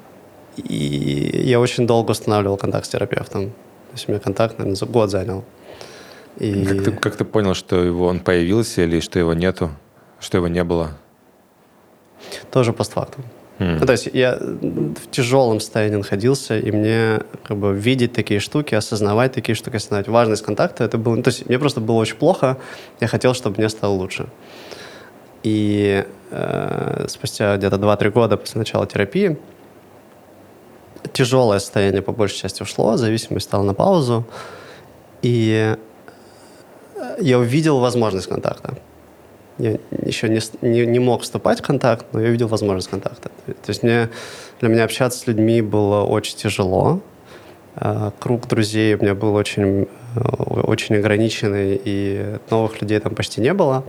и 0.58 1.44
я 1.46 1.60
очень 1.60 1.88
долго 1.88 2.12
устанавливал 2.12 2.58
контакт 2.58 2.86
с 2.86 2.90
терапевтом. 2.90 3.50
То 3.50 3.94
есть 3.94 4.08
у 4.08 4.12
меня 4.12 4.20
контакт, 4.20 4.58
наверное, 4.58 4.76
за 4.76 4.86
год 4.86 5.10
занял. 5.10 5.44
И... 6.38 6.66
Как, 6.66 6.84
ты, 6.84 6.92
как 6.92 7.16
ты 7.16 7.26
понял, 7.26 7.54
что 7.54 7.84
его, 7.84 8.08
он 8.08 8.20
появился 8.20 8.84
или 8.84 9.00
что 9.00 9.20
его 9.20 9.34
нету, 9.34 9.72
что 10.20 10.38
его 10.38 10.48
не 10.48 10.64
было? 10.64 10.92
Тоже 12.52 12.74
постфактум. 12.74 13.24
Mm. 13.60 13.78
Ну, 13.80 13.86
то 13.86 13.94
есть 13.94 14.10
я 14.14 14.38
в 14.38 15.10
тяжелом 15.12 15.60
состоянии 15.60 15.96
находился, 15.96 16.58
и 16.58 16.72
мне 16.72 17.22
как 17.44 17.58
бы 17.58 17.74
видеть 17.74 18.14
такие 18.14 18.40
штуки, 18.40 18.76
осознавать 18.76 19.32
такие 19.32 19.56
штуки, 19.56 19.78
осознавать 19.78 20.08
важность 20.08 20.44
контакта, 20.44 20.84
это 20.84 20.98
было... 20.98 21.16
Ну, 21.16 21.24
то 21.24 21.30
есть 21.30 21.48
мне 21.48 21.58
просто 21.58 21.80
было 21.80 21.96
очень 21.96 22.18
плохо, 22.18 22.58
я 23.00 23.08
хотел, 23.08 23.34
чтобы 23.34 23.58
мне 23.58 23.70
стало 23.70 23.94
лучше. 23.94 24.28
И 25.44 26.06
э, 26.32 27.06
спустя 27.08 27.56
где-то 27.56 27.78
2-3 27.78 28.10
года 28.12 28.38
после 28.38 28.60
начала 28.60 28.86
терапии 28.88 29.38
тяжелое 31.14 31.60
состояние 31.60 32.02
по 32.02 32.12
большей 32.12 32.40
части 32.40 32.62
ушло, 32.62 32.98
зависимость 32.98 33.46
стала 33.46 33.64
на 33.64 33.74
паузу, 33.74 34.26
и 35.22 35.76
я 37.20 37.40
увидел 37.40 37.80
возможность 37.80 38.28
контакта. 38.28 38.78
Я 39.58 39.78
еще 40.04 40.28
не, 40.28 40.40
не, 40.62 40.86
не 40.86 41.00
мог 41.00 41.22
вступать 41.22 41.60
в 41.60 41.64
контакт, 41.64 42.06
но 42.12 42.22
я 42.22 42.30
увидел 42.30 42.48
возможность 42.48 42.90
контакта. 42.90 43.30
То 43.46 43.70
есть 43.70 43.84
мне, 43.84 44.10
для 44.60 44.70
меня 44.70 44.84
общаться 44.84 45.20
с 45.20 45.28
людьми 45.28 45.62
было 45.62 46.04
очень 46.04 46.38
тяжело. 46.38 47.02
А, 47.76 48.12
круг 48.20 48.48
друзей 48.48 48.96
у 48.96 49.02
меня 49.02 49.16
был 49.16 49.34
очень, 49.34 49.88
э, 50.16 50.20
очень 50.20 50.96
ограниченный, 50.96 51.80
и 51.84 52.38
новых 52.50 52.82
людей 52.82 53.00
там 53.00 53.16
почти 53.16 53.42
не 53.42 53.54
было. 53.54 53.86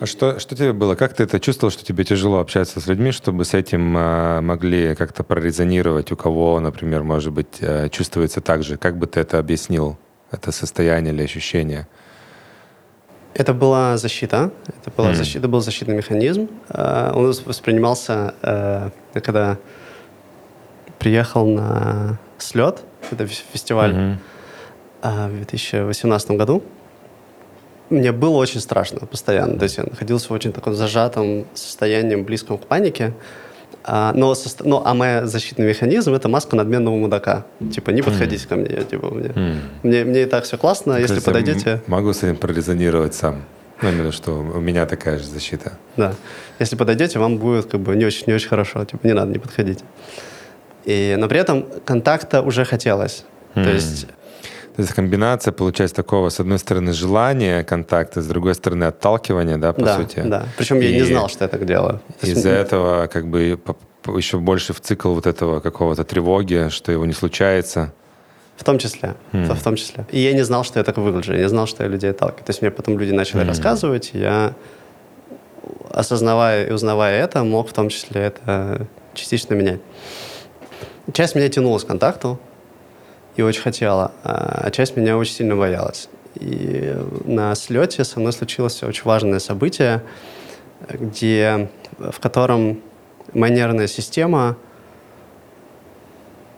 А 0.00 0.06
что, 0.06 0.38
что 0.38 0.56
тебе 0.56 0.72
было? 0.72 0.94
Как 0.94 1.12
ты 1.12 1.24
это 1.24 1.38
чувствовал, 1.40 1.70
что 1.70 1.84
тебе 1.84 2.04
тяжело 2.04 2.38
общаться 2.38 2.80
с 2.80 2.86
людьми, 2.86 3.12
чтобы 3.12 3.44
с 3.44 3.52
этим 3.52 3.96
э, 3.96 4.40
могли 4.40 4.94
как-то 4.94 5.24
прорезонировать? 5.24 6.10
У 6.10 6.16
кого, 6.16 6.58
например, 6.58 7.02
может 7.02 7.34
быть, 7.34 7.58
э, 7.60 7.90
чувствуется 7.90 8.40
так 8.40 8.62
же? 8.62 8.78
Как 8.78 8.96
бы 8.96 9.06
ты 9.06 9.20
это 9.20 9.38
объяснил, 9.38 9.98
это 10.30 10.52
состояние 10.52 11.12
или 11.12 11.22
ощущение? 11.22 11.86
Это 13.34 13.54
была 13.54 13.96
защита. 13.96 14.50
Это, 14.66 14.90
была 14.96 15.10
mm. 15.10 15.14
защита, 15.14 15.38
это 15.38 15.48
был 15.48 15.60
защитный 15.60 15.94
механизм. 15.94 16.48
Uh, 16.68 17.12
он 17.14 17.32
воспринимался, 17.46 18.34
uh, 18.42 18.90
когда 19.12 19.56
приехал 20.98 21.46
на 21.46 22.18
слет, 22.38 22.82
это 23.10 23.26
фестиваль 23.26 24.18
mm-hmm. 25.02 25.28
в 25.28 25.36
2018 25.36 26.30
году. 26.32 26.62
Мне 27.88 28.12
было 28.12 28.36
очень 28.36 28.60
страшно 28.60 29.06
постоянно. 29.06 29.58
То 29.58 29.64
есть 29.64 29.78
я 29.78 29.84
находился 29.84 30.28
в 30.28 30.32
очень 30.32 30.52
таком 30.52 30.74
зажатом 30.74 31.46
состоянии, 31.54 32.16
близком 32.16 32.58
к 32.58 32.66
панике. 32.66 33.14
А, 33.82 34.12
но, 34.14 34.34
но, 34.60 34.82
а 34.86 34.94
мой 34.94 35.26
защитный 35.26 35.66
механизм— 35.66 36.12
это 36.14 36.28
маска 36.28 36.54
надменного 36.56 36.96
мудака. 36.96 37.46
Типа, 37.72 37.90
не 37.90 38.02
подходите 38.02 38.44
mm. 38.44 38.48
ко 38.48 38.56
мне. 38.56 38.70
Я, 38.70 38.84
типа, 38.84 39.08
мне, 39.08 39.28
mm. 39.28 39.58
мне, 39.82 40.04
мне 40.04 40.22
и 40.22 40.26
так 40.26 40.44
все 40.44 40.58
классно, 40.58 40.94
Кажется, 40.94 41.14
если 41.14 41.24
подойдете... 41.24 41.82
Могу 41.86 42.12
с 42.12 42.22
этим 42.22 42.36
прорезонировать 42.36 43.14
сам. 43.14 43.42
Ну, 43.82 43.88
именно, 43.88 44.12
что 44.12 44.32
у 44.32 44.60
меня 44.60 44.84
такая 44.84 45.18
же 45.18 45.24
защита. 45.24 45.72
Да. 45.96 46.14
Если 46.58 46.76
подойдете, 46.76 47.18
вам 47.18 47.38
будет 47.38 47.70
как 47.70 47.80
бы 47.80 47.96
не 47.96 48.04
очень, 48.04 48.24
не 48.26 48.34
очень 48.34 48.48
хорошо. 48.48 48.84
Типа, 48.84 49.06
не 49.06 49.14
надо, 49.14 49.32
не 49.32 49.38
подходить. 49.38 49.80
И, 50.84 51.16
но 51.18 51.28
при 51.28 51.40
этом 51.40 51.66
контакта 51.84 52.42
уже 52.42 52.66
хотелось. 52.66 53.24
Mm. 53.54 53.64
То 53.64 53.70
есть 53.70 54.06
то 54.76 54.82
есть 54.82 54.94
комбинация, 54.94 55.52
получается, 55.52 55.96
такого, 55.96 56.28
с 56.28 56.40
одной 56.40 56.58
стороны, 56.58 56.92
желания 56.92 57.64
контакта, 57.64 58.22
с 58.22 58.26
другой 58.26 58.54
стороны, 58.54 58.84
отталкивания, 58.84 59.56
да, 59.56 59.72
по 59.72 59.82
да, 59.82 59.96
сути. 59.96 60.22
Да, 60.24 60.46
причем 60.56 60.80
и 60.80 60.86
я 60.86 60.92
не 60.92 61.02
знал, 61.02 61.28
что 61.28 61.44
я 61.44 61.48
так 61.48 61.66
делаю. 61.66 62.00
Из-за 62.22 62.50
этого 62.50 63.06
как 63.08 63.26
бы 63.26 63.58
еще 64.16 64.38
больше 64.38 64.72
в 64.72 64.80
цикл 64.80 65.12
вот 65.14 65.26
этого 65.26 65.60
какого-то 65.60 66.04
тревоги, 66.04 66.68
что 66.70 66.92
его 66.92 67.04
не 67.04 67.12
случается. 67.12 67.92
В 68.56 68.64
том 68.64 68.78
числе, 68.78 69.14
mm. 69.32 69.54
в 69.54 69.62
том 69.62 69.76
числе. 69.76 70.06
И 70.10 70.20
я 70.20 70.32
не 70.32 70.42
знал, 70.44 70.64
что 70.64 70.78
я 70.78 70.84
так 70.84 70.98
выгляжу, 70.98 71.32
я 71.32 71.40
не 71.40 71.48
знал, 71.48 71.66
что 71.66 71.82
я 71.82 71.88
людей 71.88 72.10
отталкиваю. 72.10 72.44
То 72.44 72.50
есть 72.50 72.62
мне 72.62 72.70
потом 72.70 72.98
люди 72.98 73.12
начали 73.12 73.42
mm. 73.42 73.48
рассказывать, 73.48 74.10
и 74.12 74.18
я, 74.18 74.54
осознавая 75.90 76.66
и 76.66 76.72
узнавая 76.72 77.22
это, 77.22 77.42
мог 77.42 77.68
в 77.68 77.72
том 77.72 77.88
числе 77.88 78.22
это 78.22 78.86
частично 79.14 79.54
менять. 79.54 79.80
Часть 81.12 81.34
меня 81.34 81.48
тянулась 81.48 81.84
к 81.84 81.86
контакту 81.86 82.38
и 83.36 83.42
очень 83.42 83.62
хотела, 83.62 84.12
а 84.22 84.70
часть 84.70 84.96
меня 84.96 85.16
очень 85.16 85.34
сильно 85.34 85.56
боялась. 85.56 86.08
И 86.36 86.96
на 87.24 87.54
слете 87.54 88.04
со 88.04 88.20
мной 88.20 88.32
случилось 88.32 88.82
очень 88.82 89.04
важное 89.04 89.38
событие, 89.38 90.02
где, 90.88 91.68
в 91.98 92.20
котором 92.20 92.80
моя 93.32 93.54
нервная 93.54 93.86
система 93.86 94.56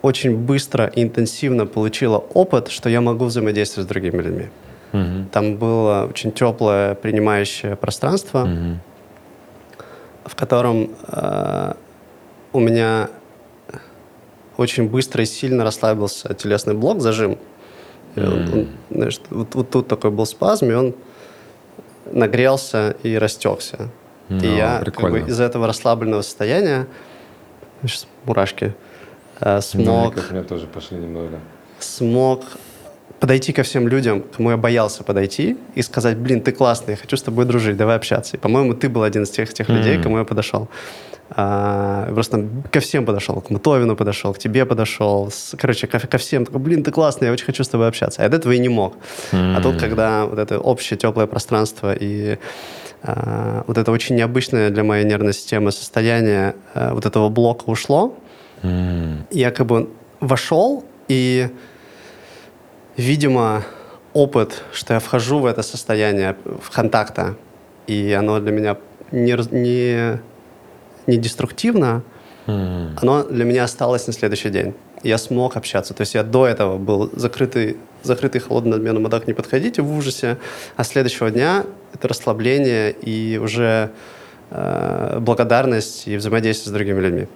очень 0.03 0.37
быстро 0.37 0.87
и 0.87 1.03
интенсивно 1.03 1.67
получила 1.67 2.19
опыт, 2.19 2.69
что 2.69 2.89
я 2.89 3.01
могу 3.01 3.27
взаимодействовать 3.27 3.87
с 3.87 3.89
другими 3.89 4.21
людьми. 4.21 4.49
Mm-hmm. 4.93 5.29
Там 5.31 5.57
было 5.57 6.07
очень 6.09 6.33
теплое 6.33 6.95
принимающее 6.95 7.77
пространство, 7.77 8.47
mm-hmm. 8.47 8.77
в 10.25 10.35
котором 10.35 10.91
э, 11.07 11.75
у 12.53 12.61
меня 12.61 13.09
очень 14.63 14.89
быстро 14.89 15.23
и 15.23 15.27
сильно 15.27 15.65
расслабился 15.65 16.35
телесный 16.35 16.75
блок, 16.75 17.01
зажим. 17.01 17.39
Mm. 18.15 18.27
Он, 18.27 18.53
он, 18.53 18.69
знаешь, 18.91 19.21
вот, 19.31 19.55
вот 19.55 19.71
тут 19.71 19.89
такой 19.89 20.11
был 20.11 20.27
спазм, 20.27 20.71
и 20.71 20.75
он 20.75 20.95
нагрелся 22.11 22.97
и 23.03 23.17
растекся. 23.17 23.89
Mm, 24.29 24.45
и 24.45 24.57
я 24.57 24.83
как 24.85 25.11
бы, 25.11 25.21
из 25.21 25.41
этого 25.41 25.67
расслабленного 25.67 26.23
состояния, 26.23 26.87
сейчас 27.83 28.07
мурашки, 28.25 28.75
э, 29.41 29.61
смог... 29.61 30.15
Как 30.15 30.31
мне 30.31 30.43
тоже 30.43 30.67
пошли 30.67 30.99
немного. 30.99 31.39
Смог 31.79 32.45
подойти 33.19 33.53
ко 33.53 33.63
всем 33.63 33.89
людям, 33.89 34.25
кому 34.37 34.51
я 34.51 34.57
боялся 34.57 35.05
подойти, 35.05 35.57
и 35.75 35.83
сказать, 35.83 36.17
блин, 36.17 36.41
ты 36.41 36.53
классный, 36.53 36.93
я 36.93 36.97
хочу 36.97 37.17
с 37.17 37.23
тобой 37.23 37.45
дружить, 37.45 37.77
давай 37.77 37.97
общаться. 37.97 38.37
И, 38.37 38.41
по-моему, 38.41 38.75
ты 38.75 38.89
был 38.89 39.05
один 39.05 39.23
из 39.23 39.31
тех, 39.31 39.53
тех 39.55 39.69
mm. 39.69 39.77
людей, 39.77 40.03
кому 40.03 40.19
я 40.19 40.25
подошел. 40.25 40.69
А, 41.31 42.11
просто 42.13 42.37
там 42.37 42.63
ко 42.71 42.81
всем 42.81 43.07
подошел, 43.07 43.41
к 43.41 43.51
Мутовину 43.51 43.97
подошел, 43.97 44.35
к 44.35 44.39
тебе 44.39 44.67
подошел, 44.67 45.31
с, 45.31 45.57
короче, 45.59 45.87
ко, 45.87 45.99
ко 45.99 46.19
всем. 46.19 46.45
Такой, 46.45 46.61
блин, 46.61 46.83
ты 46.83 46.91
классный, 46.91 47.27
я 47.27 47.33
очень 47.33 47.47
хочу 47.47 47.65
с 47.65 47.69
тобой 47.69 47.89
общаться. 47.89 48.23
А 48.23 48.27
от 48.27 48.35
этого 48.35 48.53
и 48.53 48.59
не 48.59 48.69
мог. 48.69 48.97
Mm. 49.33 49.57
А 49.57 49.61
тут, 49.63 49.79
когда 49.79 50.27
вот 50.27 50.39
это 50.39 50.59
общее 50.59 50.99
теплое 50.99 51.27
пространство 51.27 51.95
и 51.95 52.39
а, 53.03 53.65
вот 53.67 53.79
это 53.79 53.91
очень 53.93 54.17
необычное 54.17 54.71
для 54.71 54.85
моей 54.85 55.05
нервной 55.05 55.33
системы 55.33 55.73
состояние 55.73 56.55
а, 56.75 56.93
вот 56.95 57.07
этого 57.07 57.29
блока 57.29 57.65
ушло, 57.67 58.15
mm. 58.63 59.27
я 59.31 59.51
как 59.51 59.67
бы 59.67 59.89
вошел 60.21 60.85
и, 61.09 61.49
видимо, 62.97 63.65
опыт, 64.13 64.63
что 64.73 64.95
я 64.95 65.01
вхожу 65.01 65.39
в 65.39 65.47
это 65.47 65.63
состояние 65.63 66.37
в 66.45 66.71
контакта, 66.71 67.37
и 67.87 68.13
оно 68.13 68.39
для 68.41 68.53
меня 68.53 68.77
не, 69.11 69.37
не 69.51 70.21
не 71.07 71.17
деструктивно, 71.17 72.03
mm. 72.47 72.99
оно 73.01 73.25
для 73.25 73.45
меня 73.45 73.65
осталось 73.65 74.07
на 74.07 74.13
следующий 74.13 74.51
день. 74.51 74.75
Я 75.03 75.19
смог 75.19 75.57
общаться. 75.57 75.95
То 75.95 76.03
есть 76.03 76.15
я 76.15 76.23
до 76.23 76.47
этого 76.47 76.79
был 76.79 77.11
закрытый, 77.15 77.77
закрытый 78.03 78.41
холодный 78.41 78.73
надменный 78.73 79.01
мудак, 79.01 79.27
не 79.27 79.35
подходите 79.35 79.83
в 79.83 79.97
ужасе. 79.97 80.39
А 80.77 80.85
следующего 80.85 81.31
дня 81.31 81.65
это 81.93 82.09
расслабление 82.09 82.93
и 82.93 83.39
уже 83.39 83.91
э, 84.51 85.19
благодарность 85.19 86.07
и 86.07 86.17
взаимодействие 86.17 86.71
с 86.71 86.73
другими 86.73 87.01
людьми. 87.01 87.27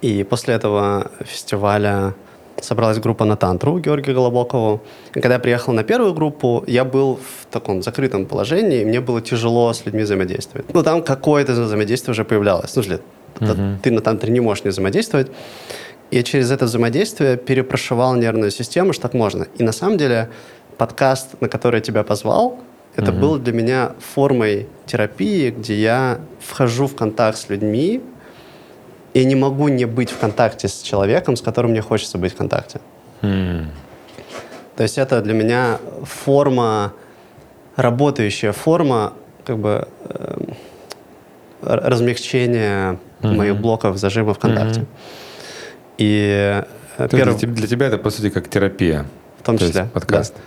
И 0.00 0.24
после 0.24 0.54
этого 0.54 1.12
фестиваля 1.20 2.14
собралась 2.62 2.98
группа 2.98 3.24
на 3.24 3.36
тантру 3.36 3.78
Георгия 3.78 4.14
Голобокова. 4.14 4.80
И 5.14 5.20
когда 5.20 5.34
я 5.34 5.40
приехал 5.40 5.72
на 5.72 5.82
первую 5.82 6.14
группу, 6.14 6.64
я 6.66 6.84
был 6.84 7.16
в 7.16 7.46
таком 7.50 7.82
закрытом 7.82 8.26
положении, 8.26 8.82
и 8.82 8.84
мне 8.84 9.00
было 9.00 9.20
тяжело 9.20 9.72
с 9.72 9.84
людьми 9.86 10.02
взаимодействовать. 10.02 10.72
Ну, 10.74 10.82
там 10.82 11.02
какое-то 11.02 11.52
взаимодействие 11.52 12.12
уже 12.12 12.24
появлялось. 12.24 12.74
Ну, 12.76 12.82
uh-huh. 12.82 13.78
ты 13.82 13.90
на 13.90 14.00
тантре 14.00 14.32
не 14.32 14.40
можешь 14.40 14.64
не 14.64 14.70
взаимодействовать. 14.70 15.30
И 16.10 16.22
через 16.22 16.50
это 16.50 16.66
взаимодействие 16.66 17.36
перепрошивал 17.36 18.14
нервную 18.16 18.50
систему, 18.50 18.92
что 18.92 19.02
так 19.02 19.14
можно. 19.14 19.46
И 19.58 19.64
на 19.64 19.72
самом 19.72 19.96
деле 19.96 20.28
подкаст, 20.76 21.40
на 21.40 21.48
который 21.48 21.76
я 21.76 21.80
тебя 21.80 22.02
позвал, 22.02 22.58
это 22.96 23.10
uh-huh. 23.10 23.20
был 23.20 23.38
для 23.38 23.52
меня 23.52 23.92
формой 24.14 24.66
терапии, 24.86 25.50
где 25.50 25.74
я 25.74 26.18
вхожу 26.40 26.86
в 26.86 26.94
контакт 26.94 27.38
с 27.38 27.48
людьми, 27.48 28.02
и 29.14 29.24
не 29.24 29.34
могу 29.34 29.68
не 29.68 29.84
быть 29.84 30.10
в 30.10 30.18
контакте 30.18 30.68
с 30.68 30.80
человеком, 30.80 31.36
с 31.36 31.42
которым 31.42 31.72
мне 31.72 31.82
хочется 31.82 32.18
быть 32.18 32.32
в 32.32 32.36
контакте. 32.36 32.80
Mm. 33.22 33.66
То 34.76 34.82
есть 34.82 34.98
это 34.98 35.20
для 35.20 35.34
меня 35.34 35.78
форма, 36.04 36.92
работающая 37.76 38.52
форма 38.52 39.12
как 39.44 39.58
бы 39.58 39.86
э, 40.04 40.38
размягчения 41.62 42.98
mm-hmm. 43.20 43.36
моих 43.36 43.56
блоков 43.56 43.98
зажима 43.98 44.34
ВКонтакте. 44.34 44.80
Mm-hmm. 44.80 44.86
И 45.98 46.64
э, 46.98 47.08
перв... 47.08 47.38
для, 47.38 47.66
тебя 47.66 47.86
это, 47.86 47.98
по 47.98 48.10
сути, 48.10 48.30
как 48.30 48.48
терапия. 48.48 49.04
В 49.40 49.44
том 49.44 49.58
числе, 49.58 49.88
подкаст. 49.92 50.34
Да. 50.34 50.40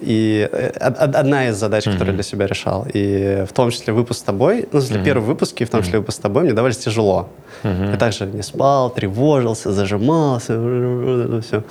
И 0.00 0.48
э, 0.50 0.68
одна 0.68 1.48
из 1.48 1.56
задач, 1.56 1.86
mm-hmm. 1.86 1.92
которую 1.92 2.08
я 2.08 2.14
для 2.14 2.22
себя 2.22 2.46
решал, 2.46 2.86
и 2.92 3.44
в 3.48 3.52
том 3.52 3.70
числе 3.70 3.92
выпуск 3.92 4.20
с 4.20 4.22
тобой, 4.22 4.68
ну, 4.72 4.80
если 4.80 4.98
mm-hmm. 4.98 5.04
первые 5.04 5.26
выпуски, 5.26 5.64
в 5.64 5.70
том 5.70 5.82
числе 5.82 6.00
выпуск 6.00 6.18
с 6.18 6.20
тобой, 6.20 6.42
мне 6.42 6.52
давались 6.52 6.78
тяжело. 6.78 7.28
Mm-hmm. 7.62 7.90
Я 7.92 7.96
также 7.96 8.26
не 8.26 8.42
спал, 8.42 8.90
тревожился, 8.90 9.72
зажимался, 9.72 10.54
все. 11.42 11.62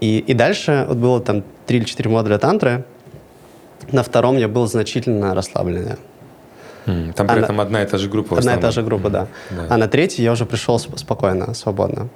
И, 0.00 0.18
и 0.18 0.34
дальше 0.34 0.86
вот 0.88 0.96
было 0.96 1.20
там 1.20 1.44
три 1.66 1.78
или 1.78 1.84
четыре 1.84 2.10
модуля 2.10 2.38
тантры. 2.38 2.84
На 3.92 4.02
втором 4.02 4.36
я 4.38 4.48
был 4.48 4.66
значительно 4.66 5.34
расслабленнее. 5.34 5.98
Mm, 6.86 7.12
там 7.12 7.26
при 7.26 7.40
а 7.40 7.42
этом 7.42 7.56
на... 7.56 7.62
одна 7.62 7.82
и 7.82 7.86
та 7.86 7.98
же 7.98 8.08
группа. 8.08 8.38
Одна 8.38 8.54
и 8.54 8.60
та 8.60 8.70
же 8.70 8.82
группа, 8.82 9.10
да. 9.10 9.26
да. 9.50 9.66
А 9.68 9.76
на 9.76 9.88
третий 9.88 10.22
я 10.22 10.32
уже 10.32 10.46
пришел 10.46 10.78
спокойно, 10.78 11.54
свободно. 11.54 12.08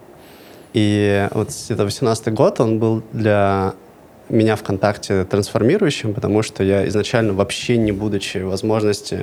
И 0.73 1.29
вот 1.33 1.51
это 1.69 1.85
18 1.85 2.33
год, 2.33 2.61
он 2.61 2.79
был 2.79 3.03
для 3.13 3.75
меня 4.29 4.57
ВКонтакте 4.57 5.25
трансформирующим, 5.25 6.15
потому 6.15 6.43
что 6.43 6.63
я 6.63 6.87
изначально 6.89 7.33
вообще 7.33 7.77
не 7.77 7.93
будучи 7.93 8.39
возможности... 8.39 9.17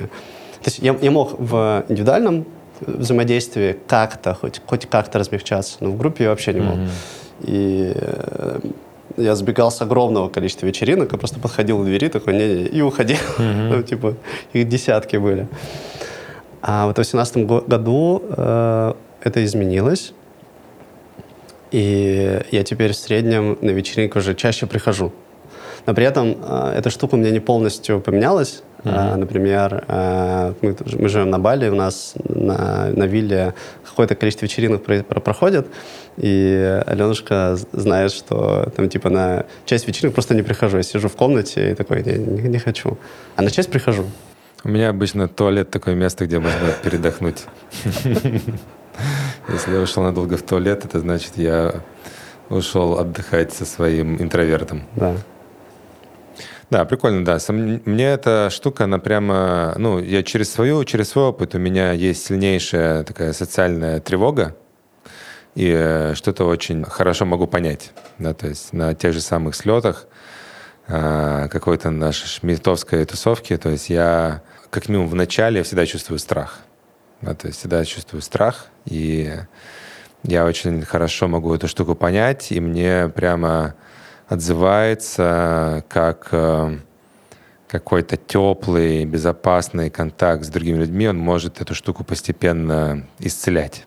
То 0.62 0.68
есть 0.68 0.78
я, 0.78 0.96
я 1.00 1.10
мог 1.10 1.38
в 1.38 1.84
индивидуальном 1.88 2.46
взаимодействии 2.80 3.76
как-то, 3.86 4.34
хоть, 4.34 4.60
хоть 4.64 4.86
как-то 4.86 5.18
размягчаться, 5.18 5.78
но 5.80 5.90
в 5.90 5.98
группе 5.98 6.24
я 6.24 6.30
вообще 6.30 6.52
не 6.52 6.60
мог. 6.60 6.76
Mm-hmm. 6.76 6.88
И 7.42 7.92
э, 7.94 8.60
я 9.16 9.34
сбегал 9.34 9.70
с 9.70 9.80
огромного 9.82 10.28
количества 10.28 10.66
вечеринок, 10.66 11.12
и 11.12 11.16
просто 11.16 11.40
подходил 11.40 11.80
к 11.80 11.84
двери, 11.84 12.08
такой, 12.08 12.34
не, 12.34 12.54
не, 12.54 12.64
и 12.64 12.80
уходил. 12.80 13.18
Mm-hmm. 13.38 13.68
ну, 13.68 13.82
типа, 13.82 14.14
их 14.52 14.68
десятки 14.68 15.16
были. 15.16 15.48
А 16.60 16.86
вот 16.86 16.92
в 16.92 17.02
2018 17.02 17.66
году 17.66 18.22
э, 18.36 18.92
это 19.22 19.44
изменилось. 19.44 20.12
И 21.72 22.40
я 22.50 22.64
теперь 22.64 22.92
в 22.92 22.96
среднем 22.96 23.58
на 23.60 23.70
вечеринку 23.70 24.18
уже 24.18 24.34
чаще 24.34 24.66
прихожу. 24.66 25.12
Но 25.86 25.94
при 25.94 26.04
этом 26.04 26.36
э, 26.40 26.74
эта 26.76 26.90
штука 26.90 27.16
у 27.16 27.18
меня 27.18 27.30
не 27.30 27.40
полностью 27.40 28.00
поменялась. 28.00 28.62
Mm-hmm. 28.84 29.14
Э, 29.14 29.16
например, 29.16 29.84
э, 29.88 30.52
мы, 30.60 30.76
мы 30.98 31.08
живем 31.08 31.30
на 31.30 31.38
Бали, 31.38 31.68
у 31.68 31.74
нас 31.74 32.14
на, 32.28 32.90
на 32.90 33.04
вилле 33.04 33.54
какое-то 33.84 34.14
количество 34.14 34.44
вечеринок 34.44 34.84
про, 34.84 35.02
про, 35.02 35.20
проходит, 35.20 35.66
и 36.18 36.82
Аленушка 36.86 37.56
знает, 37.72 38.12
что 38.12 38.70
там 38.76 38.88
типа 38.88 39.10
на 39.10 39.46
часть 39.64 39.88
вечеринок 39.88 40.14
просто 40.14 40.34
не 40.34 40.42
прихожу. 40.42 40.76
Я 40.76 40.82
сижу 40.82 41.08
в 41.08 41.16
комнате 41.16 41.72
и 41.72 41.74
такой, 41.74 42.04
не, 42.04 42.14
не, 42.14 42.48
не 42.48 42.58
хочу. 42.58 42.96
А 43.34 43.42
на 43.42 43.50
часть 43.50 43.70
прихожу. 43.70 44.04
У 44.64 44.68
меня 44.68 44.90
обычно 44.90 45.26
туалет 45.26 45.70
такое 45.70 45.96
место, 45.96 46.26
где 46.26 46.38
можно 46.38 46.68
передохнуть. 46.84 47.44
Если 49.48 49.72
я 49.72 49.80
ушел 49.80 50.02
надолго 50.02 50.36
в 50.36 50.42
туалет, 50.42 50.84
это 50.84 51.00
значит, 51.00 51.32
я 51.36 51.82
ушел 52.48 52.98
отдыхать 52.98 53.52
со 53.52 53.64
своим 53.64 54.20
интровертом. 54.20 54.84
Да. 54.94 55.16
Да, 56.70 56.84
прикольно, 56.86 57.24
да. 57.24 57.38
Мне 57.48 58.06
эта 58.06 58.48
штука, 58.50 58.84
она 58.84 58.98
прямо, 58.98 59.74
ну, 59.76 59.98
я 59.98 60.22
через 60.22 60.50
свою, 60.50 60.84
через 60.84 61.10
свой 61.10 61.26
опыт, 61.26 61.54
у 61.54 61.58
меня 61.58 61.92
есть 61.92 62.24
сильнейшая 62.24 63.04
такая 63.04 63.34
социальная 63.34 64.00
тревога, 64.00 64.56
и 65.54 65.70
э, 65.70 66.14
что-то 66.14 66.46
очень 66.46 66.84
хорошо 66.84 67.26
могу 67.26 67.46
понять, 67.46 67.92
да, 68.18 68.32
то 68.32 68.46
есть 68.46 68.72
на 68.72 68.94
тех 68.94 69.12
же 69.12 69.20
самых 69.20 69.54
слетах, 69.54 70.06
э, 70.88 71.48
какой-то 71.50 71.90
нашей 71.90 72.26
шмитовской 72.26 73.04
тусовки, 73.04 73.54
то 73.58 73.68
есть 73.68 73.90
я, 73.90 74.42
как 74.70 74.88
минимум, 74.88 75.08
в 75.08 75.14
начале 75.14 75.62
всегда 75.62 75.84
чувствую 75.84 76.18
страх– 76.18 76.60
да, 77.22 77.34
то 77.34 77.46
есть 77.46 77.60
всегда 77.60 77.84
чувствую 77.84 78.20
страх, 78.20 78.66
и 78.84 79.32
я 80.24 80.44
очень 80.44 80.82
хорошо 80.82 81.28
могу 81.28 81.54
эту 81.54 81.68
штуку 81.68 81.94
понять, 81.94 82.52
и 82.52 82.60
мне 82.60 83.08
прямо 83.08 83.74
отзывается 84.28 85.84
как 85.88 86.28
э, 86.32 86.78
какой-то 87.68 88.16
теплый, 88.16 89.04
безопасный 89.04 89.88
контакт 89.88 90.44
с 90.44 90.48
другими 90.48 90.78
людьми, 90.78 91.08
он 91.08 91.18
может 91.18 91.60
эту 91.60 91.74
штуку 91.74 92.04
постепенно 92.04 93.06
исцелять. 93.18 93.86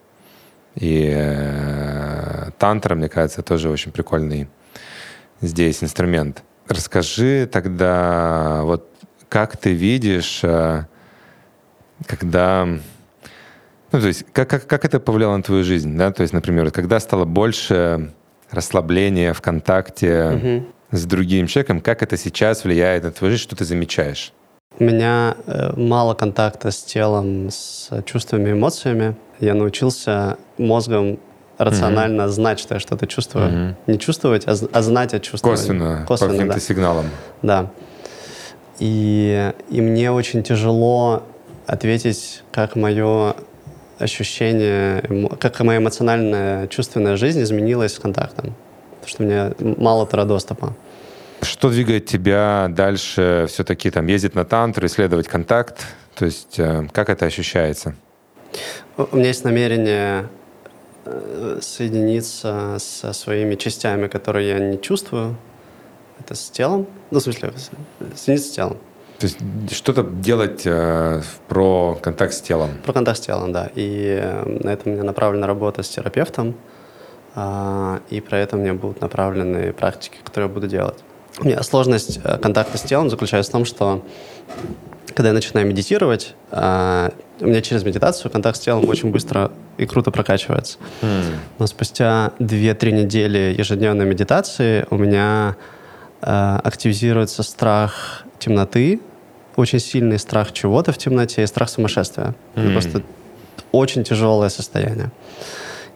И 0.76 1.14
э, 1.16 2.52
тантра, 2.58 2.96
мне 2.96 3.10
кажется, 3.10 3.42
тоже 3.44 3.70
очень 3.70 3.92
прикольный 3.92 4.50
здесь 5.42 5.84
инструмент. 5.84 6.44
Расскажи 6.68 7.48
тогда, 7.52 8.62
вот 8.64 8.90
как 9.30 9.58
ты 9.58 9.74
видишь, 9.74 10.40
э, 10.44 10.86
когда... 12.08 12.68
Ну, 13.92 14.02
то 14.02 14.08
есть, 14.08 14.26
как, 14.34 14.50
как, 14.50 14.68
как 14.68 14.86
это 14.86 15.00
повлияло 15.00 15.38
на 15.38 15.44
твою 15.44 15.64
жизнь, 15.64 15.98
да? 15.98 16.12
То 16.12 16.22
есть, 16.22 16.34
например, 16.34 16.72
когда 16.72 17.00
стало 17.00 17.26
больше 17.26 18.12
расслабления 18.52 19.34
в 19.34 19.42
контакте 19.42 20.32
угу. 20.32 20.66
с 20.92 21.06
другим 21.06 21.48
человеком, 21.48 21.82
как 21.82 22.04
это 22.04 22.18
сейчас 22.18 22.64
влияет 22.64 23.04
на 23.04 23.12
твою 23.12 23.32
жизнь, 23.32 23.44
что 23.44 23.56
ты 23.56 23.66
замечаешь? 23.66 24.34
У 24.78 24.84
меня 24.84 25.36
э, 25.46 25.72
мало 25.78 26.16
контакта 26.16 26.72
с 26.72 26.84
телом, 26.84 27.50
с 27.50 27.90
чувствами, 28.06 28.52
эмоциями. 28.52 29.16
Я 29.40 29.54
научился 29.54 30.38
мозгом 30.58 31.20
рационально 31.58 32.24
mm-hmm. 32.24 32.30
знать, 32.30 32.60
что 32.60 32.74
я 32.74 32.80
что-то 32.80 33.08
чувствую. 33.08 33.50
Mm-hmm. 33.50 33.74
Не 33.88 34.00
чувствовать, 34.00 34.44
а, 34.48 34.56
а 34.72 34.82
знать, 34.82 35.14
а 35.14 35.20
чувствовать. 35.20 35.60
Косвенно, 35.60 36.06
Косвенно 36.06 36.32
по 36.32 36.38
каким-то 36.38 36.56
да. 36.56 36.60
сигналам. 36.60 37.06
Да. 37.42 37.72
И, 38.80 39.54
и 39.70 39.82
мне 39.82 40.12
очень 40.12 40.44
тяжело 40.44 41.24
ответить, 41.66 42.44
как 42.52 42.76
мое 42.76 43.36
ощущение, 44.00 45.30
как 45.40 45.60
моя 45.62 45.80
эмоциональная, 45.80 46.68
чувственная 46.68 47.18
жизнь 47.18 47.42
изменилась 47.42 47.94
с 47.94 48.00
контактом. 48.00 48.54
Потому 49.02 49.08
что 49.10 49.24
у 49.24 49.26
меня 49.26 49.76
мало 49.78 50.06
доступа. 50.26 50.74
Что 51.42 51.70
двигает 51.70 52.06
тебя 52.06 52.68
дальше 52.70 53.46
все-таки 53.48 53.92
там 53.92 54.08
ездить 54.08 54.36
на 54.36 54.46
тантру, 54.46 54.88
исследовать 54.88 55.28
контакт? 55.28 55.86
То 56.16 56.26
есть 56.26 56.60
э, 56.60 56.88
как 56.92 57.10
это 57.10 57.26
ощущается? 57.26 57.96
У 58.98 59.16
меня 59.16 59.28
есть 59.28 59.44
намерение 59.44 60.28
э, 61.06 61.60
соединиться 61.62 62.78
со 62.80 63.14
своими 63.14 63.56
частями, 63.56 64.08
которые 64.08 64.48
я 64.48 64.60
не 64.60 64.82
чувствую. 64.82 65.36
Это 66.20 66.34
с 66.34 66.50
телом. 66.50 66.88
Ну, 67.12 67.20
в 67.20 67.22
смысле, 67.22 67.54
соединиться 68.16 68.52
с 68.52 68.56
телом. 68.56 68.78
То 69.20 69.28
есть 69.28 69.38
что-то 69.72 70.04
делать 70.04 70.64
э, 70.66 71.22
про 71.48 71.98
контакт 72.02 72.34
с 72.34 72.42
телом. 72.42 72.72
Про 72.84 72.94
контакт 72.94 73.18
с 73.18 73.22
телом, 73.22 73.54
да. 73.54 73.70
И 73.74 74.20
э, 74.22 74.60
на 74.64 74.70
это 74.70 74.90
у 74.90 74.94
меня 74.94 75.04
направлена 75.04 75.48
работа 75.48 75.84
с 75.84 75.90
терапевтом. 75.90 76.56
Э, 77.36 78.00
и 78.10 78.20
про 78.20 78.40
это 78.40 78.58
меня 78.58 78.74
будут 78.74 79.02
направлены 79.02 79.72
практики, 79.74 80.18
которые 80.24 80.50
я 80.50 80.54
буду 80.54 80.68
делать. 80.68 80.98
У 81.40 81.46
меня 81.46 81.62
сложность 81.64 82.20
э, 82.24 82.38
контакта 82.38 82.78
с 82.78 82.82
телом 82.82 83.10
заключается 83.10 83.52
в 83.52 83.54
том, 83.54 83.66
что 83.66 84.06
когда 85.14 85.30
я 85.30 85.34
начинаю 85.34 85.68
медитировать, 85.68 86.34
э, 86.52 87.10
у 87.40 87.48
меня 87.48 87.62
через 87.62 87.84
медитацию 87.84 88.32
контакт 88.32 88.58
с 88.58 88.62
телом 88.62 88.88
очень 88.88 89.12
быстро 89.12 89.52
и 89.78 89.86
круто 89.86 90.12
прокачивается. 90.12 90.78
Mm. 91.02 91.24
Но 91.60 91.68
спустя 91.68 92.32
2-3 92.40 92.92
недели 92.92 93.56
ежедневной 93.58 94.06
медитации 94.06 94.86
у 94.90 94.98
меня 94.98 95.58
активизируется 96.26 97.44
страх 97.44 98.24
темноты, 98.40 99.00
очень 99.56 99.80
сильный 99.80 100.20
страх 100.20 100.52
чего-то 100.52 100.92
в 100.92 100.98
темноте 100.98 101.44
и 101.44 101.48
страх 101.48 101.70
сумасшествия. 101.70 102.36
Mm. 102.56 102.64
Это 102.64 102.72
просто 102.72 103.02
очень 103.72 104.04
тяжелое 104.04 104.50
состояние. 104.50 105.12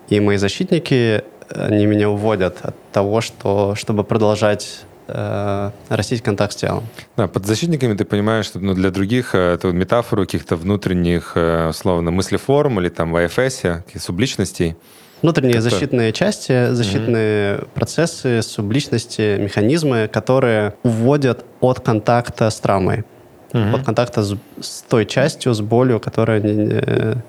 И 0.10 0.20
мои 0.20 0.38
защитники, 0.38 1.24
они 1.50 1.86
меня 1.86 2.10
уводят 2.10 2.58
от 2.62 2.76
того, 2.92 3.22
что, 3.22 3.76
чтобы 3.76 4.04
продолжать 4.04 4.82
э, 5.08 5.72
растить 5.90 6.22
контакт 6.22 6.54
с 6.54 6.56
телом. 6.56 6.84
Да, 7.18 7.28
под 7.28 7.46
защитниками 7.46 7.96
ты 7.96 8.06
понимаешь, 8.06 8.46
что 8.46 8.60
ну, 8.60 8.74
для 8.74 8.92
других 8.92 9.36
э, 9.36 9.54
это 9.54 9.68
метафору 9.72 10.26
каких-то 10.26 10.56
внутренних, 10.56 11.34
э, 11.36 11.70
условно, 11.70 12.12
мыслеформ 12.12 12.80
или 12.80 12.90
там 12.90 13.12
в 13.12 13.18
IFS, 13.18 14.00
субличностей. 14.00 14.76
Внутренние 15.22 15.58
это... 15.58 15.70
защитные 15.70 16.14
части, 16.14 16.72
защитные 16.72 17.56
mm-hmm. 17.56 17.68
процессы, 17.74 18.42
субличности, 18.42 19.38
механизмы, 19.38 20.10
которые 20.12 20.74
уводят 20.84 21.46
от 21.60 21.80
контакта 21.82 22.50
с 22.50 22.60
травмой, 22.60 23.04
mm-hmm. 23.52 23.76
от 23.76 23.86
контакта 23.86 24.24
с, 24.24 24.38
с 24.62 24.82
той 24.82 25.06
частью, 25.06 25.54
с 25.54 25.62
болью, 25.62 26.00
которая 26.00 26.40
не, 26.42 27.22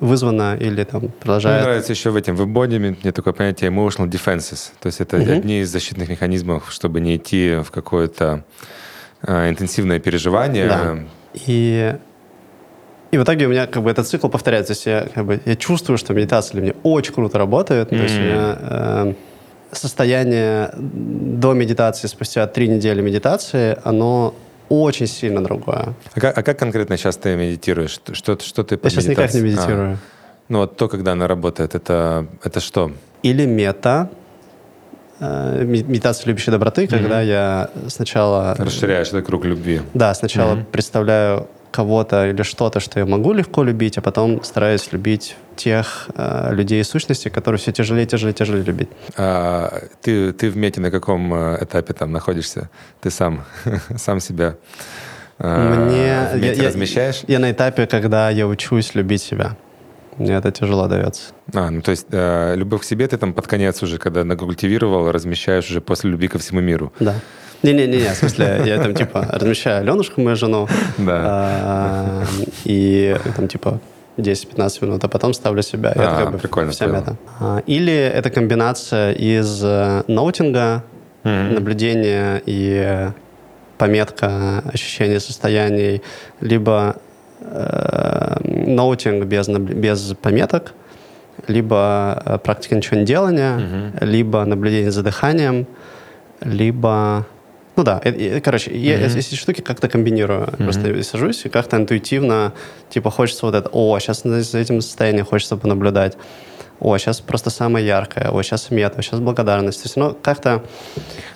вызвано 0.00 0.56
или 0.56 0.84
там 0.84 1.08
продолжает. 1.08 1.60
Мне 1.60 1.64
нравится 1.66 1.92
еще 1.92 2.10
в 2.10 2.16
этом 2.16 2.36
веб-боди 2.36 2.76
мне 2.78 3.12
такое 3.12 3.32
понятие 3.32 3.70
emotional 3.70 4.08
defenses. 4.08 4.70
То 4.80 4.86
есть 4.86 5.00
это 5.00 5.16
mm-hmm. 5.16 5.38
одни 5.38 5.60
из 5.60 5.70
защитных 5.70 6.08
механизмов, 6.08 6.70
чтобы 6.70 7.00
не 7.00 7.16
идти 7.16 7.56
в 7.64 7.70
какое-то 7.70 8.44
э, 9.22 9.48
интенсивное 9.48 9.98
переживание. 9.98 10.68
Да. 10.68 10.98
И 11.34 11.96
и 13.10 13.18
в 13.18 13.22
итоге 13.22 13.46
у 13.46 13.48
меня 13.48 13.66
как 13.66 13.82
бы 13.82 13.90
этот 13.90 14.06
цикл 14.06 14.28
повторяется. 14.28 14.74
То 14.74 14.76
есть 14.76 14.86
я, 14.86 15.08
как 15.14 15.24
бы, 15.24 15.40
я 15.44 15.56
чувствую, 15.56 15.98
что 15.98 16.12
медитация 16.14 16.52
для 16.52 16.62
меня 16.62 16.74
очень 16.82 17.14
круто 17.14 17.38
работает. 17.38 17.92
Mm-hmm. 17.92 17.96
То 17.96 18.02
есть 18.02 18.16
у 18.16 18.20
меня 18.20 18.58
э, 18.60 19.14
состояние 19.72 20.70
до 20.76 21.52
медитации, 21.52 22.08
спустя 22.08 22.46
три 22.46 22.68
недели 22.68 23.00
медитации, 23.00 23.78
оно 23.84 24.34
очень 24.68 25.06
сильно 25.06 25.42
другое. 25.42 25.94
А 26.14 26.20
как, 26.20 26.36
а 26.36 26.42
как 26.42 26.58
конкретно 26.58 26.96
сейчас 26.96 27.16
ты 27.16 27.36
медитируешь? 27.36 28.00
Что, 28.12 28.38
что 28.40 28.64
ты 28.64 28.78
Я 28.82 28.90
сейчас 28.90 29.06
никак 29.06 29.32
не 29.34 29.40
медитирую. 29.40 29.92
А. 29.92 29.96
Ну 30.48 30.58
вот 30.58 30.76
то, 30.76 30.88
когда 30.88 31.12
она 31.12 31.28
работает, 31.28 31.74
это, 31.74 32.26
это 32.42 32.60
что? 32.60 32.92
Или 33.22 33.46
мета, 33.46 34.10
э, 35.20 35.64
медитация 35.64 36.28
любящей 36.28 36.50
доброты, 36.50 36.84
mm-hmm. 36.84 36.88
когда 36.88 37.20
я 37.20 37.70
сначала... 37.88 38.56
Расширяешь 38.58 39.08
этот 39.08 39.26
круг 39.26 39.44
любви. 39.44 39.80
Да, 39.94 40.12
сначала 40.14 40.54
mm-hmm. 40.54 40.64
представляю 40.64 41.48
кого-то 41.76 42.28
или 42.30 42.42
что-то, 42.42 42.80
что 42.80 43.00
я 43.00 43.06
могу 43.06 43.34
легко 43.34 43.62
любить, 43.62 43.98
а 43.98 44.00
потом 44.00 44.42
стараюсь 44.42 44.92
любить 44.92 45.36
тех 45.56 46.08
э, 46.14 46.54
людей 46.54 46.80
и 46.80 46.84
сущностей, 46.84 47.30
которые 47.30 47.58
все 47.58 47.72
тяжелее, 47.72 48.06
тяжелее, 48.06 48.32
тяжелее 48.32 48.64
любить. 48.64 48.88
А, 49.16 49.82
ты, 50.00 50.32
ты 50.32 50.50
в 50.50 50.56
мете 50.56 50.80
на 50.80 50.90
каком 50.90 51.34
э, 51.34 51.58
этапе 51.60 51.92
там 51.92 52.12
находишься? 52.12 52.70
Ты 53.02 53.10
сам, 53.10 53.44
сам 53.96 54.20
себя 54.20 54.54
э, 55.38 55.84
Мне, 56.34 56.54
я, 56.54 56.68
размещаешь? 56.68 57.24
Я, 57.26 57.34
я 57.34 57.38
на 57.38 57.50
этапе, 57.50 57.86
когда 57.86 58.30
я 58.30 58.46
учусь 58.46 58.94
любить 58.94 59.22
себя. 59.22 59.56
Мне 60.16 60.32
это 60.32 60.50
тяжело 60.50 60.88
дается. 60.88 61.32
А, 61.54 61.70
ну 61.70 61.82
то 61.82 61.90
есть 61.90 62.06
э, 62.10 62.54
любовь 62.56 62.80
к 62.80 62.84
себе 62.84 63.06
ты 63.06 63.18
там 63.18 63.34
под 63.34 63.46
конец 63.46 63.82
уже, 63.82 63.98
когда 63.98 64.24
нагультивировал, 64.24 65.12
размещаешь 65.12 65.70
уже 65.70 65.80
после 65.80 66.10
любви 66.10 66.28
ко 66.28 66.38
всему 66.38 66.60
миру. 66.60 66.90
Да. 67.00 67.14
Не-не-не, 67.62 68.12
в 68.12 68.16
смысле, 68.16 68.62
я 68.64 68.82
там, 68.82 68.94
типа, 68.94 69.26
размещаю 69.32 69.80
Аленушку, 69.80 70.20
мою 70.20 70.36
жену, 70.36 70.68
да. 70.98 71.22
а, 71.24 72.24
и 72.64 73.16
там, 73.36 73.48
типа, 73.48 73.80
10-15 74.16 74.84
минут, 74.84 75.04
а 75.04 75.08
потом 75.08 75.34
ставлю 75.34 75.62
себя. 75.62 75.92
А, 75.94 76.02
это 76.02 76.24
как 76.24 76.32
бы 76.32 76.38
прикольно. 76.38 76.72
Вся 76.72 76.86
мета. 76.86 77.16
Или 77.66 77.94
это 77.94 78.30
комбинация 78.30 79.12
из 79.12 79.62
э, 79.62 80.02
ноутинга, 80.06 80.84
mm-hmm. 81.24 81.54
наблюдения 81.54 82.42
и 82.46 83.10
пометка 83.78 84.62
ощущения 84.72 85.20
состояний, 85.20 86.02
либо 86.40 86.96
э, 87.40 88.36
ноутинг 88.42 89.24
без, 89.26 89.48
без 89.48 90.14
пометок, 90.14 90.72
либо 91.46 92.22
э, 92.24 92.38
практика 92.38 92.74
ничего 92.74 92.98
не 92.98 93.04
делания, 93.04 93.58
mm-hmm. 93.58 94.04
либо 94.06 94.44
наблюдение 94.44 94.90
за 94.90 95.02
дыханием, 95.02 95.66
либо 96.40 97.26
ну 97.76 97.82
да, 97.82 97.98
и, 97.98 98.40
короче, 98.40 98.70
mm-hmm. 98.70 98.78
я 98.78 99.06
эти 99.06 99.34
штуки 99.34 99.60
как-то 99.60 99.88
комбинирую. 99.88 100.46
Mm-hmm. 100.46 100.64
Просто 100.64 101.02
сажусь 101.02 101.44
и 101.44 101.48
как-то 101.48 101.76
интуитивно, 101.76 102.52
типа, 102.90 103.10
хочется 103.10 103.46
вот 103.46 103.54
это, 103.54 103.68
о, 103.72 103.98
сейчас 103.98 104.22
за 104.22 104.58
этим 104.58 104.80
состоянием 104.80 105.26
хочется 105.26 105.56
понаблюдать. 105.56 106.16
О, 106.78 106.96
сейчас 106.98 107.20
просто 107.20 107.50
самое 107.50 107.86
яркое, 107.86 108.30
о, 108.30 108.42
сейчас 108.42 108.70
мета, 108.70 109.00
сейчас 109.00 109.20
благодарность. 109.20 109.82
То 109.82 109.86
есть, 109.86 109.96
ну, 109.96 110.16
как-то... 110.20 110.62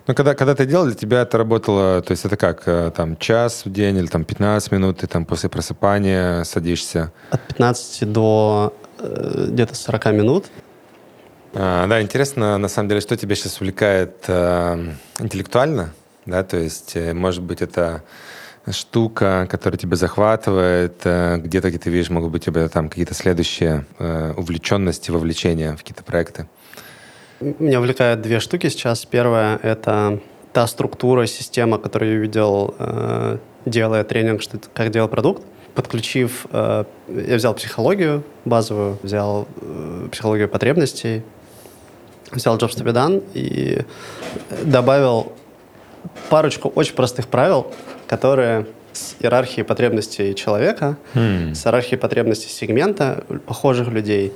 Ну, 0.06 0.14
когда, 0.14 0.34
когда 0.34 0.54
ты 0.54 0.66
делал, 0.66 0.84
для 0.84 0.94
тебя 0.94 1.22
это 1.22 1.38
работало, 1.38 2.02
то 2.02 2.10
есть 2.10 2.24
это 2.24 2.36
как, 2.36 2.62
э, 2.66 2.90
там, 2.94 3.16
час 3.16 3.64
в 3.64 3.72
день 3.72 3.96
или 3.96 4.06
там 4.06 4.24
15 4.24 4.72
минут, 4.72 4.98
ты 4.98 5.06
там 5.06 5.24
после 5.24 5.48
просыпания 5.48 6.44
садишься? 6.44 7.12
От 7.30 7.40
15 7.48 8.12
до 8.12 8.74
э, 8.98 9.46
где-то 9.48 9.74
40 9.74 10.06
минут. 10.12 10.46
А, 11.54 11.86
да, 11.86 12.02
интересно, 12.02 12.58
на 12.58 12.68
самом 12.68 12.88
деле, 12.88 13.00
что 13.00 13.16
тебя 13.16 13.34
сейчас 13.34 13.60
увлекает 13.60 14.24
э, 14.28 14.92
интеллектуально? 15.20 15.92
Да, 16.26 16.42
то 16.42 16.56
есть, 16.56 16.96
э, 16.96 17.14
может 17.14 17.42
быть, 17.42 17.62
это 17.62 18.02
штука, 18.70 19.46
которая 19.50 19.78
тебя 19.78 19.96
захватывает, 19.96 21.00
э, 21.04 21.38
где-то, 21.38 21.70
где 21.70 21.78
ты 21.78 21.90
видишь, 21.90 22.10
могут 22.10 22.30
быть 22.30 22.46
у 22.46 22.50
тебя 22.50 22.68
там 22.68 22.88
какие-то 22.88 23.14
следующие 23.14 23.86
э, 23.98 24.34
увлеченности, 24.36 25.10
вовлечения 25.10 25.74
в 25.74 25.78
какие-то 25.78 26.04
проекты? 26.04 26.46
Меня 27.40 27.80
увлекают 27.80 28.20
две 28.20 28.38
штуки 28.38 28.68
сейчас. 28.68 29.06
Первая— 29.06 29.58
это 29.62 30.20
та 30.52 30.66
структура, 30.66 31.26
система, 31.26 31.78
которую 31.78 32.12
я 32.12 32.18
видел, 32.18 32.74
делая 33.64 34.04
тренинг, 34.04 34.42
что, 34.42 34.58
как 34.74 34.90
делал 34.90 35.08
продукт. 35.08 35.42
Подключив, 35.74 36.46
я 36.52 36.84
взял 37.08 37.54
психологию 37.54 38.24
базовую, 38.44 38.98
взял 39.02 39.48
психологию 40.10 40.48
потребностей, 40.50 41.22
взял 42.30 42.58
Jobs 42.58 42.76
to 42.76 42.84
be 42.84 42.92
done 42.92 43.22
и 43.32 43.84
добавил 44.64 45.32
парочку 46.28 46.68
очень 46.68 46.94
простых 46.94 47.28
правил, 47.28 47.66
которые 48.06 48.66
с 48.92 49.14
иерархией 49.20 49.64
потребностей 49.64 50.34
человека, 50.34 50.96
mm. 51.14 51.54
с 51.54 51.66
иерархией 51.66 51.98
потребностей 51.98 52.48
сегмента 52.48 53.24
похожих 53.46 53.88
людей 53.88 54.32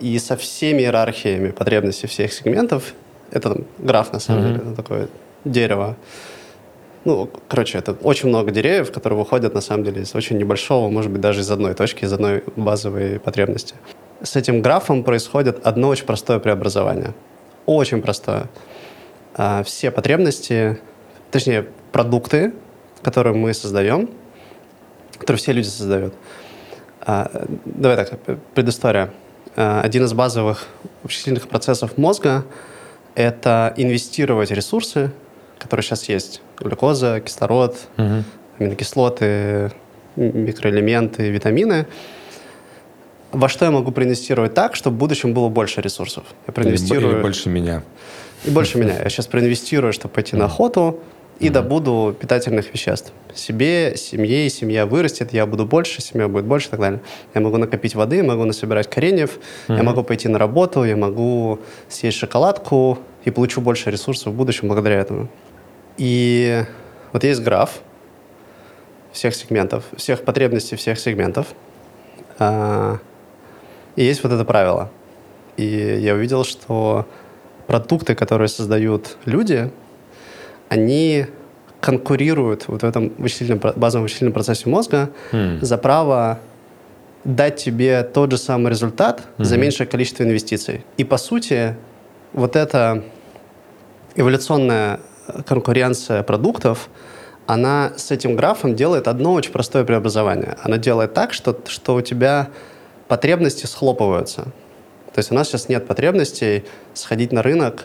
и 0.00 0.18
со 0.18 0.36
всеми 0.36 0.82
иерархиями 0.82 1.50
потребностей 1.50 2.06
всех 2.06 2.32
сегментов. 2.32 2.94
Это 3.30 3.54
там, 3.54 3.64
граф, 3.78 4.12
на 4.12 4.20
самом 4.20 4.42
mm-hmm. 4.42 4.48
деле, 4.48 4.60
это 4.60 4.74
такое 4.76 5.08
дерево. 5.44 5.96
Ну, 7.04 7.28
короче, 7.48 7.78
это 7.78 7.92
очень 7.92 8.28
много 8.28 8.50
деревьев, 8.50 8.92
которые 8.92 9.18
выходят, 9.18 9.54
на 9.54 9.60
самом 9.60 9.84
деле, 9.84 10.02
из 10.02 10.14
очень 10.14 10.38
небольшого, 10.38 10.88
может 10.88 11.10
быть, 11.10 11.20
даже 11.20 11.40
из 11.40 11.50
одной 11.50 11.74
точки, 11.74 12.04
из 12.04 12.12
одной 12.12 12.44
базовой 12.56 13.18
потребности. 13.18 13.74
С 14.22 14.36
этим 14.36 14.62
графом 14.62 15.04
происходит 15.04 15.66
одно 15.66 15.88
очень 15.88 16.06
простое 16.06 16.38
преобразование. 16.38 17.12
Очень 17.66 18.00
простое. 18.00 18.48
А, 19.34 19.62
все 19.64 19.90
потребности, 19.90 20.78
точнее, 21.30 21.66
продукты, 21.92 22.52
которые 23.02 23.34
мы 23.34 23.52
создаем, 23.52 24.08
которые 25.18 25.38
все 25.38 25.52
люди 25.52 25.66
создают. 25.66 26.14
А, 27.00 27.46
давай 27.64 27.96
так, 27.96 28.18
предыстория. 28.54 29.10
А, 29.56 29.80
один 29.82 30.04
из 30.04 30.12
базовых 30.12 30.66
вычислительных 31.02 31.48
процессов 31.48 31.98
мозга— 31.98 32.44
это 33.14 33.74
инвестировать 33.76 34.50
ресурсы, 34.50 35.10
которые 35.58 35.82
сейчас 35.82 36.08
есть. 36.08 36.40
Глюкоза, 36.58 37.20
кислород, 37.20 37.76
угу. 37.96 38.24
аминокислоты, 38.58 39.72
микроэлементы, 40.16 41.28
витамины. 41.30 41.86
Во 43.32 43.48
что 43.48 43.64
я 43.64 43.72
могу 43.72 43.90
проинвестировать 43.90 44.54
так, 44.54 44.76
чтобы 44.76 44.96
в 44.96 44.98
будущем 45.00 45.34
было 45.34 45.48
больше 45.48 45.80
ресурсов? 45.80 46.24
Я 46.46 46.52
проинвестирую... 46.52 47.14
Или 47.14 47.20
больше 47.20 47.48
меня. 47.48 47.82
И 48.44 48.50
больше 48.50 48.78
меня. 48.78 49.02
Я 49.02 49.08
сейчас 49.08 49.26
проинвестирую, 49.26 49.92
чтобы 49.92 50.14
пойти 50.14 50.36
на 50.36 50.46
охоту, 50.46 51.00
и 51.40 51.48
добуду 51.48 52.14
питательных 52.18 52.72
веществ. 52.72 53.12
Себе, 53.34 53.96
семье, 53.96 54.48
семья 54.48 54.86
вырастет, 54.86 55.32
я 55.32 55.46
буду 55.46 55.66
больше, 55.66 56.00
семья 56.00 56.28
будет 56.28 56.44
больше 56.44 56.68
и 56.68 56.70
так 56.70 56.80
далее. 56.80 57.00
Я 57.34 57.40
могу 57.40 57.56
накопить 57.56 57.94
воды, 57.94 58.22
могу 58.22 58.44
насобирать 58.44 58.88
кореньев, 58.88 59.38
я 59.68 59.82
могу 59.82 60.04
пойти 60.04 60.28
на 60.28 60.38
работу, 60.38 60.84
я 60.84 60.96
могу 60.96 61.58
съесть 61.88 62.18
шоколадку 62.18 62.98
и 63.24 63.30
получу 63.30 63.60
больше 63.60 63.90
ресурсов 63.90 64.32
в 64.32 64.36
будущем 64.36 64.68
благодаря 64.68 65.00
этому. 65.00 65.28
И 65.96 66.64
вот 67.12 67.24
есть 67.24 67.42
граф 67.42 67.80
всех 69.12 69.34
сегментов, 69.34 69.84
всех 69.96 70.22
потребностей 70.22 70.76
всех 70.76 70.98
сегментов. 70.98 71.48
А, 72.38 72.98
и 73.96 74.04
есть 74.04 74.22
вот 74.22 74.32
это 74.32 74.44
правило. 74.44 74.90
И 75.56 75.64
я 76.00 76.14
увидел, 76.14 76.44
что 76.44 77.06
продукты, 77.66 78.14
которые 78.14 78.48
создают 78.48 79.16
люди, 79.24 79.70
они 80.68 81.26
конкурируют 81.80 82.68
вот 82.68 82.82
в 82.82 82.84
этом 82.84 83.12
вычислительном, 83.18 83.60
базовом 83.76 84.04
вычислительном 84.04 84.32
процессе 84.32 84.68
мозга 84.68 85.10
mm. 85.32 85.62
за 85.62 85.76
право 85.76 86.40
дать 87.24 87.56
тебе 87.56 88.02
тот 88.02 88.30
же 88.30 88.38
самый 88.38 88.70
результат 88.70 89.20
mm-hmm. 89.20 89.44
за 89.44 89.56
меньшее 89.58 89.86
количество 89.86 90.22
инвестиций. 90.22 90.84
И 90.96 91.04
по 91.04 91.16
сути, 91.16 91.76
вот 92.32 92.56
эта 92.56 93.02
эволюционная 94.14 95.00
конкуренция 95.46 96.22
продуктов, 96.22 96.88
она 97.46 97.92
с 97.96 98.10
этим 98.10 98.36
графом 98.36 98.74
делает 98.74 99.08
одно 99.08 99.32
очень 99.32 99.52
простое 99.52 99.84
преобразование. 99.84 100.56
Она 100.62 100.78
делает 100.78 101.14
так, 101.14 101.32
что, 101.32 101.58
что 101.66 101.96
у 101.96 102.00
тебя 102.00 102.48
потребности 103.08 103.66
схлопываются. 103.66 104.48
То 105.14 105.20
есть 105.20 105.30
у 105.30 105.34
нас 105.34 105.48
сейчас 105.48 105.68
нет 105.68 105.86
потребностей 105.86 106.64
сходить 106.92 107.32
на 107.32 107.42
рынок, 107.42 107.84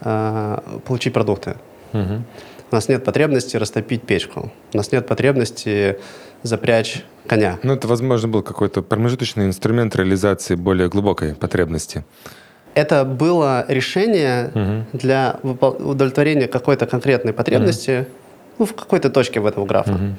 э, 0.00 0.58
получить 0.86 1.12
продукты. 1.12 1.56
Угу. 1.92 2.22
У 2.70 2.74
нас 2.74 2.88
нет 2.88 3.04
потребности 3.04 3.56
растопить 3.56 4.02
печку. 4.02 4.52
У 4.72 4.76
нас 4.76 4.92
нет 4.92 5.08
потребности 5.08 5.98
запрячь 6.44 7.04
коня. 7.26 7.58
Ну, 7.64 7.74
это, 7.74 7.88
возможно, 7.88 8.28
был 8.28 8.42
какой-то 8.42 8.80
промежуточный 8.82 9.46
инструмент 9.46 9.96
реализации 9.96 10.54
более 10.54 10.88
глубокой 10.88 11.34
потребности. 11.34 12.04
Это 12.74 13.04
было 13.04 13.64
решение 13.66 14.52
угу. 14.54 14.98
для 14.98 15.40
удовлетворения 15.42 16.46
какой-то 16.46 16.86
конкретной 16.86 17.32
потребности 17.32 18.02
угу. 18.02 18.08
ну, 18.60 18.66
в 18.66 18.74
какой-то 18.74 19.10
точке 19.10 19.40
в 19.40 19.46
этом 19.46 19.64
графа. 19.64 19.94
Угу. 19.94 20.16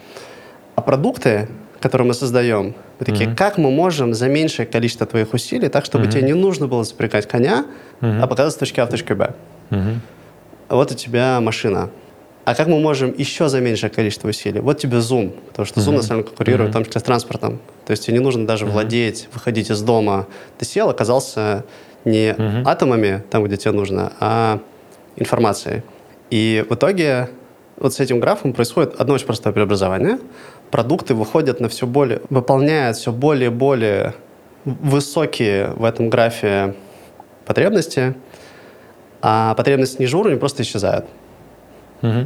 А 0.75 0.81
продукты, 0.81 1.47
которые 1.81 2.07
мы 2.07 2.13
создаем, 2.13 2.75
мы 2.99 3.05
такие, 3.05 3.29
угу. 3.29 3.35
как 3.35 3.57
мы 3.57 3.71
можем 3.71 4.13
за 4.13 4.29
меньшее 4.29 4.65
количество 4.65 5.05
твоих 5.05 5.33
усилий, 5.33 5.67
так, 5.67 5.85
чтобы 5.85 6.05
угу. 6.05 6.11
тебе 6.11 6.21
не 6.21 6.33
нужно 6.33 6.67
было 6.67 6.83
запрягать 6.83 7.27
коня, 7.27 7.65
угу. 8.01 8.11
а 8.21 8.27
показать 8.27 8.53
с 8.53 8.57
точки 8.57 8.79
А 8.79 8.85
в 8.85 8.89
точку 8.89 9.15
Б. 9.15 9.33
Угу 9.71 9.79
вот 10.75 10.91
у 10.91 10.95
тебя 10.95 11.39
машина. 11.41 11.89
А 12.43 12.55
как 12.55 12.67
мы 12.67 12.79
можем 12.79 13.13
еще 13.15 13.49
за 13.49 13.61
меньшее 13.61 13.89
количество 13.89 14.29
усилий? 14.29 14.61
Вот 14.61 14.79
тебе 14.79 14.97
Zoom, 14.97 15.31
потому 15.49 15.65
что 15.65 15.79
Zoom, 15.79 15.89
mm-hmm. 15.89 15.95
на 15.97 16.01
самом 16.01 16.21
деле, 16.21 16.29
конкурирует, 16.29 16.69
mm-hmm. 16.69 16.71
в 16.71 16.73
том 16.73 16.85
числе 16.85 17.01
с 17.01 17.03
транспортом. 17.03 17.59
То 17.85 17.91
есть 17.91 18.05
тебе 18.05 18.17
не 18.17 18.23
нужно 18.23 18.47
даже 18.47 18.65
mm-hmm. 18.65 18.71
владеть, 18.71 19.27
выходить 19.33 19.69
из 19.69 19.81
дома. 19.81 20.27
Ты 20.57 20.65
сел, 20.65 20.89
оказался 20.89 21.65
не 22.03 22.31
mm-hmm. 22.31 22.63
атомами, 22.65 23.23
там, 23.29 23.43
где 23.43 23.57
тебе 23.57 23.73
нужно, 23.73 24.13
а 24.19 24.59
информацией. 25.17 25.83
И 26.31 26.65
в 26.67 26.73
итоге 26.73 27.29
вот 27.77 27.93
с 27.93 27.99
этим 27.99 28.19
графом 28.19 28.53
происходит 28.53 28.99
одно 28.99 29.13
очень 29.13 29.27
простое 29.27 29.53
преобразование. 29.53 30.17
Продукты 30.71 31.13
выходят 31.13 31.59
на 31.59 31.69
все 31.69 31.85
более, 31.85 32.21
выполняют 32.29 32.97
все 32.97 33.11
более 33.11 33.47
и 33.47 33.53
более 33.53 34.13
высокие 34.63 35.71
в 35.75 35.83
этом 35.83 36.09
графе 36.09 36.75
потребности– 37.45 38.15
а 39.21 39.53
потребности 39.53 40.01
ниже 40.01 40.17
уровня 40.17 40.37
просто 40.37 40.63
исчезают. 40.63 41.05
Угу. 42.01 42.25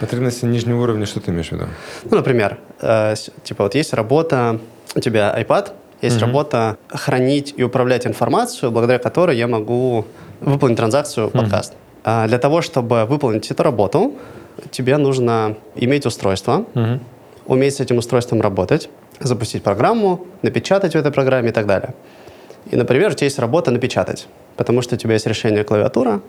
Потребности 0.00 0.44
нижнего 0.44 0.82
уровня, 0.82 1.06
что 1.06 1.20
ты 1.20 1.30
имеешь 1.30 1.48
в 1.48 1.52
виду? 1.52 1.64
Ну, 2.04 2.16
например, 2.16 2.58
э, 2.80 3.14
типа 3.42 3.64
вот 3.64 3.74
есть 3.74 3.92
работа, 3.92 4.60
у 4.94 5.00
тебя 5.00 5.34
iPad, 5.36 5.72
есть 6.00 6.16
угу. 6.16 6.26
работа 6.26 6.76
хранить 6.88 7.54
и 7.56 7.62
управлять 7.62 8.06
информацию, 8.06 8.70
благодаря 8.70 8.98
которой 8.98 9.36
я 9.36 9.48
могу 9.48 10.06
выполнить 10.40 10.76
транзакцию 10.76 11.28
угу. 11.28 11.38
подкаст. 11.38 11.74
А 12.04 12.28
для 12.28 12.38
того, 12.38 12.62
чтобы 12.62 13.04
выполнить 13.06 13.50
эту 13.50 13.62
работу, 13.62 14.14
тебе 14.70 14.96
нужно 14.96 15.56
иметь 15.74 16.06
устройство, 16.06 16.66
угу. 16.74 17.00
Уметь 17.46 17.74
с 17.74 17.80
этим 17.80 17.98
устройством 17.98 18.40
работать, 18.40 18.88
запустить 19.20 19.62
программу, 19.62 20.26
напечатать 20.42 20.92
в 20.92 20.96
этой 20.96 21.12
программе 21.12 21.50
и 21.50 21.52
так 21.52 21.66
далее. 21.66 21.94
И, 22.70 22.76
например, 22.76 23.10
у 23.10 23.14
тебя 23.14 23.26
есть 23.26 23.38
работа 23.38 23.70
напечатать 23.70 24.26
потому 24.56 24.82
что 24.82 24.94
у 24.94 24.98
тебя 24.98 25.14
есть 25.14 25.26
решение 25.26 25.64
клавиатура, 25.64 26.20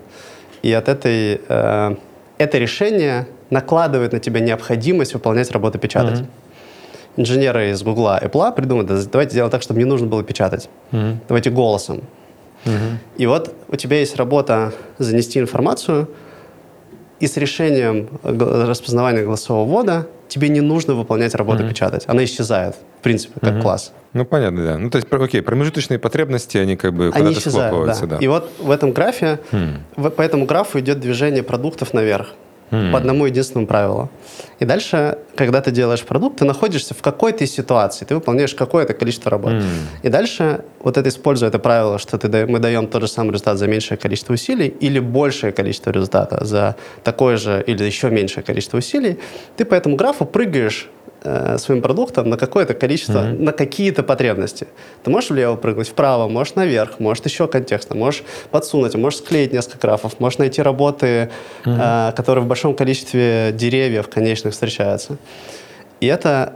и 0.61 0.71
от 0.73 0.89
этой, 0.89 1.41
э, 1.47 1.95
это 2.37 2.57
решение 2.57 3.27
накладывает 3.49 4.13
на 4.13 4.19
тебя 4.19 4.39
необходимость 4.39 5.13
выполнять 5.13 5.51
работу 5.51 5.77
печатать. 5.77 6.19
Mm-hmm. 6.19 7.17
Инженеры 7.17 7.69
из 7.69 7.83
Гугла 7.83 8.19
и 8.21 8.25
Apple 8.25 8.53
придумают, 8.55 8.87
давайте 9.11 9.31
сделать 9.31 9.51
так, 9.51 9.61
чтобы 9.61 9.79
не 9.79 9.85
нужно 9.85 10.07
было 10.07 10.23
печатать. 10.23 10.69
Mm-hmm. 10.91 11.17
Давайте 11.27 11.49
голосом. 11.49 12.01
Mm-hmm. 12.65 12.97
И 13.17 13.25
вот 13.27 13.53
у 13.69 13.75
тебя 13.75 13.99
есть 13.99 14.15
работа 14.15 14.73
занести 14.97 15.39
информацию, 15.39 16.09
и 17.25 17.27
с 17.27 17.37
решением 17.37 18.07
распознавания 18.23 19.23
голосового 19.23 19.67
ввода 19.67 20.07
тебе 20.27 20.49
не 20.49 20.61
нужно 20.61 20.93
выполнять 20.93 21.33
работу 21.33 21.63
mm-hmm. 21.63 21.69
печатать. 21.69 22.03
Она 22.05 22.23
исчезает, 22.23 22.75
в 22.99 23.03
принципе, 23.03 23.39
как 23.39 23.55
mm-hmm. 23.55 23.61
класс. 23.61 23.91
Ну, 24.13 24.25
понятно, 24.25 24.63
да. 24.63 24.77
Ну, 24.77 24.89
то 24.91 24.97
есть, 24.97 25.07
окей, 25.11 25.41
промежуточные 25.41 25.97
потребности, 25.97 26.57
они 26.57 26.75
как 26.75 26.93
бы 26.93 27.11
куда-то 27.11 27.39
схлопываются. 27.39 28.05
Да. 28.05 28.17
да. 28.17 28.23
И 28.23 28.27
вот 28.27 28.51
в 28.59 28.69
этом 28.69 28.91
графе, 28.91 29.39
в, 29.95 30.09
по 30.09 30.21
этому 30.21 30.45
графу 30.45 30.79
идет 30.79 30.99
движение 30.99 31.41
продуктов 31.41 31.93
наверх. 31.93 32.33
Hmm. 32.71 32.91
По 32.91 32.97
одному 32.97 33.25
единственному 33.27 33.67
правилу. 33.67 34.09
И 34.59 34.65
дальше, 34.65 35.19
когда 35.35 35.61
ты 35.61 35.69
делаешь 35.69 36.03
продукт, 36.03 36.39
ты 36.39 36.45
находишься 36.45 36.95
в 36.95 37.01
какой-то 37.01 37.45
ситуации, 37.45 38.05
ты 38.05 38.15
выполняешь 38.15 38.55
какое-то 38.55 38.93
количество 38.93 39.29
работ. 39.29 39.53
Hmm. 39.53 39.63
И 40.01 40.09
дальше, 40.09 40.61
вот 40.79 40.97
это 40.97 41.09
используя 41.09 41.49
это 41.49 41.59
правило, 41.59 41.99
что 41.99 42.17
ты, 42.17 42.47
мы 42.47 42.57
даем 42.59 42.87
тот 42.87 43.03
же 43.03 43.07
самый 43.07 43.31
результат 43.31 43.59
за 43.59 43.67
меньшее 43.67 43.97
количество 43.97 44.33
усилий 44.33 44.67
или 44.67 44.99
большее 44.99 45.53
количество 45.53 45.91
результата 45.91 46.43
за 46.43 46.75
такое 47.03 47.37
же 47.37 47.63
или 47.67 47.83
еще 47.83 48.09
меньшее 48.09 48.43
количество 48.43 48.79
усилий, 48.79 49.19
ты 49.57 49.65
по 49.65 49.75
этому 49.75 49.95
графу 49.95 50.25
прыгаешь 50.25 50.89
э, 51.25 51.57
своим 51.57 51.81
продуктом 51.81 52.29
на 52.29 52.37
какое-то 52.37 52.73
количество, 52.73 53.19
mm-hmm. 53.19 53.41
на 53.41 53.51
какие-то 53.51 54.03
потребности. 54.03 54.67
Ты 55.03 55.09
можешь 55.09 55.29
влево 55.29 55.55
прыгнуть, 55.55 55.89
вправо, 55.89 56.27
можешь 56.29 56.55
наверх, 56.55 56.99
можешь 56.99 57.25
еще 57.25 57.47
контекстно, 57.47 57.95
можешь 57.95 58.23
подсунуть, 58.51 58.95
можешь 58.95 59.19
склеить 59.19 59.53
несколько 59.53 59.79
графов, 59.87 60.19
можешь 60.19 60.39
найти 60.39 60.61
работы, 60.61 61.29
mm-hmm. 61.65 62.09
э, 62.09 62.13
которые 62.15 62.43
в 62.43 62.47
большом 62.47 62.75
количестве 62.75 63.51
деревьев 63.53 64.07
конечных 64.07 64.53
встречаются. 64.53 65.17
И 65.99 66.07
это, 66.07 66.53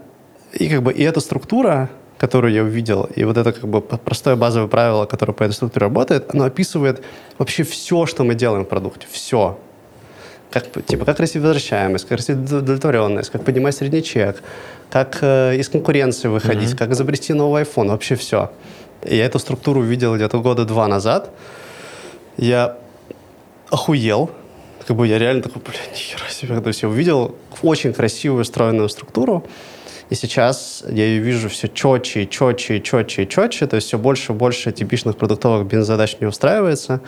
и 0.53 0.69
как 0.69 0.83
бы, 0.83 0.93
и 0.93 1.03
эта 1.03 1.19
структура, 1.19 1.89
которую 2.17 2.53
я 2.53 2.63
увидел, 2.63 3.09
и 3.15 3.23
вот 3.23 3.37
это 3.37 3.51
как 3.53 3.67
бы 3.67 3.81
простое 3.81 4.35
базовое 4.35 4.67
правило, 4.67 5.05
которое 5.05 5.33
по 5.33 5.43
этой 5.43 5.53
структуре 5.53 5.85
работает, 5.85 6.33
оно 6.33 6.43
описывает 6.43 7.01
вообще 7.37 7.63
все, 7.63 8.05
что 8.05 8.23
мы 8.23 8.35
делаем 8.35 8.65
в 8.65 8.67
продукте. 8.67 9.07
Все 9.09 9.57
как, 10.51 10.85
типа, 10.85 11.05
как 11.05 11.19
растить 11.19 11.41
возвращаемость, 11.41 12.07
как 12.07 12.17
растить 12.17 12.37
удовлетворенность, 12.37 13.29
как 13.29 13.43
поднимать 13.43 13.75
средний 13.75 14.03
чек, 14.03 14.41
как 14.89 15.19
э, 15.21 15.57
из 15.57 15.69
конкуренции 15.69 16.27
выходить, 16.27 16.71
mm-hmm. 16.71 16.77
как 16.77 16.91
изобрести 16.91 17.33
новый 17.33 17.63
iPhone, 17.63 17.89
вообще 17.89 18.15
все. 18.15 18.51
И 19.03 19.15
я 19.15 19.25
эту 19.25 19.39
структуру 19.39 19.81
увидел 19.81 20.15
где-то 20.15 20.39
года 20.41 20.65
два 20.65 20.87
назад. 20.87 21.29
Я 22.37 22.77
охуел. 23.69 24.31
Как 24.87 24.97
бы 24.97 25.07
я 25.07 25.19
реально 25.19 25.43
такой, 25.43 25.61
блин, 25.61 25.81
нихера 25.91 26.29
себе. 26.29 26.59
То 26.59 26.69
есть 26.69 26.81
я 26.81 26.89
увидел 26.89 27.35
очень 27.61 27.93
красивую, 27.93 28.43
стройную 28.43 28.89
структуру. 28.89 29.45
И 30.09 30.15
сейчас 30.15 30.83
я 30.89 31.05
ее 31.05 31.19
вижу 31.19 31.49
все 31.49 31.67
четче, 31.67 32.25
четче, 32.25 32.81
четче, 32.81 33.27
четче, 33.27 33.67
то 33.67 33.75
есть 33.75 33.87
все 33.87 33.99
больше 33.99 34.31
и 34.31 34.35
больше 34.35 34.71
типичных 34.71 35.17
продуктовых 35.17 35.67
бизнес-задач 35.67 36.17
не 36.19 36.25
устраивается. 36.25 37.01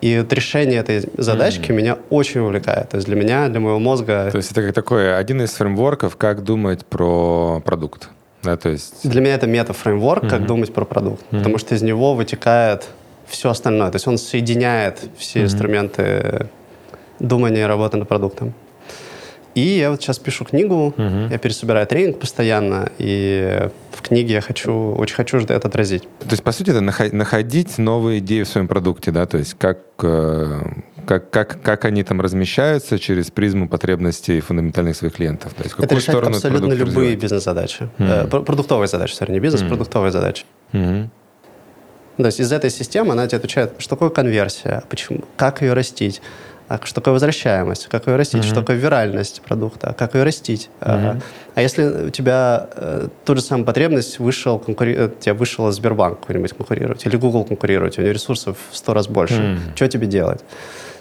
И 0.00 0.18
вот 0.18 0.32
решение 0.32 0.78
этой 0.78 1.08
задачки 1.16 1.70
mm. 1.70 1.74
меня 1.74 1.98
очень 2.10 2.40
увлекает. 2.40 2.90
То 2.90 2.96
есть 2.96 3.06
для 3.08 3.16
меня, 3.16 3.48
для 3.48 3.60
моего 3.60 3.78
мозга... 3.78 4.28
То 4.30 4.38
есть 4.38 4.52
это 4.52 4.62
как 4.62 4.74
такой 4.74 5.16
один 5.16 5.42
из 5.42 5.50
фреймворков, 5.50 6.16
как 6.16 6.44
думать 6.44 6.86
про 6.86 7.60
продукт. 7.64 8.08
Да, 8.42 8.56
то 8.56 8.68
есть... 8.68 9.08
Для 9.08 9.20
меня 9.20 9.34
это 9.34 9.46
мета-фреймворк, 9.46 10.24
mm-hmm. 10.24 10.30
как 10.30 10.46
думать 10.46 10.72
про 10.72 10.84
продукт. 10.84 11.22
Mm-hmm. 11.22 11.38
Потому 11.38 11.58
что 11.58 11.74
из 11.74 11.82
него 11.82 12.14
вытекает 12.14 12.86
все 13.26 13.50
остальное. 13.50 13.90
То 13.90 13.96
есть 13.96 14.06
он 14.06 14.18
соединяет 14.18 15.00
все 15.16 15.40
mm-hmm. 15.40 15.44
инструменты 15.44 16.48
думания 17.18 17.62
и 17.62 17.64
работы 17.64 17.96
над 17.96 18.08
продуктом. 18.08 18.54
И 19.54 19.60
я 19.60 19.90
вот 19.90 20.02
сейчас 20.02 20.18
пишу 20.18 20.44
книгу, 20.44 20.94
угу. 20.96 21.28
я 21.30 21.38
пересобираю 21.38 21.86
тренинг 21.86 22.18
постоянно, 22.18 22.90
и 22.98 23.68
в 23.92 24.02
книге 24.02 24.34
я 24.34 24.40
хочу, 24.40 24.92
очень 24.92 25.16
хочу 25.16 25.38
это 25.38 25.56
отразить. 25.56 26.02
То 26.02 26.30
есть, 26.30 26.42
по 26.42 26.52
сути, 26.52 26.70
это 26.70 26.80
находить 26.80 27.78
новые 27.78 28.20
идеи 28.20 28.42
в 28.42 28.48
своем 28.48 28.68
продукте, 28.68 29.10
да? 29.10 29.26
То 29.26 29.38
есть, 29.38 29.54
как, 29.58 29.78
э, 30.02 30.60
как, 31.06 31.30
как, 31.30 31.60
как 31.62 31.84
они 31.84 32.04
там 32.04 32.20
размещаются 32.20 32.98
через 32.98 33.30
призму 33.30 33.68
потребностей 33.68 34.40
фундаментальных 34.40 34.94
своих 34.96 35.14
клиентов. 35.14 35.54
То 35.54 35.64
есть, 35.64 35.74
это 35.78 35.94
решает 35.94 36.24
абсолютно 36.24 36.72
любые 36.72 37.16
бизнес-задачи. 37.16 37.88
Mm. 37.98 38.44
продуктовые 38.44 38.88
задачи, 38.88 39.14
sorry, 39.14 39.32
не 39.32 39.40
бизнес, 39.40 39.62
mm. 39.62 39.68
продуктовые 39.68 40.12
задачи. 40.12 40.44
Mm-hmm. 40.72 41.08
То 42.18 42.26
есть 42.26 42.40
из 42.40 42.50
этой 42.50 42.70
системы 42.70 43.12
она 43.12 43.26
тебе 43.28 43.38
отвечает, 43.38 43.74
что 43.78 43.90
такое 43.90 44.10
конверсия, 44.10 44.82
почему, 44.88 45.20
как 45.36 45.62
ее 45.62 45.72
растить, 45.72 46.20
а 46.68 46.78
что 46.84 47.00
такое 47.00 47.12
возвращаемость, 47.14 47.88
как 47.88 48.06
ее 48.06 48.16
растить, 48.16 48.44
mm-hmm. 48.44 48.46
что 48.46 48.60
такое 48.60 48.76
виральность 48.76 49.40
продукта, 49.40 49.94
как 49.96 50.14
ее 50.14 50.22
растить. 50.22 50.68
Mm-hmm. 50.80 51.22
А 51.54 51.62
если 51.62 52.06
у 52.06 52.10
тебя 52.10 52.68
э, 52.76 53.08
ту 53.24 53.34
же 53.34 53.40
самую 53.40 53.64
потребность 53.64 54.18
вышел, 54.18 54.58
конкури... 54.58 54.94
Э, 54.94 55.10
тебя 55.18 55.34
вышел 55.34 55.70
Сбербанк 55.70 56.20
какой-нибудь 56.20 56.52
конкурировать, 56.52 57.06
или 57.06 57.16
Google 57.16 57.44
конкурировать, 57.44 57.98
у 57.98 58.02
него 58.02 58.12
ресурсов 58.12 58.58
в 58.70 58.76
сто 58.76 58.92
раз 58.92 59.08
больше, 59.08 59.34
mm-hmm. 59.34 59.76
что 59.76 59.88
тебе 59.88 60.06
делать? 60.06 60.44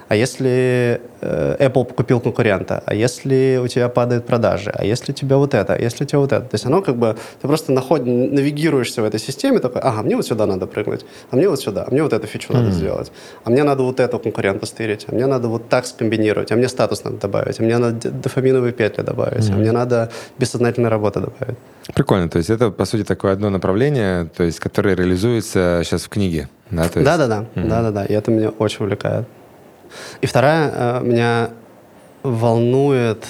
А 0.08 0.16
если 0.16 1.01
э, 1.22 1.55
Apple 1.60 1.93
купил 1.93 2.20
конкурента, 2.20 2.82
а 2.86 2.93
если 2.93 3.60
у 3.62 3.68
тебя 3.68 3.89
падают 3.89 4.26
продажи, 4.26 4.72
а 4.74 4.86
если 4.86 5.12
у 5.12 5.16
тебя 5.16 5.38
вот 5.38 5.53
это, 5.53 5.74
а 5.74 5.78
если 5.78 6.05
у 6.05 6.08
тебя 6.08 6.20
вот 6.20 6.32
это. 6.32 6.45
То 6.45 6.55
есть 6.55 6.66
оно 6.66 6.82
как 6.82 6.95
бы, 6.95 7.16
ты 7.41 7.47
просто 7.47 7.72
наход, 7.72 8.05
навигируешься 8.05 9.01
в 9.01 9.05
этой 9.05 9.20
системе, 9.20 9.60
такой, 9.60 9.82
ага, 9.82 10.01
мне 10.03 10.16
вот 10.16 10.26
сюда 10.26 10.45
надо 10.45 10.66
прыгнуть, 10.66 11.05
а 11.32 11.36
мне 11.36 11.49
вот 11.49 11.60
сюда, 11.60 11.86
а 11.88 11.91
мне 11.91 12.03
вот 12.03 12.14
эту 12.14 12.28
фичу 12.28 12.53
mm-hmm. 12.53 12.58
надо 12.58 12.72
сделать, 12.72 13.12
а 13.43 13.49
мне 13.49 13.64
надо 13.64 13.84
вот 13.84 13.99
эту 13.99 14.20
конкурента 14.20 14.66
стырить, 14.66 15.05
а 15.10 15.16
мне 15.16 15.26
надо 15.26 15.47
вот 15.49 15.70
так 15.70 15.86
скомбинировать, 15.86 16.51
а 16.51 16.55
мне 16.55 16.70
статус 16.70 17.03
надо 17.03 17.18
добавить, 17.18 17.60
а 17.60 17.64
мне 17.64 17.78
надо 17.78 18.10
дофаминовые 18.10 18.72
петли 18.72 19.01
добавить, 19.01 19.49
mm-hmm. 19.49 19.53
а 19.53 19.58
мне 19.58 19.72
надо 19.72 20.10
бессознательной 20.39 20.89
работы 20.89 21.20
добавить. 21.20 21.58
Прикольно, 21.93 22.30
то 22.30 22.38
есть 22.38 22.49
это, 22.49 22.72
по 22.72 22.86
сути, 22.86 23.03
такое 23.03 23.34
одно 23.34 23.49
направление, 23.49 24.26
то 24.26 24.43
есть, 24.43 24.60
которое 24.60 24.95
реализуется 24.95 25.82
сейчас 25.84 26.03
в 26.03 26.10
книге. 26.10 26.49
Да, 26.72 26.89
да-да-да, 26.93 27.45
mm-hmm. 27.55 27.68
да-да-да, 27.68 28.05
и 28.05 28.14
это 28.14 28.32
меня 28.32 28.49
очень 28.49 28.86
увлекает. 28.86 29.26
И 30.21 30.25
вторая 30.25 30.71
э, 30.73 31.01
меня 31.03 31.49
волнует, 32.23 33.25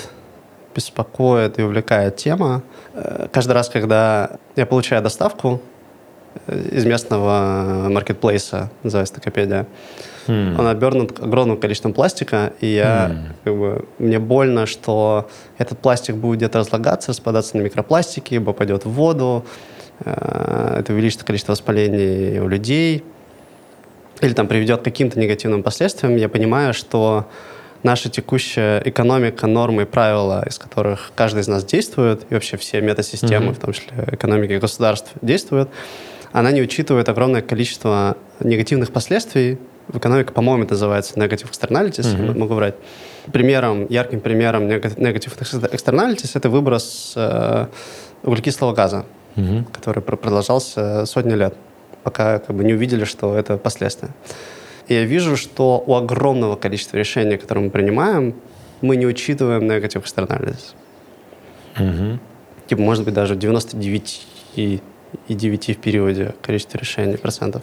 беспокоит 0.75 1.59
и 1.59 1.63
увлекает 1.63 2.15
тема. 2.17 2.63
Э, 2.93 3.27
каждый 3.31 3.53
раз, 3.53 3.69
когда 3.69 4.37
я 4.55 4.65
получаю 4.65 5.01
доставку 5.01 5.61
э, 6.47 6.59
из 6.71 6.85
местного 6.85 7.87
маркетплейса, 7.89 8.69
называется 8.83 9.15
Токопедия, 9.15 9.65
mm. 10.27 10.59
он 10.59 10.67
обернут 10.67 11.19
огромным 11.19 11.57
количеством 11.57 11.93
пластика, 11.93 12.53
и 12.59 12.67
я, 12.67 13.11
mm. 13.11 13.33
как 13.43 13.57
бы, 13.57 13.85
мне 13.99 14.19
больно, 14.19 14.65
что 14.65 15.29
этот 15.57 15.79
пластик 15.79 16.15
будет 16.15 16.37
где-то 16.37 16.59
разлагаться, 16.59 17.11
распадаться 17.11 17.57
на 17.57 17.61
микропластики, 17.61 18.33
либо 18.33 18.53
пойдет 18.53 18.85
в 18.85 18.91
воду, 18.91 19.45
это 20.05 20.85
увеличит 20.89 21.23
количество 21.23 21.53
воспалений 21.53 22.39
у 22.39 22.47
людей– 22.47 23.03
или 24.21 24.33
там 24.33 24.47
приведет 24.47 24.81
к 24.81 24.83
каким-то 24.83 25.19
негативным 25.19 25.63
последствиям, 25.63 26.15
я 26.15 26.29
понимаю, 26.29 26.73
что 26.73 27.27
наша 27.83 28.09
текущая 28.09 28.81
экономика, 28.83 29.47
нормы 29.47 29.83
и 29.83 29.85
правила, 29.85 30.43
из 30.47 30.57
которых 30.57 31.11
каждый 31.15 31.41
из 31.41 31.47
нас 31.47 31.63
действует, 31.63 32.25
и 32.29 32.33
вообще 32.33 32.57
все 32.57 32.81
метасистемы, 32.81 33.47
mm-hmm. 33.47 33.53
в 33.53 33.59
том 33.59 33.73
числе 33.73 34.07
экономики 34.11 34.53
государств, 34.53 35.11
действуют, 35.21 35.69
она 36.31 36.51
не 36.51 36.61
учитывает 36.61 37.09
огромное 37.09 37.41
количество 37.41 38.17
негативных 38.39 38.91
последствий. 38.91 39.57
В 39.87 39.99
экономике, 39.99 40.33
по-моему, 40.33 40.63
это 40.63 40.73
называется 40.73 41.13
negative 41.15 41.49
externalities, 41.51 42.03
mm-hmm. 42.03 42.37
могу 42.37 42.55
врать. 42.55 42.75
Примером, 43.31 43.87
ярким 43.89 44.19
примером 44.19 44.67
negative 44.67 45.37
externalities 45.71 46.31
это 46.33 46.49
выброс 46.49 47.13
э, 47.15 47.67
углекислого 48.23 48.73
газа, 48.73 49.05
mm-hmm. 49.35 49.71
который 49.71 50.01
продолжался 50.01 51.05
сотни 51.05 51.33
лет 51.33 51.53
пока 52.07 52.39
как 52.39 52.55
бы 52.55 52.63
не 52.63 52.73
увидели, 52.73 53.03
что 53.03 53.37
это 53.37 53.57
последствия. 53.57 54.11
И 54.87 54.93
я 54.93 55.03
вижу, 55.03 55.35
что 55.35 55.83
у 55.85 55.93
огромного 55.93 56.55
количества 56.55 56.95
решений, 56.95 57.35
которые 57.35 57.65
мы 57.65 57.69
принимаем, 57.69 58.33
мы 58.79 58.95
не 58.95 59.05
учитываем 59.05 59.69
negative 59.69 60.05
externalities. 60.05 60.73
Угу. 61.77 62.19
Типа, 62.67 62.81
может 62.81 63.03
быть, 63.03 63.13
даже 63.13 63.35
99 63.35 64.27
и, 64.55 64.79
и 65.27 65.33
9 65.33 65.69
в 65.77 65.81
периоде 65.81 66.33
количество 66.41 66.77
решений 66.77 67.17
процентов. 67.17 67.61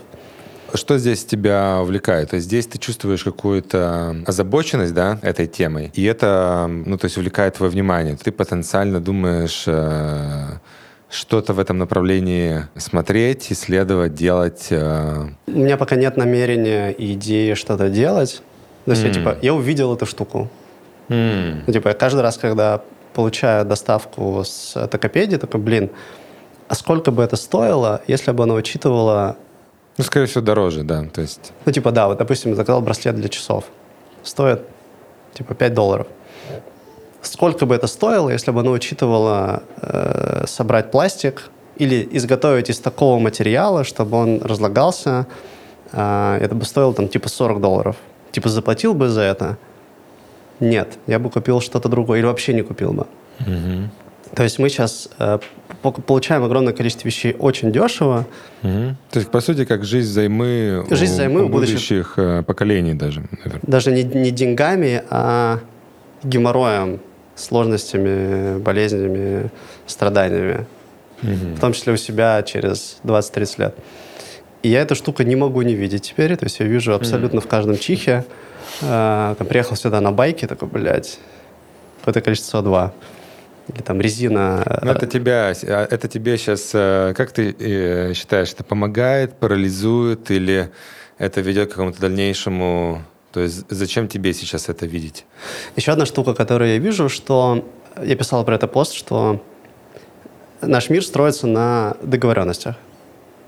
Что 0.74 0.98
здесь 0.98 1.24
тебя 1.24 1.78
увлекает? 1.80 2.30
То 2.30 2.36
есть 2.36 2.46
здесь 2.46 2.66
ты 2.66 2.78
чувствуешь 2.78 3.24
какую-то 3.24 4.16
озабоченность, 4.26 4.92
да, 4.92 5.18
этой 5.22 5.46
темой, 5.46 5.90
и 5.94 6.04
это, 6.04 6.66
ну, 6.68 6.98
то 6.98 7.06
есть 7.06 7.16
увлекает 7.16 7.54
твое 7.54 7.72
внимание. 7.72 8.14
Ты 8.16 8.30
потенциально 8.30 9.00
думаешь 9.00 9.64
э, 9.66 10.58
что-то 11.14 11.52
в 11.52 11.58
этом 11.58 11.78
направлении 11.78 12.66
смотреть, 12.76 13.52
исследовать, 13.52 14.14
делать? 14.14 14.66
Э... 14.70 15.28
У 15.46 15.58
меня 15.58 15.76
пока 15.76 15.96
нет 15.96 16.16
намерения 16.16 16.90
и 16.90 17.12
идеи 17.14 17.54
что-то 17.54 17.88
делать. 17.88 18.42
То 18.84 18.90
есть 18.90 19.04
mm. 19.04 19.08
я, 19.08 19.14
типа, 19.14 19.38
я 19.40 19.54
увидел 19.54 19.94
эту 19.94 20.06
штуку. 20.06 20.50
Mm. 21.08 21.62
Ну, 21.66 21.72
типа, 21.72 21.88
я 21.88 21.94
каждый 21.94 22.20
раз, 22.20 22.36
когда 22.36 22.82
получаю 23.14 23.64
доставку 23.64 24.42
с 24.44 24.72
Токопедии, 24.88 25.36
такой, 25.36 25.60
блин, 25.60 25.90
а 26.68 26.74
сколько 26.74 27.10
бы 27.10 27.22
это 27.22 27.36
стоило, 27.36 28.02
если 28.08 28.32
бы 28.32 28.42
оно 28.42 28.54
учитывало... 28.54 29.36
Ну, 29.96 30.04
скорее 30.04 30.26
всего, 30.26 30.40
дороже, 30.40 30.82
да, 30.82 31.04
то 31.04 31.20
есть... 31.20 31.52
Ну, 31.64 31.72
типа, 31.72 31.92
да, 31.92 32.08
вот, 32.08 32.18
допустим, 32.18 32.50
я 32.50 32.56
заказал 32.56 32.80
браслет 32.80 33.14
для 33.14 33.28
часов. 33.28 33.64
Стоит, 34.24 34.62
типа, 35.34 35.54
5 35.54 35.74
долларов 35.74 36.06
сколько 37.26 37.66
бы 37.66 37.74
это 37.74 37.86
стоило, 37.86 38.30
если 38.30 38.50
бы 38.50 38.60
оно 38.60 38.72
учитывало 38.72 39.62
э, 39.82 40.44
собрать 40.46 40.90
пластик 40.90 41.50
или 41.76 42.08
изготовить 42.12 42.70
из 42.70 42.78
такого 42.78 43.18
материала, 43.18 43.84
чтобы 43.84 44.16
он 44.16 44.42
разлагался, 44.42 45.26
э, 45.92 46.38
это 46.40 46.54
бы 46.54 46.64
стоило 46.64 46.94
там 46.94 47.08
типа 47.08 47.28
40 47.28 47.60
долларов. 47.60 47.96
Типа 48.32 48.48
заплатил 48.48 48.94
бы 48.94 49.08
за 49.08 49.22
это? 49.22 49.58
Нет, 50.60 50.98
я 51.06 51.18
бы 51.18 51.30
купил 51.30 51.60
что-то 51.60 51.88
другое 51.88 52.18
или 52.20 52.26
вообще 52.26 52.52
не 52.54 52.62
купил 52.62 52.92
бы. 52.92 53.06
Угу. 53.40 53.90
То 54.34 54.42
есть 54.42 54.58
мы 54.58 54.68
сейчас 54.68 55.08
э, 55.18 55.38
получаем 56.06 56.42
огромное 56.44 56.72
количество 56.72 57.06
вещей 57.06 57.36
очень 57.38 57.70
дешево. 57.70 58.26
Угу. 58.62 58.96
То 59.10 59.18
есть, 59.18 59.30
по 59.30 59.40
сути, 59.40 59.64
как 59.64 59.84
жизнь 59.84 60.10
займы 60.12 60.84
жизнь 60.90 61.14
у, 61.14 61.16
займы 61.16 61.44
у 61.44 61.48
будущих, 61.48 61.74
будущих 61.74 62.14
э, 62.16 62.42
поколений 62.42 62.94
даже. 62.94 63.20
Наверное. 63.30 63.60
Даже 63.62 63.92
не, 63.92 64.02
не 64.02 64.30
деньгами, 64.30 65.02
а 65.10 65.60
геморроем 66.24 67.00
сложностями, 67.34 68.58
болезнями, 68.58 69.50
страданиями. 69.86 70.66
Угу. 71.22 71.56
В 71.56 71.60
том 71.60 71.72
числе 71.72 71.92
у 71.92 71.96
себя 71.96 72.42
через 72.42 72.98
20-30 73.04 73.54
лет. 73.58 73.74
И 74.62 74.68
я 74.68 74.80
эту 74.80 74.94
штуку 74.94 75.22
не 75.22 75.36
могу 75.36 75.60
не 75.62 75.74
видеть 75.74 76.02
теперь. 76.02 76.36
То 76.36 76.46
есть 76.46 76.58
я 76.58 76.66
вижу 76.66 76.94
абсолютно 76.94 77.38
mm. 77.38 77.42
в 77.42 77.48
каждом 77.48 77.76
чихе. 77.76 78.24
Э, 78.80 79.34
там, 79.36 79.46
приехал 79.46 79.76
сюда 79.76 80.00
на 80.00 80.10
байке, 80.10 80.46
такой, 80.46 80.68
блядь, 80.68 81.18
какое-то 81.98 82.22
количество 82.22 82.62
СО2. 82.62 82.90
Или 83.74 83.82
там 83.82 84.00
резина. 84.00 84.64
Ну, 84.82 84.90
это 84.90 85.06
тебя, 85.06 85.52
а, 85.64 85.86
это 85.90 86.08
тебе 86.08 86.38
сейчас, 86.38 86.70
э, 86.72 87.12
как 87.14 87.32
ты 87.32 87.54
э, 87.58 88.14
считаешь, 88.14 88.52
это 88.52 88.64
помогает, 88.64 89.34
парализует 89.34 90.30
или 90.30 90.70
это 91.18 91.42
ведет 91.42 91.68
к 91.68 91.72
какому-то 91.72 92.00
дальнейшему 92.00 93.02
то 93.34 93.40
есть 93.40 93.64
зачем 93.68 94.06
тебе 94.06 94.32
сейчас 94.32 94.68
это 94.68 94.86
видеть? 94.86 95.24
Еще 95.74 95.90
одна 95.90 96.06
штука, 96.06 96.34
которую 96.34 96.70
я 96.70 96.78
вижу, 96.78 97.08
что 97.08 97.68
я 98.00 98.14
писал 98.14 98.44
про 98.44 98.54
это 98.54 98.68
пост, 98.68 98.94
что 98.94 99.42
наш 100.62 100.88
мир 100.88 101.04
строится 101.04 101.48
на 101.48 101.96
договоренностях. 102.00 102.76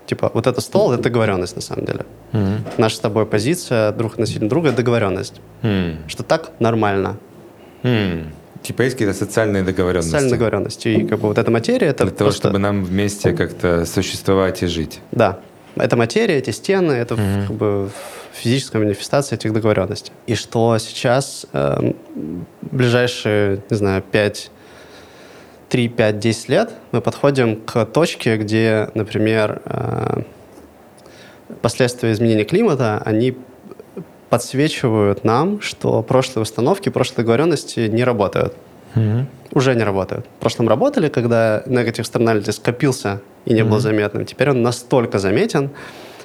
Типа, 0.07 0.33
вот 0.35 0.49
это 0.49 0.61
стол, 0.61 0.93
это 0.93 1.05
договоренность 1.05 1.55
на 1.55 1.63
самом 1.63 1.85
деле. 1.85 2.05
Mm-hmm. 2.33 2.59
Наша 2.79 2.97
с 2.97 2.99
тобой 2.99 3.27
позиция 3.27 3.93
друг 3.93 4.15
относительно 4.15 4.49
друга– 4.49 4.73
договоренность. 4.77 5.41
Mm. 5.63 6.09
Что 6.09 6.25
так 6.25 6.51
нормально. 6.59 7.17
Mm. 7.85 8.25
Типа 8.63 8.83
есть 8.83 8.97
какие-то 8.97 9.15
социальные 9.15 9.63
договоренности. 9.63 10.11
Социальные 10.11 10.31
договоренности. 10.33 10.89
И 10.89 11.07
как 11.07 11.21
бы 11.21 11.29
вот 11.29 11.39
эта 11.39 11.51
материя– 11.53 11.87
это 11.89 12.05
Для 12.05 12.13
того, 12.13 12.33
чтобы 12.33 12.59
нам 12.59 12.85
вместе 12.85 13.33
как-то 13.33 13.87
существовать 13.87 14.65
и 14.65 14.67
жить. 14.67 15.01
Да. 15.13 15.39
Эта 15.77 15.97
материя, 15.97 16.39
эти 16.39 16.51
стены– 16.51 16.93
это 16.93 17.15
mm-hmm. 17.15 17.47
как 17.47 17.57
бы 17.57 17.91
физическая 18.33 18.83
манифестация 18.83 19.37
этих 19.37 19.53
договоренностей. 19.53 20.13
И 20.27 20.35
что 20.35 20.77
сейчас 20.79 21.47
э, 21.53 21.93
ближайшие, 22.63 23.63
не 23.71 23.77
знаю, 23.77 24.03
5 24.03 24.51
3, 25.69 25.89
5, 25.89 26.19
10 26.19 26.49
лет 26.49 26.71
мы 26.93 27.01
подходим 27.01 27.61
к 27.61 27.85
точке, 27.87 28.37
где, 28.37 28.89
например, 28.95 29.61
э, 29.65 30.23
последствия 31.61 32.13
изменения 32.13 32.45
климата, 32.45 33.03
они 33.05 33.37
подсвечивают 34.31 35.25
нам, 35.25 35.61
что 35.61 36.03
прошлые 36.03 36.43
установки, 36.43 36.89
прошлые 36.89 37.19
договоренности 37.19 37.81
не 37.81 38.05
работают. 38.05 38.55
Mm-hmm. 38.97 39.27
Уже 39.53 39.75
не 39.75 39.85
работают. 39.85 40.27
В 40.39 40.41
прошлом 40.41 40.69
работали, 40.69 41.09
когда 41.09 41.63
negative 41.67 42.03
externality 42.03 42.53
скопился 42.53 43.21
и 43.45 43.55
не 43.55 43.61
mm-hmm. 43.61 43.65
был 43.69 43.79
заметным. 43.79 44.25
Теперь 44.25 44.51
он 44.51 44.63
настолько 44.63 45.19
заметен, 45.19 45.71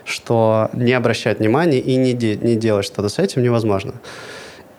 что 0.06 0.70
не 0.74 0.94
обращать 0.94 1.40
внимания 1.40 1.80
и 1.80 1.96
не, 1.96 2.14
де- 2.14 2.38
не 2.38 2.56
делать 2.56 2.86
что-то 2.86 3.10
с 3.10 3.20
этим 3.20 3.44
невозможно. 3.44 3.94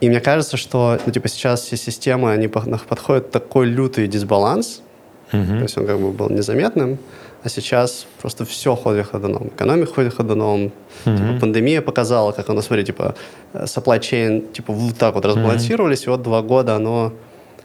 И 0.01 0.09
мне 0.09 0.21
кажется, 0.21 0.57
что 0.57 0.99
ну, 1.07 1.13
типа 1.13 1.29
сейчас 1.29 1.61
все 1.63 1.77
системы, 1.77 2.33
они 2.33 2.49
подходят 2.49 3.31
такой 3.31 3.67
лютый 3.67 4.09
дисбаланс, 4.09 4.83
mm-hmm. 5.31 5.59
то 5.59 5.63
есть 5.63 5.79
он 5.79 5.87
как 5.87 6.01
бы 6.01 6.11
был 6.11 6.29
незаметным, 6.29 6.99
а 7.45 7.49
сейчас 7.49 8.07
просто 8.21 8.45
все 8.45 8.75
ходит 8.75 9.07
ходуном. 9.07 9.49
Экономика 9.49 9.95
ходит 9.95 10.15
ходуном. 10.15 10.73
Mm-hmm. 11.05 11.17
Типа, 11.17 11.41
пандемия 11.41 11.83
показала, 11.83 12.33
как 12.33 12.49
оно, 12.51 12.63
смотри, 12.63 12.85
типа, 12.85 13.15
э, 13.53 13.65
supply 13.65 14.01
chain, 14.01 14.53
типа, 14.53 14.73
вот 14.73 14.97
так 14.97 15.15
вот 15.15 15.25
разбалансировались, 15.25 16.03
mm-hmm. 16.03 16.07
и 16.07 16.11
вот 16.11 16.23
два 16.23 16.43
года 16.43 16.77
оно 16.77 17.13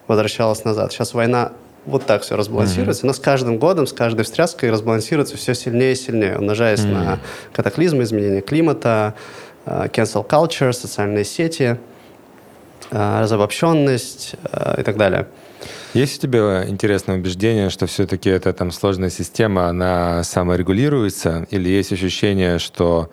возвращалось 0.07 0.63
назад. 0.63 0.91
Сейчас 0.91 1.13
война 1.13 1.51
вот 1.85 2.05
так 2.05 2.21
все 2.21 2.35
разбалансируется, 2.35 3.03
mm-hmm. 3.03 3.07
но 3.07 3.13
с 3.13 3.19
каждым 3.19 3.57
годом, 3.57 3.87
с 3.87 3.93
каждой 3.93 4.23
встряской 4.23 4.69
разбалансируется 4.69 5.37
все 5.37 5.53
сильнее 5.53 5.93
и 5.93 5.95
сильнее, 5.95 6.37
умножаясь 6.37 6.81
mm-hmm. 6.81 6.93
на 6.93 7.19
катаклизмы, 7.53 8.03
изменения 8.03 8.41
климата, 8.41 9.15
э, 9.65 9.87
cancel 9.87 10.27
culture, 10.27 10.73
социальные 10.73 11.23
сети, 11.23 11.77
э, 12.91 13.21
разобщенность 13.21 14.35
и 14.77 14.83
так 14.83 14.97
далее. 14.97 15.27
Есть 15.93 16.19
у 16.19 16.27
тебя 16.27 16.67
интересное 16.67 17.17
убеждение, 17.17 17.69
что 17.69 17.87
все-таки 17.87 18.29
эта 18.29 18.53
там 18.53 18.71
сложная 18.71 19.09
система, 19.09 19.67
она 19.67 20.23
саморегулируется, 20.23 21.47
или 21.49 21.69
есть 21.69 21.91
ощущение, 21.93 22.59
что 22.59 23.09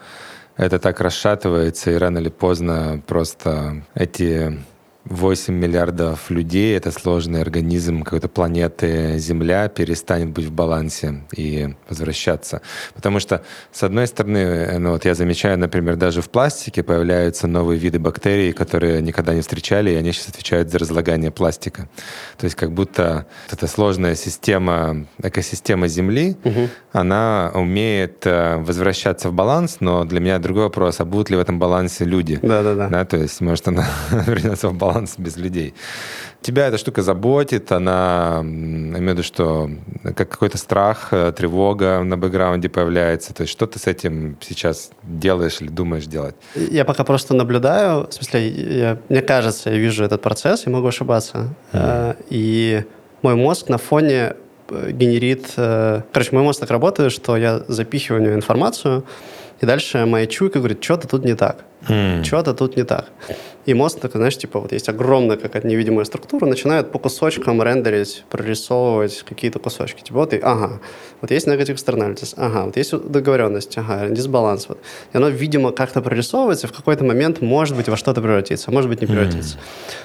это 0.57 0.79
так 0.79 1.01
расшатывается, 1.01 1.93
и 1.93 1.95
рано 1.95 2.19
или 2.19 2.29
поздно 2.29 3.01
просто 3.07 3.85
эти 3.95 4.59
8 5.05 5.53
миллиардов 5.53 6.31
людей— 6.31 6.77
это 6.77 6.91
сложный 6.91 7.43
организм 7.43 8.03
какой-то 8.03 8.29
планеты 8.29 9.19
Земля, 9.19 9.69
перестанет 9.69 10.31
быть 10.31 10.47
в 10.47 10.53
балансе 10.53 11.25
и 11.37 11.75
возвращаться. 11.89 12.63
Потому 12.95 13.21
что, 13.21 13.43
с 13.71 13.83
одной 13.83 14.07
стороны, 14.07 14.79
ну, 14.79 14.93
вот 14.93 15.05
я 15.05 15.15
замечаю, 15.15 15.59
например, 15.59 15.97
даже 15.97 16.23
в 16.23 16.31
пластике 16.31 16.83
появляются 16.83 17.47
новые 17.47 17.79
виды 17.79 17.99
бактерий, 17.99 18.53
которые 18.53 19.03
никогда 19.03 19.35
не 19.35 19.43
встречали, 19.43 19.91
и 19.91 19.95
они 19.95 20.13
сейчас 20.13 20.29
отвечают 20.29 20.71
за 20.71 20.79
разлагание 20.79 21.31
пластика. 21.31 21.87
То 22.39 22.45
есть 22.45 22.57
как 22.57 22.73
будто 22.73 23.27
эта 23.51 23.67
сложная 23.67 24.15
система, 24.15 25.07
экосистема 25.23 25.87
Земли, 25.87 26.37
угу. 26.45 26.69
она 26.93 27.53
умеет 27.55 28.27
э, 28.27 28.57
возвращаться 28.57 29.29
в 29.29 29.35
баланс, 29.35 29.79
но 29.81 30.05
для 30.05 30.21
меня 30.21 30.39
другой 30.39 30.65
вопрос, 30.65 31.01
а 31.01 31.05
будут 31.05 31.29
ли 31.29 31.37
в 31.37 31.41
этом 31.41 31.59
балансе 31.59 32.05
люди? 32.05 32.39
Да-да-да. 32.41 32.89
Да, 32.89 33.05
то 33.05 33.19
есть, 33.19 33.43
может, 33.43 33.69
она 33.69 33.87
вернется 34.27 34.71
в 34.71 34.75
баланс 34.75 34.94
баланс 34.95 35.15
без 35.19 35.37
людей. 35.37 35.75
Тебя 36.41 36.69
эта 36.69 36.79
штука 36.79 37.03
заботит, 37.03 37.73
она, 37.73 38.37
я 38.37 38.43
имею 38.43 39.03
в 39.03 39.13
виду, 39.13 39.23
что 39.23 39.71
как 40.17 40.29
какой-то 40.29 40.59
страх, 40.59 41.09
э, 41.13 41.33
тревога 41.33 42.03
на 42.05 42.17
бэкграунде 42.17 42.69
появляется. 42.69 43.33
То 43.35 43.43
есть 43.43 43.53
что 43.53 43.67
ты 43.67 43.79
с 43.79 43.87
этим 43.87 44.37
сейчас 44.41 44.91
делаешь 45.03 45.61
или 45.61 45.69
думаешь 45.69 46.07
делать? 46.07 46.35
Я 46.55 46.85
пока 46.85 47.05
просто 47.05 47.35
наблюдаю, 47.35 48.07
в 48.09 48.13
смысле, 48.13 48.49
я, 48.49 48.99
мне 49.09 49.23
кажется, 49.23 49.71
я 49.71 49.77
вижу 49.77 50.05
этот 50.05 50.23
процесс, 50.23 50.67
и 50.67 50.71
могу 50.71 50.87
ошибаться. 50.87 51.49
Mm. 51.73 52.17
И 52.31 52.85
мой 53.23 53.35
мозг 53.35 53.69
на 53.69 53.79
фоне 53.79 54.35
э, 54.69 54.91
генерит... 54.93 55.53
Короче, 55.57 56.31
мой 56.33 56.43
мозг 56.43 56.61
так 56.61 56.71
работает, 56.71 57.13
что 57.13 57.37
я 57.37 57.63
запихиваю 57.69 58.23
в 58.23 58.25
него 58.25 58.35
информацию, 58.35 59.03
и 59.65 59.67
дальше 59.67 60.05
моя 60.05 60.27
чуйка 60.27 60.59
говорит, 60.59 60.85
что-то 60.85 61.09
тут 61.09 61.25
не 61.25 61.35
так. 61.35 61.65
Mm. 61.89 62.23
Что-то 62.23 62.55
тут 62.55 62.77
не 62.77 62.85
так. 62.85 63.07
И 63.65 63.75
мозг 63.75 63.99
такой, 63.99 64.19
знаешь, 64.19 64.37
типа 64.37 64.61
вот 64.61 64.73
есть 64.73 64.89
огромная 64.91 65.37
какая-то 65.37 65.67
невидимая 65.67 66.05
структура, 66.05 66.47
начинает 66.47 66.93
по 66.93 66.99
кусочкам 66.99 67.63
рендерить, 67.63 68.25
прорисовывать 68.29 69.23
какие-то 69.23 69.59
кусочки. 69.59 70.03
Типа 70.03 70.19
вот 70.19 70.35
и, 70.35 70.39
ага, 70.39 70.81
вот 71.23 71.31
есть 71.31 71.49
negative 71.49 71.77
externalities, 71.77 72.35
ага, 72.37 72.67
вот 72.67 72.77
есть 72.77 72.95
договоренность, 73.09 73.79
ага, 73.79 74.09
дисбаланс. 74.09 74.69
Вот. 74.69 74.79
И 75.13 75.17
оно, 75.17 75.29
видимо, 75.29 75.73
как-то 75.73 76.03
прорисовывается, 76.03 76.67
в 76.67 76.73
какой-то 76.73 77.05
момент, 77.05 77.41
может 77.41 77.77
быть, 77.77 77.89
во 77.89 77.97
что-то 77.97 78.21
превратится, 78.21 78.71
может 78.71 78.91
быть, 78.91 79.01
не 79.01 79.07
превратится. 79.07 79.57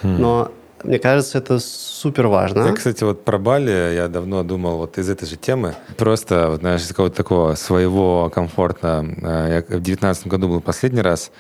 Mm. 0.04 0.18
Но 0.18 0.52
мне 0.84 1.00
кажется, 1.00 1.38
это 1.38 1.60
супер 1.60 2.28
важно. 2.28 2.66
Я, 2.66 2.74
кстати, 2.74 3.04
вот 3.04 3.26
про 3.26 3.38
Бали 3.38 3.94
я 3.96 4.08
давно 4.08 4.44
думал 4.44 4.78
вот 4.78 4.98
из 4.98 5.10
этой 5.10 5.28
же 5.28 5.36
темы. 5.36 5.76
Просто, 5.98 6.50
вот, 6.50 6.60
знаешь, 6.60 6.82
из 6.82 6.90
какого-то 6.90 7.16
такого 7.16 7.56
своего 7.56 8.30
комфорта. 8.30 9.06
Я 9.22 9.64
в 9.68 9.82
девятнадцатом 9.82 10.30
году 10.30 10.48
был 10.48 10.62
последний 10.62 11.02
раз. 11.02 11.32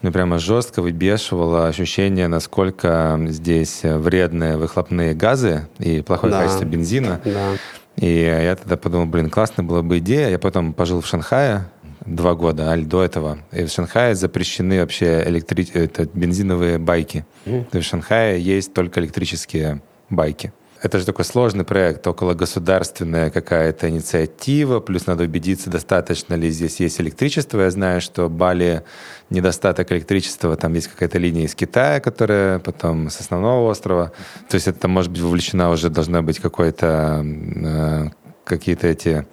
Мне 0.00 0.12
прямо 0.12 0.38
жестко 0.38 0.80
выбешивало 0.80 1.66
ощущение, 1.66 2.28
насколько 2.28 3.18
здесь 3.28 3.80
вредные 3.82 4.56
выхлопные 4.56 5.12
газы 5.14 5.66
и 5.78 6.02
плохое 6.02 6.32
да. 6.32 6.42
качество 6.42 6.64
бензина. 6.64 7.20
Да. 7.24 7.52
И 7.96 8.20
я 8.22 8.54
тогда 8.54 8.76
подумал, 8.76 9.06
блин, 9.06 9.28
классная 9.28 9.64
была 9.64 9.82
бы 9.82 9.98
идея. 9.98 10.28
Я 10.28 10.38
потом 10.38 10.72
пожил 10.72 11.00
в 11.00 11.06
Шанхае, 11.06 11.64
два 12.06 12.34
года, 12.34 12.70
аль 12.70 12.84
до 12.84 13.02
этого. 13.02 13.38
И 13.52 13.64
в 13.64 13.70
Шанхае 13.70 14.14
запрещены 14.14 14.80
вообще 14.80 15.22
электри... 15.26 15.68
это 15.74 16.08
бензиновые 16.12 16.78
байки. 16.78 17.24
Mm. 17.44 17.64
То 17.70 17.78
есть 17.78 17.88
в 17.88 17.90
Шанхае 17.90 18.40
есть 18.40 18.72
только 18.74 19.00
электрические 19.00 19.82
байки. 20.10 20.52
Это 20.80 21.00
же 21.00 21.06
такой 21.06 21.24
сложный 21.24 21.64
проект, 21.64 22.06
около 22.06 22.34
государственная 22.34 23.30
какая-то 23.30 23.88
инициатива, 23.88 24.78
плюс 24.78 25.06
надо 25.06 25.24
убедиться, 25.24 25.70
достаточно 25.70 26.34
ли 26.34 26.50
здесь 26.50 26.78
есть 26.78 27.00
электричество. 27.00 27.60
Я 27.60 27.70
знаю, 27.72 28.00
что 28.00 28.28
Бали 28.28 28.84
недостаток 29.28 29.90
электричества, 29.90 30.56
там 30.56 30.74
есть 30.74 30.86
какая-то 30.86 31.18
линия 31.18 31.46
из 31.46 31.56
Китая, 31.56 31.98
которая 31.98 32.60
потом 32.60 33.10
с 33.10 33.20
основного 33.20 33.68
острова. 33.68 34.12
То 34.48 34.54
есть 34.54 34.68
это 34.68 34.86
может 34.86 35.10
быть 35.10 35.20
вовлечена 35.20 35.70
уже, 35.70 35.90
должна 35.90 36.22
быть 36.22 36.38
какой-то, 36.38 37.24
э, 37.24 38.10
какие-то 38.44 38.86
эти, 38.86 39.26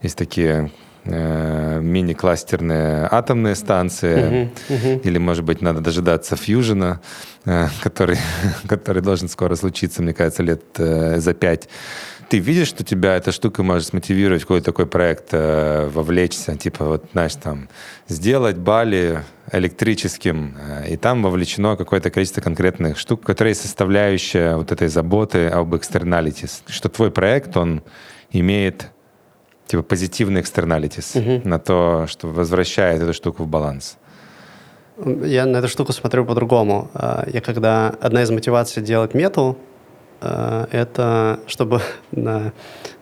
есть 0.00 0.16
такие 0.16 0.70
э, 1.04 1.80
мини-кластерные 1.80 3.08
атомные 3.10 3.54
станции, 3.54 4.16
uh-huh, 4.16 4.50
uh-huh. 4.68 5.00
или, 5.02 5.18
может 5.18 5.44
быть, 5.44 5.62
надо 5.62 5.80
дожидаться 5.80 6.36
фьюжена, 6.36 7.00
э, 7.44 7.68
который, 7.82 8.18
который 8.68 9.02
должен 9.02 9.28
скоро 9.28 9.54
случиться, 9.56 10.02
мне 10.02 10.14
кажется, 10.14 10.42
лет 10.42 10.62
э, 10.78 11.20
за 11.20 11.34
пять. 11.34 11.68
Ты 12.28 12.38
видишь, 12.38 12.68
что 12.68 12.84
тебя 12.84 13.16
эта 13.16 13.32
штука 13.32 13.62
может 13.62 13.88
смотивировать 13.88 14.42
в 14.42 14.44
какой-то 14.46 14.64
такой 14.66 14.86
проект, 14.86 15.28
э, 15.32 15.88
вовлечься, 15.92 16.56
типа, 16.56 16.84
вот, 16.84 17.04
знаешь, 17.12 17.34
там, 17.34 17.68
сделать 18.08 18.56
Бали 18.56 19.22
электрическим, 19.52 20.56
э, 20.58 20.92
и 20.92 20.96
там 20.96 21.22
вовлечено 21.22 21.76
какое-то 21.76 22.10
количество 22.10 22.40
конкретных 22.40 22.98
штук, 22.98 23.22
которые 23.22 23.54
составляющая 23.54 24.56
вот 24.56 24.72
этой 24.72 24.88
заботы 24.88 25.48
об 25.48 25.74
externalities, 25.74 26.62
что 26.66 26.88
твой 26.88 27.10
проект, 27.10 27.56
он 27.56 27.82
имеет 28.30 28.88
типа 29.66 29.82
позитивный 29.82 30.40
externalities 30.40 31.18
угу. 31.18 31.48
на 31.48 31.58
то, 31.58 32.06
что 32.08 32.28
возвращает 32.28 33.02
эту 33.02 33.12
штуку 33.12 33.44
в 33.44 33.46
баланс? 33.46 33.96
Я 35.24 35.46
на 35.46 35.56
эту 35.56 35.68
штуку 35.68 35.92
смотрю 35.92 36.24
по-другому. 36.24 36.88
А, 36.94 37.26
я 37.32 37.40
когда 37.40 37.94
одна 38.00 38.22
из 38.22 38.30
мотиваций 38.30 38.82
делать 38.82 39.14
мету, 39.14 39.56
а, 40.20 40.68
это 40.70 41.40
чтобы 41.46 41.80
на, 42.12 42.52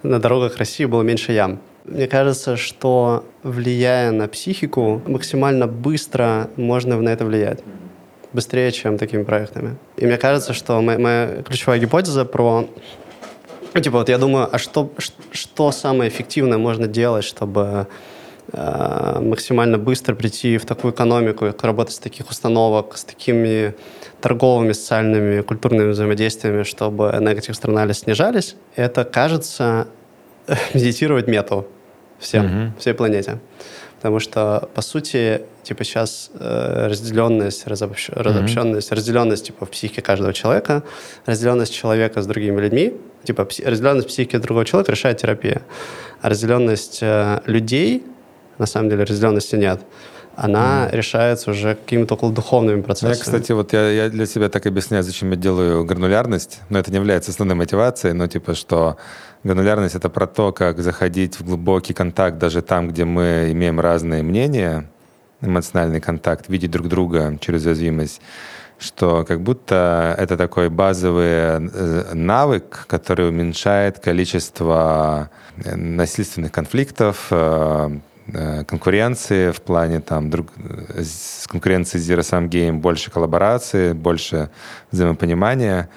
на 0.02 0.18
дорогах 0.18 0.56
России 0.56 0.86
было 0.86 1.02
меньше 1.02 1.32
ям. 1.32 1.60
Мне 1.84 2.06
кажется, 2.06 2.56
что 2.56 3.24
влияя 3.42 4.12
на 4.12 4.28
психику, 4.28 5.02
максимально 5.06 5.66
быстро 5.66 6.48
можно 6.56 7.00
на 7.00 7.08
это 7.08 7.24
влиять. 7.24 7.60
Быстрее, 8.32 8.70
чем 8.70 8.98
такими 8.98 9.24
проектами. 9.24 9.76
И 9.96 10.06
мне 10.06 10.16
кажется, 10.16 10.54
что 10.54 10.80
моя, 10.80 10.98
моя 10.98 11.42
ключевая 11.42 11.80
гипотеза 11.80 12.24
про 12.24 12.66
ну, 13.74 13.80
типа, 13.80 13.98
вот 13.98 14.08
я 14.08 14.18
думаю, 14.18 14.48
а 14.50 14.58
что, 14.58 14.90
что 15.32 15.72
самое 15.72 16.10
эффективное 16.10 16.58
можно 16.58 16.86
делать, 16.86 17.24
чтобы 17.24 17.86
э, 18.52 19.18
максимально 19.20 19.78
быстро 19.78 20.14
прийти 20.14 20.58
в 20.58 20.64
такую 20.66 20.92
экономику, 20.92 21.46
работать 21.62 21.94
с 21.94 21.98
таких 21.98 22.30
установок, 22.30 22.96
с 22.96 23.04
такими 23.04 23.74
торговыми, 24.20 24.72
социальными, 24.72 25.42
культурными 25.42 25.90
взаимодействиями, 25.90 26.62
чтобы 26.62 27.04
negative 27.04 27.50
externalities 27.50 28.04
снижались, 28.04 28.56
это, 28.76 29.04
кажется, 29.04 29.88
медитировать 30.74 31.26
мету 31.26 31.66
всем, 32.18 32.46
mm-hmm. 32.46 32.70
всей 32.78 32.94
планете. 32.94 33.38
Потому 34.02 34.18
что, 34.18 34.68
по 34.74 34.82
сути, 34.82 35.42
типа 35.62 35.84
сейчас 35.84 36.32
э, 36.34 36.88
разделенность, 36.88 37.68
разобщ... 37.68 38.08
mm-hmm. 38.10 38.20
разобщенность, 38.20 38.90
разделенность 38.90 39.46
типа 39.46 39.64
в 39.64 39.70
психике 39.70 40.02
каждого 40.02 40.32
человека, 40.32 40.82
разделенность 41.24 41.72
человека 41.72 42.20
с 42.20 42.26
другими 42.26 42.60
людьми, 42.60 42.94
типа 43.22 43.46
разделенность 43.64 44.08
психики 44.08 44.38
другого 44.38 44.64
человека 44.64 44.90
решает 44.90 45.18
терапия. 45.18 45.62
А 46.20 46.28
разделенность 46.28 46.98
э, 47.00 47.42
людей, 47.46 48.02
на 48.58 48.66
самом 48.66 48.90
деле 48.90 49.04
разделенности 49.04 49.54
нет, 49.54 49.80
она 50.36 50.86
mm. 50.86 50.96
решается 50.96 51.50
уже 51.50 51.74
какими-то 51.74 52.14
около 52.14 52.32
духовными 52.32 52.80
процессами. 52.82 53.14
Я, 53.14 53.20
кстати, 53.20 53.52
вот 53.52 53.72
я, 53.72 53.90
я 53.90 54.08
для 54.08 54.26
себя 54.26 54.48
так 54.48 54.66
объясняю, 54.66 55.02
зачем 55.02 55.30
я 55.30 55.36
делаю 55.36 55.84
гранулярность, 55.84 56.60
но 56.68 56.78
это 56.78 56.90
не 56.90 56.96
является 56.96 57.30
основной 57.30 57.56
мотивацией, 57.56 58.14
но 58.14 58.26
типа, 58.26 58.54
что 58.54 58.96
гранулярность— 59.44 59.94
это 59.96 60.08
про 60.08 60.26
то, 60.26 60.52
как 60.52 60.80
заходить 60.80 61.38
в 61.38 61.44
глубокий 61.44 61.94
контакт 61.94 62.38
даже 62.38 62.62
там, 62.62 62.88
где 62.88 63.04
мы 63.04 63.48
имеем 63.50 63.80
разные 63.80 64.22
мнения, 64.22 64.88
эмоциональный 65.40 66.00
контакт, 66.00 66.48
видеть 66.48 66.70
друг 66.70 66.88
друга 66.88 67.36
через 67.40 67.66
уязвимость, 67.66 68.20
что 68.78 69.24
как 69.24 69.40
будто 69.40 70.14
это 70.18 70.36
такой 70.36 70.68
базовый 70.68 71.26
э, 71.26 72.14
навык, 72.14 72.86
который 72.88 73.28
уменьшает 73.28 73.98
количество 73.98 75.30
э, 75.56 75.76
насильственных 75.76 76.52
конфликтов, 76.52 77.28
э, 77.30 77.90
конкуренции 78.66 79.50
в 79.50 79.60
плане 79.60 80.00
там 80.00 80.30
друг, 80.30 80.48
с 80.96 81.46
конкуренцией 81.46 82.04
Zero 82.04 82.20
Sum 82.20 82.48
Game 82.48 82.78
больше 82.78 83.10
коллаборации, 83.10 83.92
больше 83.92 84.50
взаимопонимания. 84.90 85.88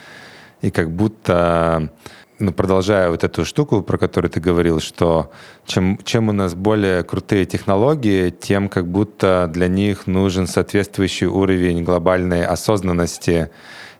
И 0.61 0.71
как 0.71 0.91
будто 0.91 1.91
ну, 2.39 2.51
продолжая 2.51 3.09
вот 3.09 3.23
эту 3.23 3.45
штуку, 3.45 3.81
про 3.81 3.97
которую 3.97 4.29
ты 4.29 4.39
говорил, 4.39 4.79
что 4.79 5.31
чем, 5.65 5.97
чем 6.03 6.29
у 6.29 6.31
нас 6.33 6.53
более 6.53 7.03
крутые 7.03 7.45
технологии, 7.45 8.29
тем 8.29 8.67
как 8.67 8.87
будто 8.87 9.49
для 9.51 9.67
них 9.67 10.07
нужен 10.07 10.47
соответствующий 10.47 11.27
уровень 11.27 11.83
глобальной 11.83 12.45
осознанности 12.45 13.51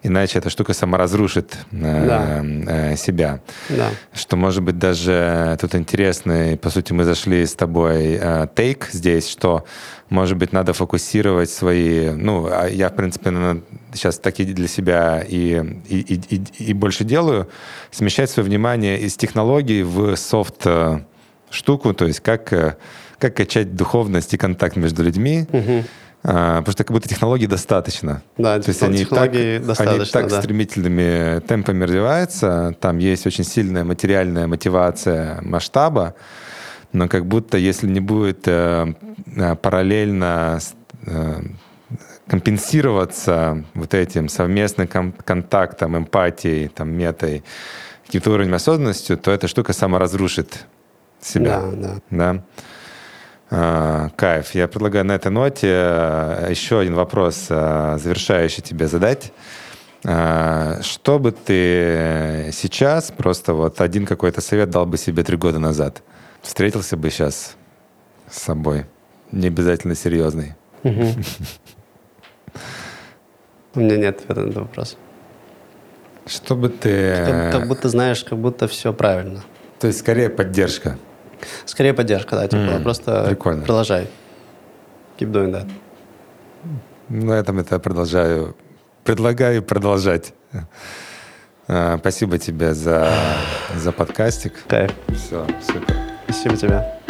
иначе 0.06 0.40
эта 0.40 0.50
штука 0.50 0.74
сама 0.74 0.98
разрушит 0.98 1.58
э, 1.72 2.06
да. 2.08 2.42
э, 2.44 2.96
себя. 2.96 3.40
Да. 3.70 3.90
Что 4.14 4.36
может 4.36 4.64
быть 4.64 4.78
даже 4.78 5.58
тут 5.60 5.76
интересный, 5.76 6.58
по 6.58 6.70
сути, 6.70 6.94
мы 6.94 7.04
зашли 7.04 7.46
с 7.46 7.56
тобой 7.56 8.18
э, 8.22 8.48
тейк 8.56 8.90
здесь, 8.92 9.28
что 9.30 9.66
может 10.10 10.38
быть 10.38 10.54
надо 10.54 10.74
фокусировать 10.74 11.50
свои, 11.50 12.12
ну, 12.12 12.48
а 12.52 12.68
я 12.68 12.90
в 12.90 12.96
принципе 12.96 13.32
сейчас 13.94 14.20
так 14.20 14.40
и 14.40 14.46
для 14.46 14.68
себя 14.68 15.24
и, 15.28 15.62
и, 15.88 16.22
и, 16.30 16.70
и 16.70 16.74
больше 16.74 17.04
делаю, 17.04 17.50
смещать 17.92 18.30
свое 18.30 18.48
внимание 18.48 19.00
из 19.00 19.16
технологий 19.16 19.84
в 19.84 20.16
софт 20.16 20.62
э, 20.66 21.00
штуку, 21.50 21.94
то 21.94 22.06
есть 22.06 22.20
как 22.20 22.54
э, 22.54 22.78
как 23.18 23.36
качать 23.36 23.76
духовность 23.76 24.34
и 24.34 24.38
контакт 24.38 24.76
между 24.76 25.02
людьми. 25.02 25.48
Угу 25.52 25.84
а, 26.28 26.58
потому 26.62 26.72
что 26.74 26.84
как 26.84 26.92
будто 26.92 27.08
технологий 27.08 27.46
достаточно. 27.46 28.24
Да, 28.38 28.60
То 28.60 28.70
есть 28.70 28.82
они 28.82 29.06
так, 29.06 29.32
они 29.36 30.06
так 30.06 30.28
да. 30.28 30.42
стремительными 30.42 31.40
темпами 31.42 31.84
развиваются, 31.84 32.76
там 32.80 32.98
есть 32.98 33.28
очень 33.28 33.44
сильная 33.44 33.84
материальная 33.84 34.48
мотивация 34.48 35.40
масштаба, 35.44 36.16
но 36.94 37.08
как 37.08 37.28
будто 37.28 37.60
если 37.60 37.88
не 37.88 38.00
будет 38.00 38.48
э, 38.48 38.96
э 39.36 39.56
параллельно 39.56 40.60
э, 41.06 41.42
компенсироваться 42.28 43.64
вот 43.76 43.94
этим 43.94 44.28
совместным 44.28 44.88
контактом, 45.24 45.96
эмпатией, 45.96 46.70
там, 46.70 46.90
метой, 46.90 47.44
каким-то 48.08 48.32
уровнем 48.32 48.56
осознанностью, 48.56 49.18
то 49.20 49.30
эта 49.30 49.48
штука 49.48 49.74
саморазрушит 49.74 50.66
себя. 51.22 51.62
Да, 51.62 51.72
да. 51.72 52.34
да? 52.34 52.44
А, 53.52 54.10
кайф. 54.16 54.56
Я 54.56 54.68
предлагаю 54.68 55.06
на 55.06 55.14
этой 55.14 55.32
ноте 55.32 55.68
э, 55.70 56.48
еще 56.50 56.80
один 56.80 56.96
вопрос 56.96 57.46
э, 57.50 57.98
завершающий 58.00 58.64
тебе 58.64 58.88
задать. 58.88 59.32
А, 60.04 60.80
что 60.82 61.20
бы 61.20 61.32
ты 61.32 62.50
сейчас, 62.54 63.12
просто 63.12 63.54
вот 63.54 63.82
один 63.82 64.06
какой-то 64.06 64.42
совет 64.42 64.70
дал 64.70 64.86
бы 64.86 64.98
себе 64.98 65.24
три 65.24 65.38
года 65.38 65.60
назад? 65.60 66.02
Встретился 66.42 66.98
бы 66.98 67.10
сейчас 67.10 67.56
с 68.30 68.42
собой? 68.42 68.86
Не 69.32 69.48
обязательно 69.48 69.96
серьезный. 69.96 70.56
У 70.84 70.90
меня 73.80 73.98
нет 73.98 74.20
ответа 74.20 74.42
на 74.42 74.46
этот 74.46 74.58
вопрос. 74.58 74.98
Что 76.26 76.56
бы 76.56 76.70
ты... 76.70 77.50
Как 77.52 77.68
будто 77.68 77.90
знаешь, 77.90 78.24
как 78.24 78.40
будто 78.40 78.68
все 78.68 78.94
правильно. 78.94 79.44
То 79.80 79.88
есть 79.88 80.00
скорее 80.00 80.30
поддержка. 80.30 80.98
Скорее 81.66 81.94
поддержка, 81.94 82.36
да, 82.36 82.48
типа 82.48 82.58
mm, 82.58 82.84
просто 82.84 83.26
прикольно. 83.28 83.64
продолжай. 83.64 84.08
Keep 85.18 85.32
doing 85.32 85.52
that. 85.52 85.70
На 87.10 87.34
этом 87.34 87.60
это 87.60 87.80
продолжаю. 87.80 88.56
Предлагаю 89.04 89.62
продолжать. 89.62 90.34
А, 91.68 91.98
спасибо 91.98 92.38
тебе 92.38 92.74
за, 92.74 93.12
за 93.76 93.92
подкастик. 93.92 94.54
Кайф. 94.68 94.92
Все, 95.16 95.46
супер. 95.66 95.96
Спасибо 96.28 96.58
тебе. 96.58 97.05